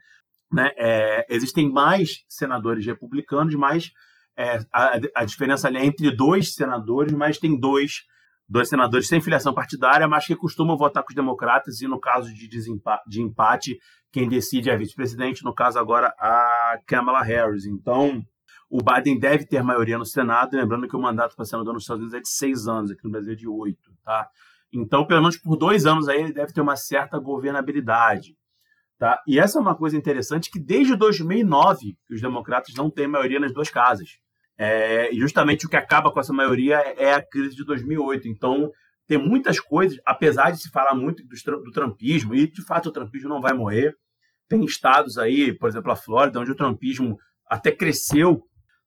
né? 0.52 0.72
É, 0.78 1.26
existem 1.30 1.72
mais 1.72 2.24
senadores 2.28 2.86
republicanos, 2.86 3.54
mas 3.56 3.92
é, 4.36 4.60
a, 4.74 5.00
a, 5.16 5.26
diferença 5.26 5.68
ali 5.68 5.78
é 5.78 5.86
entre 5.86 6.10
dois 6.16 6.56
senadores, 6.56 7.14
mas 7.14 7.38
tem 7.38 7.60
dois, 7.60 8.04
dois 8.48 8.68
senadores 8.68 9.08
sem 9.08 9.22
filiação 9.22 9.54
partidária, 9.54 10.08
mas 10.08 10.26
que 10.26 10.36
costumam 10.36 10.78
votar 10.78 11.04
com 11.04 11.10
os 11.10 11.16
democratas, 11.16 11.82
e 11.82 11.88
no 11.88 12.00
caso 12.00 12.34
de, 12.34 12.48
de 12.48 13.22
empate, 13.22 13.78
quem 14.12 14.28
decide 14.28 14.70
é 14.70 14.74
a 14.74 14.78
vice-presidente, 14.78 15.44
no 15.44 15.54
caso 15.54 15.80
agora 15.80 16.14
a 16.20 16.80
Kamala 16.86 17.22
Harris. 17.22 17.66
Então, 17.66 18.24
o 18.70 18.80
Biden 18.84 19.20
deve 19.20 19.46
ter 19.46 19.64
maioria 19.64 19.98
no 19.98 20.06
Senado, 20.06 20.56
lembrando 20.56 20.88
que 20.88 20.96
o 20.96 21.02
mandato 21.02 21.36
para 21.36 21.46
senador 21.46 21.74
nos 21.74 21.84
Estados 21.84 22.02
Unidos 22.02 22.18
é 22.18 22.22
de 22.22 22.30
seis 22.30 22.68
anos, 22.68 22.92
aqui 22.92 23.04
no 23.04 23.12
Brasil 23.12 23.34
é 23.34 23.36
de 23.36 23.48
oito, 23.48 23.92
tá? 24.04 24.30
Então, 24.72 25.06
pelo 25.06 25.22
menos 25.22 25.38
por 25.38 25.56
dois 25.56 25.86
anos 25.86 26.08
aí, 26.08 26.22
ele 26.22 26.34
deve 26.34 26.54
ter 26.54 26.62
uma 26.62 26.76
certa 26.76 27.18
governabilidade. 27.18 28.38
Tá? 29.00 29.20
E 29.26 29.40
essa 29.40 29.58
é 29.58 29.62
uma 29.62 29.76
coisa 29.76 29.98
interessante 29.98 30.52
que 30.52 30.60
desde 30.60 30.96
2009 30.96 31.98
os 32.12 32.22
democratas 32.22 32.76
não 32.76 32.90
têm 32.90 33.08
maioria 33.08 33.40
nas 33.40 33.54
duas 33.54 33.70
casas. 33.70 34.20
É, 34.58 35.10
justamente 35.14 35.66
o 35.66 35.70
que 35.70 35.78
acaba 35.78 36.12
com 36.12 36.20
essa 36.20 36.34
maioria 36.34 36.76
é 36.98 37.14
a 37.14 37.26
crise 37.26 37.56
de 37.56 37.64
2008. 37.64 38.28
Então, 38.28 38.70
tem 39.10 39.18
muitas 39.18 39.60
coisas, 39.60 39.98
apesar 40.06 40.52
de 40.52 40.62
se 40.62 40.70
falar 40.70 40.94
muito 40.94 41.24
do, 41.26 41.64
do 41.64 41.72
trumpismo, 41.72 42.36
e 42.36 42.46
de 42.46 42.62
fato 42.62 42.90
o 42.90 42.92
trumpismo 42.92 43.28
não 43.28 43.42
vai 43.42 43.54
morrer. 43.54 43.96
Tem 44.48 44.64
estados 44.64 45.18
aí, 45.18 45.52
por 45.52 45.68
exemplo, 45.68 45.92
a 45.92 45.96
Flórida, 45.96 46.40
onde 46.40 46.52
o 46.52 46.56
trumpismo 46.56 47.18
até 47.48 47.72
cresceu, 47.72 48.44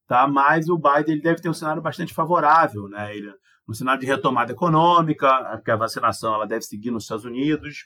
tá? 0.07 0.29
mas 0.29 0.69
o 0.69 0.79
Biden 0.79 1.15
ele 1.15 1.23
deve 1.23 1.43
ter 1.43 1.49
um 1.49 1.55
cenário 1.55 1.83
bastante 1.83 2.15
favorável. 2.15 2.89
Né? 2.89 3.17
Ele, 3.17 3.33
um 3.69 3.75
cenário 3.75 4.01
de 4.01 4.07
retomada 4.07 4.53
econômica, 4.53 5.61
que 5.65 5.73
a 5.73 5.77
vacinação 5.77 6.33
ela 6.33 6.47
deve 6.47 6.63
seguir 6.63 6.93
nos 6.93 7.03
Estados 7.03 7.25
Unidos 7.25 7.79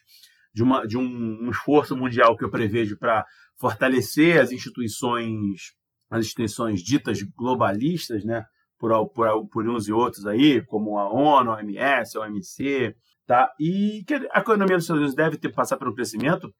de, 0.53 0.63
uma, 0.63 0.87
de 0.87 0.99
um, 0.99 1.47
um 1.47 1.49
esforço 1.49 1.97
mundial 1.97 2.37
que 2.37 2.45
eu 2.45 2.51
prevejo 2.51 2.99
para 2.99 3.25
fortalecer 3.59 4.39
as 4.39 4.53
instituições, 4.53 5.73
as 6.11 6.27
instituições 6.27 6.83
ditas 6.83 7.23
globalistas, 7.35 8.27
né? 8.27 8.45
Por, 8.79 9.09
por, 9.09 9.49
por 9.49 9.69
uns 9.69 9.89
e 9.89 9.93
outros 9.93 10.27
aí, 10.27 10.63
como 10.67 10.99
a 10.99 11.09
ONU, 11.11 11.51
a 11.51 11.57
OMS, 11.57 12.17
a 12.17 12.21
OMC, 12.21 12.95
tá? 13.27 13.51
E 13.59 14.05
que 14.07 14.15
a 14.31 14.41
economia 14.41 14.77
dos 14.77 14.85
Estados 14.85 15.01
Unidos 15.01 15.15
deve 15.15 15.39
ter 15.39 15.51
passar 15.51 15.83
um 15.83 15.95
crescimento 15.95 16.53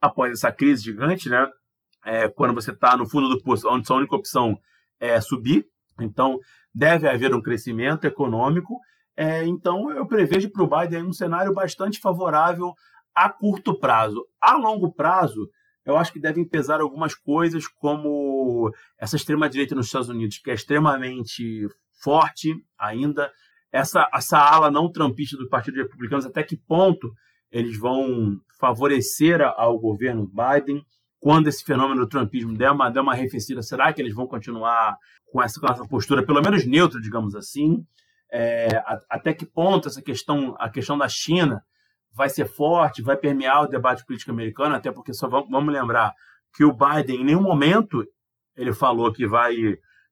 após 0.00 0.32
essa 0.32 0.50
crise 0.50 0.82
gigante, 0.82 1.28
né? 1.28 1.48
É, 2.04 2.28
quando 2.28 2.54
você 2.54 2.70
está 2.70 2.96
no 2.96 3.08
fundo 3.08 3.28
do 3.28 3.42
poço, 3.42 3.68
onde 3.68 3.86
sua 3.86 3.98
única 3.98 4.16
opção 4.16 4.58
é 4.98 5.20
subir, 5.20 5.66
então 6.00 6.38
deve 6.74 7.08
haver 7.08 7.34
um 7.34 7.42
crescimento 7.42 8.04
econômico. 8.04 8.78
É, 9.16 9.44
então 9.44 9.90
eu 9.90 10.06
prevejo 10.06 10.50
para 10.50 10.62
o 10.62 10.68
Biden 10.68 11.04
um 11.04 11.12
cenário 11.12 11.52
bastante 11.52 12.00
favorável 12.00 12.72
a 13.14 13.28
curto 13.28 13.78
prazo. 13.78 14.24
A 14.40 14.56
longo 14.56 14.92
prazo, 14.92 15.48
eu 15.90 15.96
acho 15.96 16.12
que 16.12 16.20
devem 16.20 16.44
pesar 16.44 16.80
algumas 16.80 17.14
coisas, 17.14 17.66
como 17.66 18.72
essa 18.98 19.16
extrema-direita 19.16 19.74
nos 19.74 19.86
Estados 19.86 20.08
Unidos, 20.08 20.38
que 20.38 20.50
é 20.50 20.54
extremamente 20.54 21.66
forte 22.02 22.54
ainda, 22.78 23.30
essa, 23.72 24.08
essa 24.12 24.38
ala 24.38 24.70
não 24.70 24.90
trampista 24.90 25.36
do 25.36 25.48
Partido 25.48 25.76
Republicano, 25.76 26.26
até 26.26 26.42
que 26.42 26.56
ponto 26.56 27.12
eles 27.50 27.78
vão 27.78 28.40
favorecer 28.58 29.40
ao 29.42 29.78
governo 29.78 30.26
Biden. 30.28 30.84
Quando 31.18 31.48
esse 31.48 31.62
fenômeno 31.62 32.00
do 32.00 32.08
trumpismo 32.08 32.56
der 32.56 32.70
uma, 32.70 32.90
der 32.90 33.00
uma 33.00 33.12
arrefecida, 33.12 33.62
será 33.62 33.92
que 33.92 34.00
eles 34.00 34.14
vão 34.14 34.26
continuar 34.26 34.96
com 35.30 35.42
essa, 35.42 35.60
com 35.60 35.66
essa 35.66 35.86
postura, 35.86 36.24
pelo 36.24 36.40
menos 36.40 36.64
neutra, 36.64 37.00
digamos 37.00 37.34
assim? 37.34 37.84
É, 38.32 38.82
até 39.08 39.34
que 39.34 39.44
ponto 39.44 39.88
essa 39.88 40.00
questão, 40.00 40.54
a 40.58 40.70
questão 40.70 40.96
da 40.96 41.08
China, 41.08 41.62
vai 42.12 42.28
ser 42.28 42.46
forte, 42.46 43.02
vai 43.02 43.16
permear 43.16 43.62
o 43.62 43.68
debate 43.68 44.04
político 44.04 44.30
americano, 44.30 44.74
até 44.74 44.90
porque 44.90 45.12
só 45.12 45.28
vamos, 45.28 45.72
lembrar 45.72 46.12
que 46.54 46.64
o 46.64 46.72
Biden, 46.72 47.20
em 47.20 47.24
nenhum 47.24 47.42
momento, 47.42 48.04
ele 48.56 48.72
falou 48.72 49.12
que 49.12 49.26
vai 49.26 49.54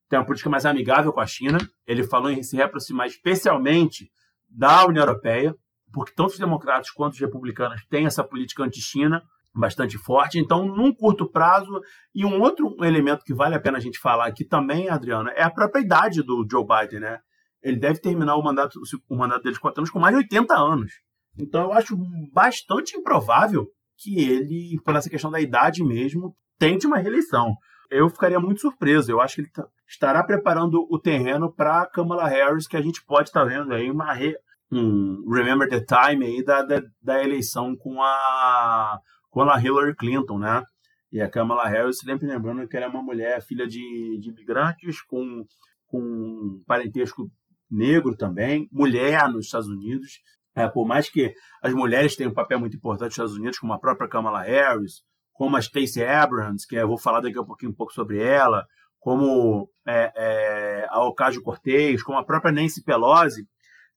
ter 0.07 0.17
uma 0.17 0.25
política 0.25 0.49
mais 0.49 0.65
amigável 0.65 1.11
com 1.11 1.19
a 1.19 1.27
China. 1.27 1.57
Ele 1.85 2.03
falou 2.03 2.31
em 2.31 2.41
se 2.41 2.55
reaproximar 2.55 3.07
especialmente 3.07 4.09
da 4.47 4.85
União 4.85 5.03
Europeia, 5.03 5.53
porque 5.91 6.13
tanto 6.15 6.31
os 6.31 6.39
democratas 6.39 6.89
quanto 6.91 7.13
os 7.13 7.19
republicanos 7.19 7.85
têm 7.87 8.05
essa 8.05 8.23
política 8.23 8.63
anti-China 8.63 9.21
bastante 9.53 9.97
forte. 9.97 10.39
Então, 10.39 10.65
num 10.65 10.93
curto 10.93 11.29
prazo, 11.29 11.81
e 12.13 12.25
um 12.25 12.39
outro 12.41 12.75
elemento 12.83 13.23
que 13.23 13.33
vale 13.33 13.55
a 13.55 13.59
pena 13.59 13.77
a 13.77 13.81
gente 13.81 13.99
falar 13.99 14.27
aqui 14.27 14.45
também, 14.45 14.89
Adriana, 14.89 15.31
é 15.31 15.43
a 15.43 15.51
própria 15.51 15.81
idade 15.81 16.23
do 16.23 16.45
Joe 16.49 16.65
Biden, 16.65 17.01
né? 17.01 17.19
Ele 17.61 17.77
deve 17.77 17.99
terminar 17.99 18.35
o 18.35 18.43
mandato, 18.43 18.79
o 19.09 19.15
mandato 19.17 19.43
dele 19.43 19.55
de 19.55 19.59
quatro 19.59 19.81
anos 19.81 19.89
com 19.89 19.99
mais 19.99 20.15
de 20.15 20.21
80 20.21 20.53
anos. 20.55 20.91
Então 21.39 21.63
eu 21.63 21.73
acho 21.73 21.97
bastante 22.33 22.97
improvável 22.97 23.67
que 23.97 24.19
ele, 24.19 24.79
por 24.83 24.95
essa 24.95 25.09
questão 25.09 25.31
da 25.31 25.39
idade 25.39 25.83
mesmo, 25.83 26.35
tente 26.57 26.87
uma 26.87 26.97
reeleição. 26.97 27.55
Eu 27.89 28.09
ficaria 28.09 28.39
muito 28.39 28.61
surpreso. 28.61 29.11
Eu 29.11 29.19
acho 29.19 29.35
que 29.35 29.41
ele 29.41 29.49
tá, 29.49 29.65
estará 29.87 30.23
preparando 30.23 30.85
o 30.89 30.99
terreno 30.99 31.51
para 31.51 31.87
Kamala 31.87 32.27
Harris, 32.27 32.67
que 32.67 32.77
a 32.77 32.81
gente 32.81 33.03
pode 33.05 33.29
estar 33.29 33.41
tá 33.41 33.45
vendo 33.45 33.73
aí 33.73 33.89
uma 33.89 34.13
re, 34.13 34.35
um 34.71 35.27
Remember 35.29 35.67
the 35.67 35.81
Time 35.83 36.25
aí 36.25 36.43
da, 36.43 36.61
da, 36.61 36.81
da, 37.01 37.23
eleição 37.23 37.75
com 37.75 38.01
a, 38.01 38.99
com 39.29 39.41
a 39.41 39.59
Hillary 39.59 39.95
Clinton, 39.95 40.37
né? 40.37 40.63
E 41.11 41.19
a 41.19 41.29
Kamala 41.29 41.67
Harris, 41.67 41.97
sempre 41.97 42.27
lembrando 42.27 42.67
que 42.67 42.77
ela 42.77 42.85
é 42.85 42.89
uma 42.89 43.01
mulher 43.01 43.41
filha 43.41 43.65
de, 43.65 44.19
de 44.19 44.29
imigrantes 44.29 45.01
com, 45.01 45.43
com 45.87 46.61
parentesco 46.67 47.27
negro 47.69 48.15
também, 48.15 48.67
mulher 48.71 49.27
nos 49.27 49.45
Estados 49.45 49.67
Unidos. 49.67 50.19
É, 50.59 50.67
por 50.67 50.85
mais 50.85 51.09
que 51.09 51.33
as 51.61 51.73
mulheres 51.73 52.15
tenham 52.15 52.31
um 52.31 52.35
papel 52.35 52.59
muito 52.59 52.75
importante 52.75 53.07
nos 53.07 53.13
Estados 53.13 53.35
Unidos, 53.35 53.59
como 53.59 53.73
a 53.73 53.79
própria 53.79 54.09
Kamala 54.09 54.41
Harris, 54.41 55.01
como 55.31 55.55
a 55.55 55.61
Stacey 55.61 56.03
Abrams, 56.03 56.67
que 56.67 56.75
eu 56.75 56.87
vou 56.87 56.97
falar 56.97 57.21
daqui 57.21 57.39
a 57.39 57.43
pouquinho 57.43 57.71
um 57.71 57.75
pouco 57.75 57.93
sobre 57.93 58.21
ela, 58.21 58.65
como 58.99 59.69
é, 59.87 60.11
é, 60.15 60.87
a 60.89 61.01
Ocasio-Cortez, 61.05 62.03
como 62.03 62.17
a 62.17 62.25
própria 62.25 62.51
Nancy 62.51 62.83
Pelosi, 62.83 63.47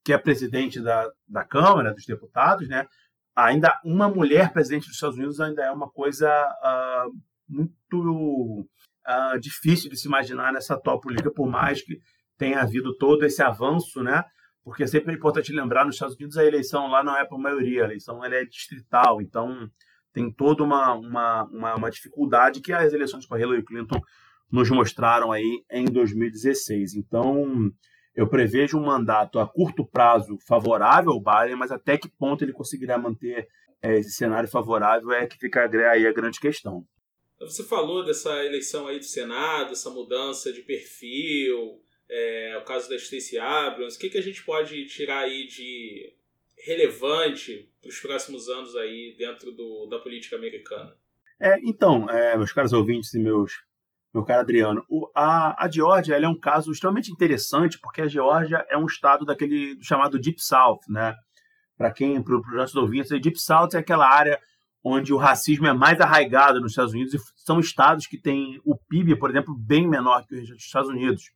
que 0.05 0.13
é 0.13 0.19
presidente 0.19 0.81
da, 0.81 1.09
da 1.29 1.45
Câmara 1.45 1.93
dos 1.93 2.07
Deputados, 2.07 2.69
né? 2.69 2.87
ainda 3.35 3.81
uma 3.85 4.09
mulher 4.09 4.53
presidente 4.53 4.87
dos 4.87 4.95
Estados 4.95 5.17
Unidos 5.17 5.41
ainda 5.41 5.65
é 5.65 5.71
uma 5.71 5.91
coisa 5.91 6.29
uh, 6.31 7.13
muito 7.49 8.69
uh, 9.07 9.41
difícil 9.41 9.91
de 9.91 9.97
se 9.97 10.07
imaginar 10.07 10.53
nessa 10.53 10.75
atual 10.75 11.01
política, 11.01 11.33
por 11.33 11.49
mais 11.49 11.83
que 11.83 11.99
tenha 12.39 12.61
havido 12.61 12.97
todo 12.97 13.25
esse 13.25 13.43
avanço, 13.43 14.03
né? 14.03 14.23
Porque 14.65 14.87
sempre 14.87 15.13
é 15.13 15.17
importante 15.17 15.53
lembrar, 15.53 15.85
nos 15.85 15.97
Estados 15.97 16.17
Unidos 16.17 16.37
a 16.37 16.45
eleição 16.45 16.89
lá 16.89 17.03
não 17.03 17.17
é 17.17 17.25
por 17.25 17.39
maioria, 17.39 17.83
a 17.83 17.87
eleição 17.87 18.25
ela 18.25 18.37
é 18.37 18.45
distrital, 18.45 19.21
então 19.21 19.69
tem 20.13 20.31
toda 20.31 20.63
uma, 20.63 20.95
uma, 20.95 21.45
uma, 21.45 21.75
uma 21.75 21.91
dificuldade 21.91 22.61
que 22.61 22.73
as 22.73 22.93
eleições 22.93 23.27
com 23.27 23.35
a 23.35 23.41
Hillary 23.41 23.65
Clinton 23.65 24.01
nos 24.51 24.69
mostraram 24.71 25.33
aí 25.33 25.65
em 25.71 25.87
2016. 25.87 26.95
Então, 26.95 27.73
eu 28.15 28.29
prevejo 28.29 28.77
um 28.77 28.85
mandato 28.85 29.39
a 29.39 29.49
curto 29.49 29.87
prazo 29.87 30.37
favorável 30.47 31.13
ao 31.13 31.21
Biden, 31.21 31.57
mas 31.57 31.73
até 31.73 31.97
que 31.97 32.11
ponto 32.11 32.45
ele 32.45 32.53
conseguirá 32.53 32.99
manter 32.99 33.49
é, 33.81 33.99
esse 33.99 34.11
cenário 34.11 34.49
favorável 34.49 35.11
é 35.11 35.27
que 35.27 35.39
fica 35.39 35.69
aí 35.91 36.07
a 36.07 36.13
grande 36.13 36.39
questão. 36.39 36.85
Você 37.41 37.65
falou 37.65 38.05
dessa 38.05 38.45
eleição 38.45 38.87
aí 38.87 38.99
do 38.99 39.05
Senado, 39.05 39.73
essa 39.73 39.91
mudança 39.91 40.53
de 40.53 40.63
perfil, 40.63 41.82
é, 42.13 42.59
o 42.59 42.65
caso 42.65 42.91
da 42.91 42.99
Stacey 42.99 43.39
Abrams, 43.39 43.97
o 43.97 43.99
que, 43.99 44.11
que 44.11 44.19
a 44.19 44.23
gente 44.23 44.45
pode 44.45 44.85
tirar 44.85 45.21
aí 45.21 45.47
de 45.47 46.13
relevante 46.59 47.69
para 47.81 47.89
os 47.89 47.99
próximos 47.99 48.49
anos 48.49 48.77
aí 48.77 49.17
dentro 49.19 49.51
do, 49.51 49.87
da 49.87 49.99
política 49.99 50.37
americana? 50.37 50.95
É, 51.41 51.59
então, 51.65 52.09
é, 52.11 52.37
meus 52.37 52.53
caros 52.53 52.73
ouvintes 52.73 53.15
e 53.15 53.19
meus 53.19 53.53
meu 54.13 54.23
caro 54.25 54.43
Adriano, 54.43 54.85
o, 54.91 55.11
a, 55.15 55.65
a 55.65 55.71
Geórgia 55.71 56.15
é 56.15 56.29
um 56.29 56.39
caso 56.39 56.71
extremamente 56.71 57.11
interessante 57.11 57.79
porque 57.81 58.03
a 58.03 58.07
Geórgia 58.07 58.63
é 58.69 58.77
um 58.77 58.85
estado 58.85 59.25
daquele 59.25 59.83
chamado 59.83 60.19
Deep 60.19 60.39
South, 60.39 60.81
né? 60.87 61.17
Para 61.79 61.91
quem, 61.91 62.23
para 62.23 62.37
os 62.37 62.47
nossos 62.53 62.77
ouvintes, 62.77 63.09
Deep 63.09 63.41
South 63.41 63.71
é 63.73 63.79
aquela 63.79 64.07
área 64.07 64.39
onde 64.85 65.15
o 65.15 65.17
racismo 65.17 65.67
é 65.67 65.73
mais 65.73 65.99
arraigado 65.99 66.61
nos 66.61 66.73
Estados 66.73 66.93
Unidos 66.93 67.15
e 67.15 67.19
são 67.37 67.59
estados 67.59 68.07
que 68.07 68.21
têm 68.21 68.61
o 68.67 68.77
PIB, 68.77 69.17
por 69.17 69.31
exemplo, 69.31 69.57
bem 69.57 69.89
menor 69.89 70.27
que 70.27 70.35
o 70.35 70.41
dos 70.41 70.51
Estados 70.51 70.91
Unidos. 70.91 71.33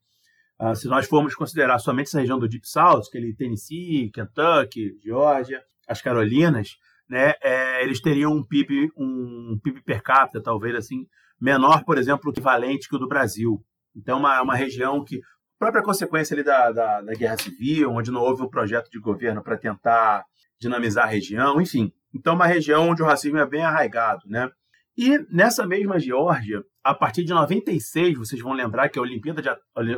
Uh, 0.60 0.74
se 0.74 0.88
nós 0.88 1.06
formos 1.06 1.34
considerar 1.34 1.78
somente 1.78 2.06
essa 2.06 2.20
região 2.20 2.38
do 2.38 2.48
Deep 2.48 2.66
South, 2.66 3.02
aquele 3.08 3.34
Tennessee, 3.34 4.10
Kentucky, 4.10 4.98
Geórgia, 5.04 5.62
as 5.86 6.00
Carolinas, 6.00 6.76
né, 7.08 7.34
é, 7.42 7.84
eles 7.84 8.00
teriam 8.00 8.32
um 8.32 8.42
PIB, 8.42 8.90
um 8.96 9.58
PIB 9.62 9.82
per 9.82 10.02
capita, 10.02 10.42
talvez 10.42 10.74
assim, 10.74 11.06
menor, 11.40 11.84
por 11.84 11.98
exemplo, 11.98 12.30
equivalente 12.30 12.88
que 12.88 12.96
o 12.96 12.98
do 12.98 13.06
Brasil. 13.06 13.62
Então, 13.94 14.18
uma, 14.18 14.42
uma 14.42 14.56
região 14.56 15.04
que, 15.04 15.20
própria 15.58 15.82
consequência 15.82 16.34
ali 16.34 16.42
da, 16.42 16.72
da, 16.72 17.02
da 17.02 17.12
Guerra 17.12 17.36
Civil, 17.36 17.90
onde 17.90 18.10
não 18.10 18.20
houve 18.20 18.42
um 18.42 18.48
projeto 18.48 18.90
de 18.90 18.98
governo 18.98 19.42
para 19.42 19.56
tentar 19.56 20.24
dinamizar 20.60 21.04
a 21.04 21.10
região, 21.10 21.60
enfim. 21.60 21.92
Então, 22.14 22.34
uma 22.34 22.46
região 22.46 22.88
onde 22.88 23.02
o 23.02 23.06
racismo 23.06 23.38
é 23.38 23.46
bem 23.46 23.62
arraigado, 23.62 24.22
né? 24.26 24.50
E 24.96 25.18
nessa 25.30 25.66
mesma 25.66 25.98
Geórgia, 25.98 26.62
a 26.82 26.94
partir 26.94 27.24
de 27.24 27.32
96, 27.32 28.16
vocês 28.16 28.40
vão 28.40 28.52
lembrar 28.52 28.88
que 28.88 28.98
Olimpíada 28.98 29.42
de, 29.42 29.48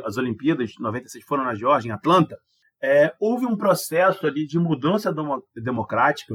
as 0.05 0.17
Olimpíadas 0.17 0.71
de 0.71 0.83
96 0.83 1.25
foram 1.25 1.45
na 1.45 1.55
Geórgia, 1.55 1.91
em 1.91 1.93
Atlanta, 1.93 2.37
é, 2.83 3.13
houve 3.21 3.47
um 3.47 3.57
processo 3.57 4.27
ali 4.27 4.47
de 4.47 4.59
mudança 4.59 5.15
democrática 5.55 6.35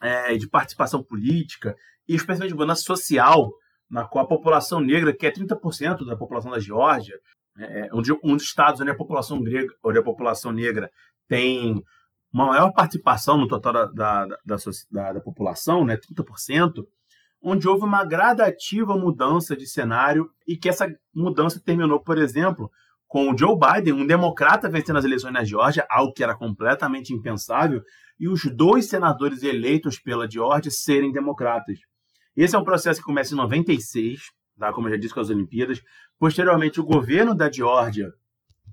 é, 0.00 0.36
de 0.36 0.48
participação 0.48 1.02
política 1.02 1.74
e 2.08 2.14
especialmente 2.14 2.52
de 2.52 2.58
mudança 2.58 2.82
social, 2.82 3.50
na 3.90 4.06
qual 4.06 4.24
a 4.24 4.28
população 4.28 4.80
negra, 4.80 5.14
que 5.16 5.26
é 5.26 5.32
30% 5.32 6.04
da 6.06 6.16
população 6.16 6.50
da 6.50 6.60
Geórgia, 6.60 7.16
é, 7.58 7.88
é, 7.88 7.94
um, 7.94 8.02
um 8.22 8.36
dos 8.36 8.44
estados 8.44 8.80
onde 8.80 8.90
a 8.90 8.96
população 8.96 9.42
grega, 9.42 9.72
onde 9.84 9.98
a 9.98 10.02
população 10.04 10.52
negra 10.52 10.88
tem 11.28 11.82
uma 12.32 12.46
maior 12.46 12.72
participação 12.72 13.38
no 13.38 13.48
total 13.48 13.72
da, 13.72 13.86
da, 13.86 14.26
da, 14.26 14.56
da, 14.90 15.12
da 15.14 15.20
população, 15.20 15.84
né, 15.84 15.96
30%, 15.96 16.84
onde 17.48 17.66
houve 17.66 17.84
uma 17.84 18.04
gradativa 18.04 18.96
mudança 18.96 19.56
de 19.56 19.66
cenário 19.66 20.30
e 20.46 20.56
que 20.56 20.68
essa 20.68 20.86
mudança 21.14 21.60
terminou, 21.64 21.98
por 21.98 22.18
exemplo, 22.18 22.70
com 23.06 23.30
o 23.30 23.36
Joe 23.36 23.56
Biden, 23.58 23.94
um 23.94 24.06
democrata 24.06 24.68
vencendo 24.68 24.98
as 24.98 25.04
eleições 25.04 25.32
na 25.32 25.44
Geórgia, 25.44 25.86
algo 25.88 26.12
que 26.12 26.22
era 26.22 26.36
completamente 26.36 27.14
impensável, 27.14 27.82
e 28.20 28.28
os 28.28 28.44
dois 28.44 28.86
senadores 28.86 29.42
eleitos 29.42 29.98
pela 29.98 30.30
Geórgia 30.30 30.70
serem 30.70 31.10
democratas. 31.10 31.78
Esse 32.36 32.54
é 32.54 32.58
um 32.58 32.64
processo 32.64 33.00
que 33.00 33.06
começa 33.06 33.32
em 33.32 33.36
96, 33.38 34.20
tá? 34.58 34.72
como 34.72 34.88
eu 34.88 34.92
já 34.92 34.98
disse 34.98 35.14
com 35.14 35.20
as 35.20 35.30
Olimpíadas. 35.30 35.80
Posteriormente, 36.18 36.80
o 36.80 36.84
governo 36.84 37.34
da 37.34 37.50
Geórgia 37.50 38.12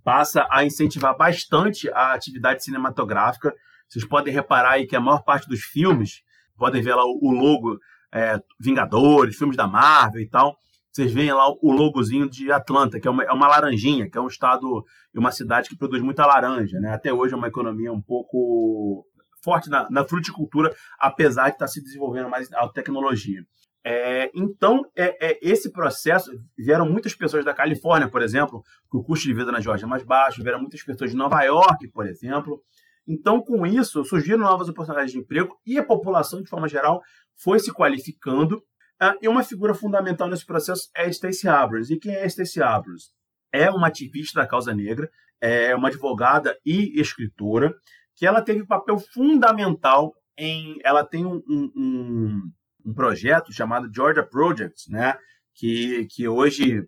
passa 0.03 0.45
a 0.51 0.65
incentivar 0.65 1.15
bastante 1.15 1.89
a 1.91 2.13
atividade 2.13 2.63
cinematográfica. 2.63 3.53
Vocês 3.87 4.05
podem 4.05 4.33
reparar 4.33 4.71
aí 4.71 4.85
que 4.85 4.95
a 4.95 5.01
maior 5.01 5.23
parte 5.23 5.47
dos 5.47 5.61
filmes, 5.61 6.21
podem 6.57 6.81
ver 6.81 6.95
lá 6.95 7.05
o 7.05 7.31
logo 7.31 7.79
é, 8.15 8.39
Vingadores, 8.59 9.35
filmes 9.35 9.57
da 9.57 9.67
Marvel 9.67 10.21
e 10.21 10.29
tal, 10.29 10.57
vocês 10.91 11.11
veem 11.11 11.33
lá 11.33 11.49
o 11.49 11.73
logozinho 11.73 12.29
de 12.29 12.49
Atlanta, 12.49 13.01
que 13.01 13.07
é 13.07 13.11
uma, 13.11 13.23
é 13.23 13.31
uma 13.33 13.49
laranjinha, 13.49 14.09
que 14.09 14.17
é 14.17 14.21
um 14.21 14.27
estado 14.27 14.85
e 15.13 15.19
uma 15.19 15.29
cidade 15.29 15.67
que 15.67 15.77
produz 15.77 16.01
muita 16.01 16.25
laranja. 16.25 16.79
Né? 16.79 16.93
Até 16.93 17.11
hoje 17.11 17.33
é 17.33 17.37
uma 17.37 17.49
economia 17.49 17.91
um 17.91 18.01
pouco 18.01 19.05
forte 19.43 19.69
na, 19.69 19.89
na 19.91 20.05
fruticultura, 20.05 20.73
apesar 20.97 21.49
de 21.49 21.55
estar 21.55 21.67
se 21.67 21.83
desenvolvendo 21.83 22.29
mais 22.29 22.51
a 22.53 22.67
tecnologia. 22.69 23.43
É, 23.83 24.31
então, 24.33 24.83
é, 24.95 25.33
é, 25.33 25.39
esse 25.41 25.69
processo, 25.71 26.31
vieram 26.57 26.89
muitas 26.89 27.13
pessoas 27.13 27.43
da 27.43 27.53
Califórnia, 27.53 28.09
por 28.09 28.21
exemplo, 28.21 28.63
que 28.89 28.97
o 28.97 29.03
custo 29.03 29.27
de 29.27 29.33
vida 29.33 29.51
na 29.51 29.59
Geórgia 29.59 29.85
é 29.85 29.89
mais 29.89 30.03
baixo, 30.03 30.41
vieram 30.41 30.61
muitas 30.61 30.81
pessoas 30.81 31.11
de 31.11 31.17
Nova 31.17 31.43
York, 31.43 31.89
por 31.89 32.07
exemplo. 32.07 32.63
Então, 33.07 33.41
com 33.41 33.67
isso, 33.67 34.03
surgiram 34.03 34.39
novas 34.39 34.67
oportunidades 34.69 35.11
de 35.11 35.19
emprego 35.19 35.55
e 35.65 35.77
a 35.77 35.83
população, 35.83 36.41
de 36.41 36.49
forma 36.49 36.67
geral, 36.67 37.01
foi 37.37 37.59
se 37.59 37.73
qualificando. 37.73 38.61
Ah, 38.99 39.15
e 39.21 39.27
uma 39.27 39.43
figura 39.43 39.73
fundamental 39.73 40.27
nesse 40.29 40.45
processo 40.45 40.89
é 40.95 41.11
Stacey 41.11 41.49
Abrams. 41.49 41.93
E 41.93 41.99
quem 41.99 42.15
é 42.15 42.27
Stacey 42.27 42.63
Abrams? 42.63 43.11
É 43.51 43.69
uma 43.69 43.87
ativista 43.87 44.41
da 44.41 44.47
causa 44.47 44.73
negra, 44.73 45.09
é 45.41 45.75
uma 45.75 45.89
advogada 45.89 46.57
e 46.65 46.99
escritora, 46.99 47.73
que 48.15 48.25
ela 48.25 48.41
teve 48.41 48.65
papel 48.65 48.97
fundamental 48.99 50.13
em. 50.37 50.77
Ela 50.83 51.05
tem 51.05 51.25
um, 51.25 51.41
um 51.47 52.41
um 52.85 52.93
projeto 52.93 53.51
chamado 53.51 53.89
Georgia 53.93 54.23
Project, 54.23 54.91
né? 54.91 55.17
que, 55.55 56.05
que 56.11 56.27
hoje 56.27 56.87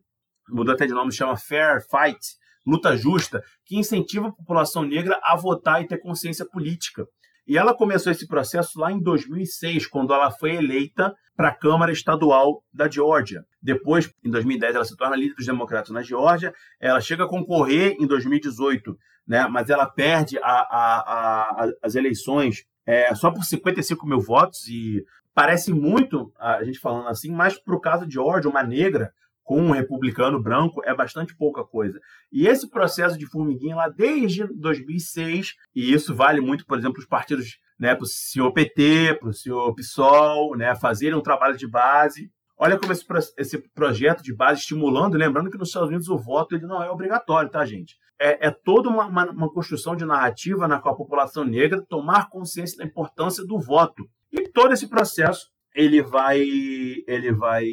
mudou 0.49 0.73
até 0.73 0.85
de 0.85 0.93
nome, 0.93 1.11
chama 1.11 1.35
Fair 1.35 1.81
Fight, 1.81 2.19
Luta 2.65 2.95
Justa, 2.95 3.41
que 3.65 3.77
incentiva 3.77 4.27
a 4.27 4.31
população 4.31 4.83
negra 4.83 5.19
a 5.23 5.35
votar 5.35 5.81
e 5.81 5.87
ter 5.87 5.97
consciência 5.97 6.45
política. 6.45 7.05
E 7.47 7.57
ela 7.57 7.73
começou 7.73 8.11
esse 8.11 8.27
processo 8.27 8.77
lá 8.77 8.91
em 8.91 8.99
2006, 8.99 9.87
quando 9.87 10.13
ela 10.13 10.29
foi 10.29 10.55
eleita 10.55 11.15
para 11.35 11.47
a 11.47 11.55
Câmara 11.55 11.91
Estadual 11.91 12.61
da 12.73 12.89
Geórgia. 12.89 13.45
Depois, 13.61 14.11
em 14.23 14.29
2010, 14.29 14.75
ela 14.75 14.83
se 14.83 14.97
torna 14.97 15.15
líder 15.15 15.35
dos 15.35 15.45
democratas 15.45 15.91
na 15.91 16.01
Geórgia. 16.01 16.53
Ela 16.79 16.99
chega 16.99 17.23
a 17.23 17.27
concorrer 17.27 17.95
em 17.99 18.05
2018, 18.05 18.97
né? 19.25 19.47
mas 19.47 19.69
ela 19.69 19.85
perde 19.85 20.37
a, 20.39 20.41
a, 20.43 21.63
a, 21.63 21.71
as 21.81 21.95
eleições 21.95 22.65
é, 22.85 23.13
só 23.15 23.31
por 23.31 23.43
55 23.43 24.05
mil 24.05 24.19
votos. 24.19 24.67
E 24.67 25.05
parece 25.33 25.71
muito, 25.71 26.33
a 26.37 26.63
gente 26.65 26.79
falando 26.79 27.07
assim, 27.07 27.31
mas 27.31 27.57
para 27.57 27.75
o 27.75 27.79
caso 27.79 28.05
de 28.05 28.15
George, 28.15 28.47
uma 28.47 28.63
negra 28.63 29.13
com 29.47 29.61
um 29.61 29.71
republicano 29.71 30.43
branco 30.43 30.81
é 30.83 30.93
bastante 30.93 31.33
pouca 31.33 31.63
coisa. 31.63 31.97
E 32.29 32.45
esse 32.45 32.69
processo 32.69 33.17
de 33.17 33.25
formiguinha 33.25 33.77
lá 33.77 33.87
desde 33.87 34.45
2006, 34.45 35.53
e 35.73 35.93
isso 35.93 36.13
vale 36.13 36.41
muito, 36.41 36.65
por 36.65 36.77
exemplo, 36.77 36.99
os 36.99 37.05
partidos, 37.05 37.57
né, 37.79 37.95
para 37.95 38.03
o 38.03 38.07
senhor 38.07 38.51
PT, 38.51 39.15
para 39.17 39.29
o 39.29 39.33
senhor 39.33 39.73
PSOL, 39.73 40.57
né, 40.57 40.75
fazerem 40.75 41.17
um 41.17 41.21
trabalho 41.21 41.55
de 41.55 41.65
base. 41.65 42.29
Olha 42.57 42.77
como 42.77 42.91
esse, 42.91 43.05
esse 43.37 43.57
projeto 43.73 44.21
de 44.21 44.35
base 44.35 44.59
estimulando, 44.59 45.15
lembrando 45.15 45.49
que 45.49 45.57
nos 45.57 45.69
Estados 45.69 45.87
Unidos 45.87 46.09
o 46.09 46.17
voto 46.17 46.53
ele 46.53 46.65
não 46.65 46.83
é 46.83 46.91
obrigatório, 46.91 47.49
tá, 47.49 47.63
gente? 47.63 47.95
É, 48.19 48.47
é 48.47 48.51
toda 48.51 48.89
uma, 48.89 49.05
uma, 49.05 49.31
uma 49.31 49.53
construção 49.53 49.95
de 49.95 50.03
narrativa 50.03 50.67
na 50.67 50.81
qual 50.81 50.93
a 50.93 50.97
população 50.97 51.45
negra 51.45 51.85
tomar 51.87 52.29
consciência 52.29 52.79
da 52.79 52.83
importância 52.83 53.45
do 53.45 53.57
voto. 53.57 54.03
E 54.29 54.49
todo 54.49 54.73
esse 54.73 54.89
processo 54.89 55.47
ele 55.73 56.01
vai, 56.01 56.41
ele 56.41 57.31
vai 57.31 57.63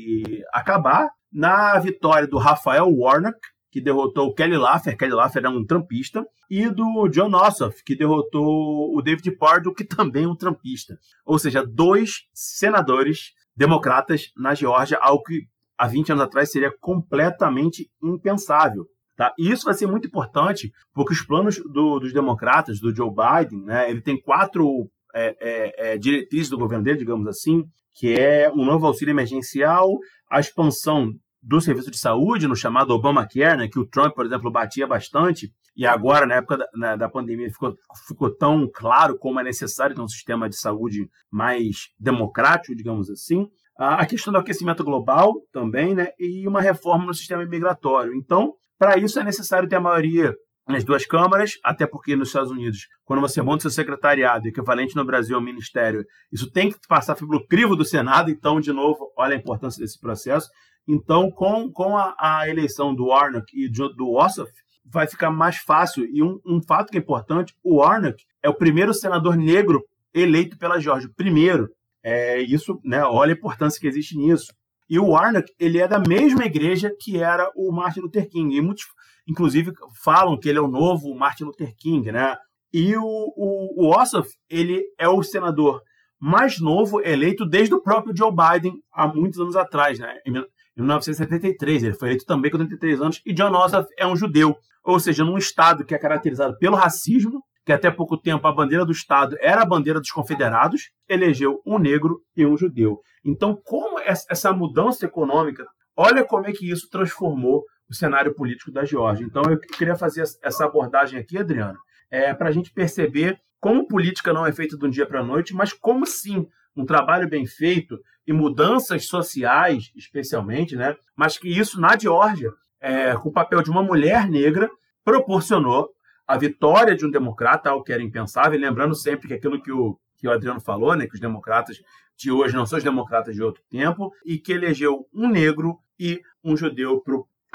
acabar 0.53 1.11
na 1.35 1.79
vitória 1.81 2.29
do 2.29 2.39
Rafael 2.39 2.89
Warnock, 2.89 3.39
que 3.71 3.81
derrotou 3.81 4.29
o 4.29 4.35
Kelly 4.35 4.57
Laffer, 4.57 4.97
Kelly 4.97 5.13
Laffer 5.13 5.45
é 5.45 5.49
um 5.49 5.67
trampista, 5.67 6.25
e 6.49 6.69
do 6.71 7.09
John 7.09 7.35
Ossoff, 7.35 7.83
que 7.85 7.97
derrotou 7.97 8.97
o 8.97 9.03
David 9.03 9.33
Pardo, 9.33 9.75
que 9.75 9.85
também 9.85 10.23
é 10.23 10.29
um 10.29 10.37
trampista. 10.37 10.97
Ou 11.27 11.41
seja, 11.41 11.67
dois 11.67 12.21
senadores 12.33 13.33
democratas 13.57 14.31
na 14.37 14.55
Geórgia, 14.55 14.97
algo 15.01 15.25
que 15.25 15.49
há 15.77 15.89
20 15.89 16.13
anos 16.13 16.23
atrás 16.23 16.53
seria 16.53 16.73
completamente 16.81 17.91
impensável. 18.01 18.87
Tá? 19.17 19.33
E 19.37 19.51
isso 19.51 19.65
vai 19.65 19.75
ser 19.75 19.89
muito 19.89 20.07
importante, 20.07 20.73
porque 20.93 21.13
os 21.13 21.23
planos 21.23 21.57
do, 21.57 21.99
dos 21.99 22.13
democratas, 22.13 22.79
do 22.79 22.95
Joe 22.95 23.11
Biden, 23.11 23.65
né, 23.65 23.91
ele 23.91 24.01
tem 24.01 24.21
quatro 24.21 24.89
é, 25.13 25.37
é, 25.41 25.93
é, 25.95 25.99
diretrizes 25.99 26.49
do 26.49 26.59
governo 26.59 26.85
dele, 26.85 26.99
digamos 26.99 27.27
assim, 27.27 27.65
que 27.93 28.15
é 28.15 28.51
um 28.53 28.65
novo 28.65 28.87
auxílio 28.87 29.13
emergencial, 29.13 29.99
a 30.29 30.41
expansão 30.41 31.13
do 31.45 31.61
serviço 31.61 31.91
de 31.91 31.99
saúde, 31.99 32.49
no 32.49 32.57
chamado 32.57 32.95
Obamacare, 32.95 33.59
né, 33.59 33.69
que 33.69 33.79
o 33.79 33.87
Trump, 33.87 34.15
por 34.15 34.25
exemplo, 34.25 34.51
batia 34.51 34.87
bastante, 34.87 35.53
e 35.77 35.87
agora, 35.87 36.27
na 36.27 36.37
época 36.37 36.57
da, 36.57 36.67
na, 36.75 36.97
da 36.97 37.09
pandemia, 37.09 37.51
ficou, 37.51 37.75
ficou 38.09 38.35
tão 38.35 38.69
claro 38.73 39.19
como 39.19 39.41
é 39.41 39.45
necessário 39.45 39.95
ter 39.95 40.01
um 40.01 40.09
sistema 40.09 40.49
de 40.49 40.57
saúde 40.57 41.09
mais 41.31 41.89
democrático, 41.99 42.75
digamos 42.75 43.11
assim. 43.11 43.47
A 43.77 44.07
questão 44.07 44.33
do 44.33 44.39
aquecimento 44.39 44.85
global 44.85 45.35
também, 45.53 45.95
né, 45.95 46.09
e 46.19 46.47
uma 46.49 46.63
reforma 46.63 47.07
no 47.07 47.15
sistema 47.15 47.45
migratório. 47.45 48.15
Então, 48.15 48.55
para 48.79 48.97
isso 48.97 49.19
é 49.19 49.25
necessário 49.25 49.69
ter 49.69 49.77
a 49.77 49.81
maioria 49.81 50.35
nas 50.67 50.83
duas 50.83 51.05
câmaras, 51.05 51.59
até 51.63 51.87
porque 51.87 52.17
nos 52.17 52.29
Estados 52.29 52.51
Unidos, 52.51 52.89
quando 53.05 53.21
você 53.21 53.43
monta 53.43 53.63
seu 53.63 53.71
secretariado, 53.71 54.49
equivalente 54.49 54.97
no 54.97 55.05
Brasil 55.05 55.37
ao 55.37 55.43
ministério, 55.43 56.05
isso 56.33 56.51
tem 56.51 56.71
que 56.71 56.79
passar 56.89 57.15
pelo 57.15 57.47
crivo 57.47 57.77
do 57.77 57.85
Senado, 57.85 58.31
então, 58.31 58.61
de 58.61 58.73
novo, 58.73 59.13
olha 59.17 59.35
a 59.35 59.39
importância 59.39 59.81
desse 59.81 60.01
processo. 60.01 60.49
Então, 60.89 61.31
com, 61.31 61.71
com 61.71 61.97
a, 61.97 62.15
a 62.19 62.49
eleição 62.49 62.95
do 62.95 63.07
Warnock 63.07 63.47
e 63.55 63.69
do, 63.69 64.13
Ossoff, 64.13 64.53
vai 64.85 65.07
ficar 65.07 65.31
mais 65.31 65.57
fácil. 65.57 66.05
E 66.07 66.23
um, 66.23 66.39
um 66.47 66.61
fato 66.63 66.91
que 66.91 66.99
é 66.99 67.01
importante, 67.01 67.55
o 67.63 67.77
Warnock 67.77 68.23
é 68.43 68.49
o 68.49 68.55
primeiro 68.55 68.93
senador 68.93 69.37
negro 69.37 69.83
eleito 70.13 70.59
pela 70.59 70.79
Georgia. 70.79 71.11
Primeiro. 71.17 71.69
É, 72.03 72.39
isso, 72.43 72.79
né, 72.85 73.03
olha 73.03 73.33
a 73.33 73.37
importância 73.37 73.81
que 73.81 73.87
existe 73.87 74.17
nisso. 74.17 74.53
E 74.89 74.99
o 74.99 75.09
Warnock, 75.09 75.51
ele 75.59 75.79
é 75.79 75.89
da 75.89 75.99
mesma 75.99 76.45
igreja 76.45 76.95
que 77.01 77.19
era 77.19 77.51
o 77.57 77.73
Martin 77.73 78.01
Luther 78.01 78.29
King. 78.29 78.55
E 78.55 78.61
muitos 78.61 78.85
inclusive 79.29 79.73
falam 80.03 80.39
que 80.39 80.49
ele 80.49 80.59
é 80.59 80.63
o 80.63 80.69
novo 80.69 81.15
Martin 81.15 81.45
Luther 81.45 81.75
King, 81.77 82.11
né? 82.13 82.37
E 82.73 82.97
o, 82.97 83.03
o, 83.03 83.85
o 83.85 83.97
Ossoff, 83.97 84.29
ele 84.51 84.83
é 84.99 85.09
o 85.09 85.23
senador 85.23 85.81
mais 86.21 86.59
novo 86.59 87.01
eleito 87.01 87.45
desde 87.47 87.75
o 87.75 87.83
próprio 87.83 88.17
Joe 88.17 88.33
Biden 88.33 88.75
há 88.93 89.07
muitos 89.07 89.39
anos 89.39 89.57
atrás, 89.57 89.99
né? 89.99 90.17
Em 90.27 90.33
1973, 90.77 91.85
ele 91.85 91.95
foi 91.95 92.09
eleito 92.09 92.25
também 92.25 92.51
com 92.51 92.59
33 92.59 93.01
anos, 93.01 93.21
e 93.25 93.33
John 93.33 93.53
Ossoff 93.53 93.87
é 93.99 94.07
um 94.07 94.17
judeu, 94.17 94.57
ou 94.83 94.99
seja, 94.99 95.25
num 95.25 95.39
estado 95.39 95.85
que 95.85 95.95
é 95.95 95.99
caracterizado 95.99 96.57
pelo 96.59 96.77
racismo, 96.77 97.43
que 97.65 97.73
até 97.73 97.91
pouco 97.91 98.19
tempo 98.19 98.47
a 98.47 98.53
bandeira 98.53 98.85
do 98.85 98.93
estado 98.93 99.37
era 99.41 99.63
a 99.63 99.67
bandeira 99.67 100.01
dos 100.01 100.11
confederados, 100.11 100.91
elegeu 101.09 101.61
um 101.67 101.79
negro 101.79 102.21
e 102.37 102.45
um 102.45 102.57
judeu. 102.57 102.99
Então, 103.25 103.59
como 103.65 103.99
essa 104.01 104.53
mudança 104.53 105.07
econômica, 105.07 105.65
olha 105.97 106.25
como 106.25 106.47
é 106.47 106.53
que 106.53 106.71
isso 106.71 106.89
transformou 106.91 107.63
o 107.89 107.95
cenário 107.95 108.35
político 108.35 108.71
da 108.71 108.85
Geórgia. 108.85 109.25
Então, 109.25 109.43
eu 109.51 109.59
queria 109.59 109.97
fazer 109.97 110.23
essa 110.43 110.65
abordagem 110.65 111.19
aqui, 111.19 111.39
Adriano, 111.39 111.79
é, 112.11 112.33
para 112.33 112.49
a 112.49 112.53
gente 112.53 112.73
perceber 112.73 113.41
como 113.61 113.89
política 113.89 114.33
não 114.33 114.47
é 114.47 114.53
feita 114.53 114.77
de 114.77 114.85
um 114.85 114.91
dia 114.91 115.07
para 115.07 115.21
a 115.21 115.25
noite, 115.25 115.55
mas 115.55 115.73
como 115.73 116.05
sim 116.07 116.47
um 116.77 116.85
trabalho 116.85 117.29
bem 117.29 117.47
feito 117.47 117.99
e 118.27 118.33
mudanças 118.33 119.07
sociais, 119.07 119.91
especialmente, 119.97 120.77
né? 120.77 120.97
mas 121.17 121.39
que 121.39 121.49
isso 121.49 121.81
na 121.81 121.97
Geórgia, 121.97 122.51
é, 122.81 123.15
com 123.15 123.29
o 123.29 123.33
papel 123.33 123.63
de 123.63 123.71
uma 123.71 123.83
mulher 123.83 124.29
negra, 124.29 124.71
proporcionou 125.05 125.91
a 126.27 126.37
vitória 126.37 126.95
de 126.97 127.07
um 127.07 127.11
democrata, 127.11 127.71
algo 127.71 127.85
que 127.85 127.93
era 127.93 128.03
impensável, 128.03 128.59
lembrando 128.59 128.95
sempre 128.95 129.29
que 129.29 129.35
aquilo 129.35 129.61
que 129.61 129.73
o, 129.73 129.99
que 130.19 130.27
o 130.27 130.33
Adriano 130.33 130.61
falou, 130.61 130.95
né, 130.95 131.07
que 131.07 131.15
os 131.15 131.21
democratas 131.21 131.81
de 132.17 132.31
hoje 132.31 132.55
não 132.55 132.65
são 132.65 132.79
os 132.79 132.85
democratas 132.85 133.35
de 133.35 133.43
outro 133.43 133.63
tempo, 133.69 134.13
e 134.25 134.39
que 134.39 134.53
elegeu 134.53 135.07
um 135.13 135.29
negro 135.29 135.79
e 135.99 136.21
um 136.43 136.57
judeu 136.57 137.01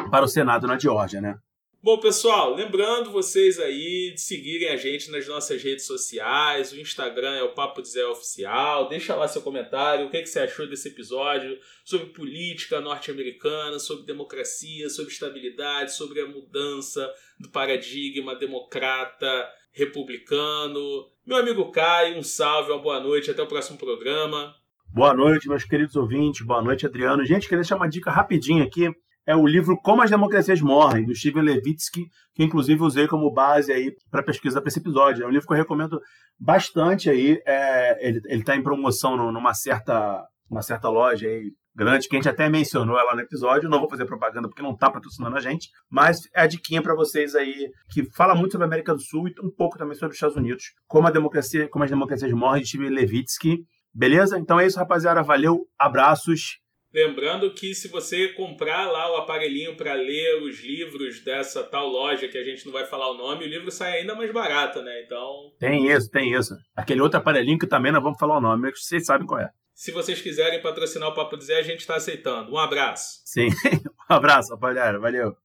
para 0.09 0.25
o 0.25 0.27
Senado 0.27 0.67
na 0.67 0.77
Geórgia, 0.77 1.21
né? 1.21 1.37
Bom, 1.81 1.97
pessoal, 1.97 2.55
lembrando 2.55 3.09
vocês 3.09 3.57
aí 3.57 4.11
de 4.13 4.19
seguirem 4.19 4.67
a 4.67 4.75
gente 4.75 5.09
nas 5.09 5.25
nossas 5.25 5.63
redes 5.63 5.85
sociais. 5.85 6.73
O 6.73 6.79
Instagram 6.79 7.35
é 7.35 7.43
o 7.43 7.53
Papo 7.53 7.81
de 7.81 7.87
Zé 7.87 8.05
Oficial. 8.05 8.89
Deixa 8.89 9.15
lá 9.15 9.29
seu 9.29 9.41
comentário, 9.41 10.05
o 10.05 10.09
que, 10.09 10.21
que 10.21 10.27
você 10.27 10.41
achou 10.41 10.67
desse 10.67 10.89
episódio 10.89 11.57
sobre 11.85 12.07
política 12.07 12.81
norte-americana, 12.81 13.79
sobre 13.79 14.05
democracia, 14.05 14.89
sobre 14.89 15.13
estabilidade, 15.13 15.93
sobre 15.93 16.19
a 16.19 16.27
mudança 16.27 17.09
do 17.39 17.49
paradigma 17.49 18.35
democrata 18.35 19.49
republicano. 19.71 20.81
Meu 21.25 21.37
amigo 21.37 21.71
Caio, 21.71 22.17
um 22.17 22.23
salve, 22.23 22.73
uma 22.73 22.81
boa 22.81 22.99
noite, 22.99 23.31
até 23.31 23.41
o 23.41 23.47
próximo 23.47 23.77
programa. 23.77 24.53
Boa 24.93 25.13
noite, 25.13 25.47
meus 25.47 25.63
queridos 25.63 25.95
ouvintes. 25.95 26.45
Boa 26.45 26.61
noite, 26.61 26.85
Adriano. 26.85 27.23
Gente, 27.23 27.43
queria 27.43 27.59
deixar 27.59 27.77
uma 27.77 27.87
dica 27.87 28.11
rapidinha 28.11 28.65
aqui 28.65 28.89
é 29.29 29.35
o 29.35 29.45
livro 29.45 29.79
Como 29.79 30.01
as 30.01 30.09
Democracias 30.09 30.59
Morrem, 30.59 31.05
do 31.05 31.13
Steven 31.13 31.43
Levitsky, 31.43 32.07
que 32.33 32.43
inclusive 32.43 32.81
usei 32.81 33.07
como 33.07 33.31
base 33.31 33.71
aí 33.71 33.93
para 34.09 34.23
pesquisa 34.23 34.59
para 34.59 34.69
esse 34.69 34.79
episódio. 34.79 35.23
É 35.23 35.27
um 35.27 35.29
livro 35.29 35.45
que 35.45 35.53
eu 35.53 35.57
recomendo 35.57 36.01
bastante 36.39 37.11
aí. 37.11 37.39
É, 37.45 38.07
ele 38.07 38.21
está 38.27 38.55
em 38.55 38.63
promoção 38.63 39.15
numa 39.31 39.53
certa, 39.53 40.25
uma 40.49 40.63
certa 40.63 40.89
loja 40.89 41.27
aí 41.27 41.51
grande, 41.75 42.07
que 42.09 42.15
a 42.15 42.17
gente 42.17 42.27
até 42.27 42.49
mencionou 42.49 42.97
ela 42.97 43.13
no 43.13 43.21
episódio. 43.21 43.69
Não 43.69 43.79
vou 43.79 43.87
fazer 43.87 44.05
propaganda 44.05 44.49
porque 44.49 44.63
não 44.63 44.71
está 44.71 44.89
patrocinando 44.89 45.37
a 45.37 45.39
gente, 45.39 45.69
mas 45.91 46.21
é 46.33 46.41
a 46.41 46.47
diquinha 46.47 46.81
para 46.81 46.95
vocês 46.95 47.35
aí 47.35 47.69
que 47.91 48.11
fala 48.15 48.33
muito 48.33 48.53
sobre 48.53 48.65
a 48.65 48.67
América 48.67 48.95
do 48.95 49.01
Sul 49.01 49.27
e 49.27 49.33
um 49.43 49.51
pouco 49.55 49.77
também 49.77 49.93
sobre 49.93 50.09
os 50.09 50.15
Estados 50.15 50.37
Unidos. 50.37 50.63
Como 50.87 51.07
a 51.07 51.11
democracia, 51.11 51.69
como 51.69 51.83
as 51.83 51.91
democracias 51.91 52.31
morrem, 52.31 52.63
de 52.63 52.69
Steven 52.69 52.89
Levitsky. 52.89 53.59
Beleza? 53.93 54.39
Então 54.39 54.59
é 54.59 54.65
isso, 54.65 54.79
rapaziada. 54.79 55.21
Valeu, 55.21 55.67
abraços 55.77 56.57
Lembrando 56.91 57.53
que 57.53 57.75
se 57.75 57.87
você 57.87 58.29
comprar 58.29 58.89
lá 58.89 59.11
o 59.11 59.17
aparelhinho 59.17 59.75
para 59.77 59.93
ler 59.93 60.41
os 60.41 60.59
livros 60.59 61.23
dessa 61.23 61.63
tal 61.63 61.87
loja 61.87 62.27
que 62.27 62.37
a 62.37 62.43
gente 62.43 62.65
não 62.65 62.73
vai 62.73 62.83
falar 62.83 63.11
o 63.11 63.17
nome, 63.17 63.45
o 63.45 63.47
livro 63.47 63.69
sai 63.69 63.99
ainda 63.99 64.15
mais 64.15 64.33
barato, 64.33 64.81
né? 64.81 65.03
Então. 65.03 65.53
Tem 65.59 65.87
isso, 65.87 66.09
tem 66.09 66.33
isso. 66.33 66.55
Aquele 66.75 67.01
outro 67.01 67.19
aparelhinho 67.19 67.59
que 67.59 67.67
também 67.67 67.91
não 67.91 68.01
vamos 68.01 68.17
falar 68.17 68.37
o 68.37 68.41
nome, 68.41 68.63
mas 68.63 68.83
vocês 68.83 69.05
sabem 69.05 69.27
qual 69.27 69.39
é. 69.39 69.51
Se 69.75 69.91
vocês 69.91 70.19
quiserem 70.19 70.61
patrocinar 70.63 71.09
o 71.09 71.13
Papo 71.13 71.37
Dizer, 71.37 71.57
a 71.57 71.61
gente 71.61 71.81
está 71.81 71.95
aceitando. 71.95 72.51
Um 72.51 72.57
abraço. 72.57 73.21
Sim, 73.23 73.49
um 74.09 74.13
abraço, 74.13 74.51
rapaziada. 74.53 74.97
Valeu. 74.97 75.37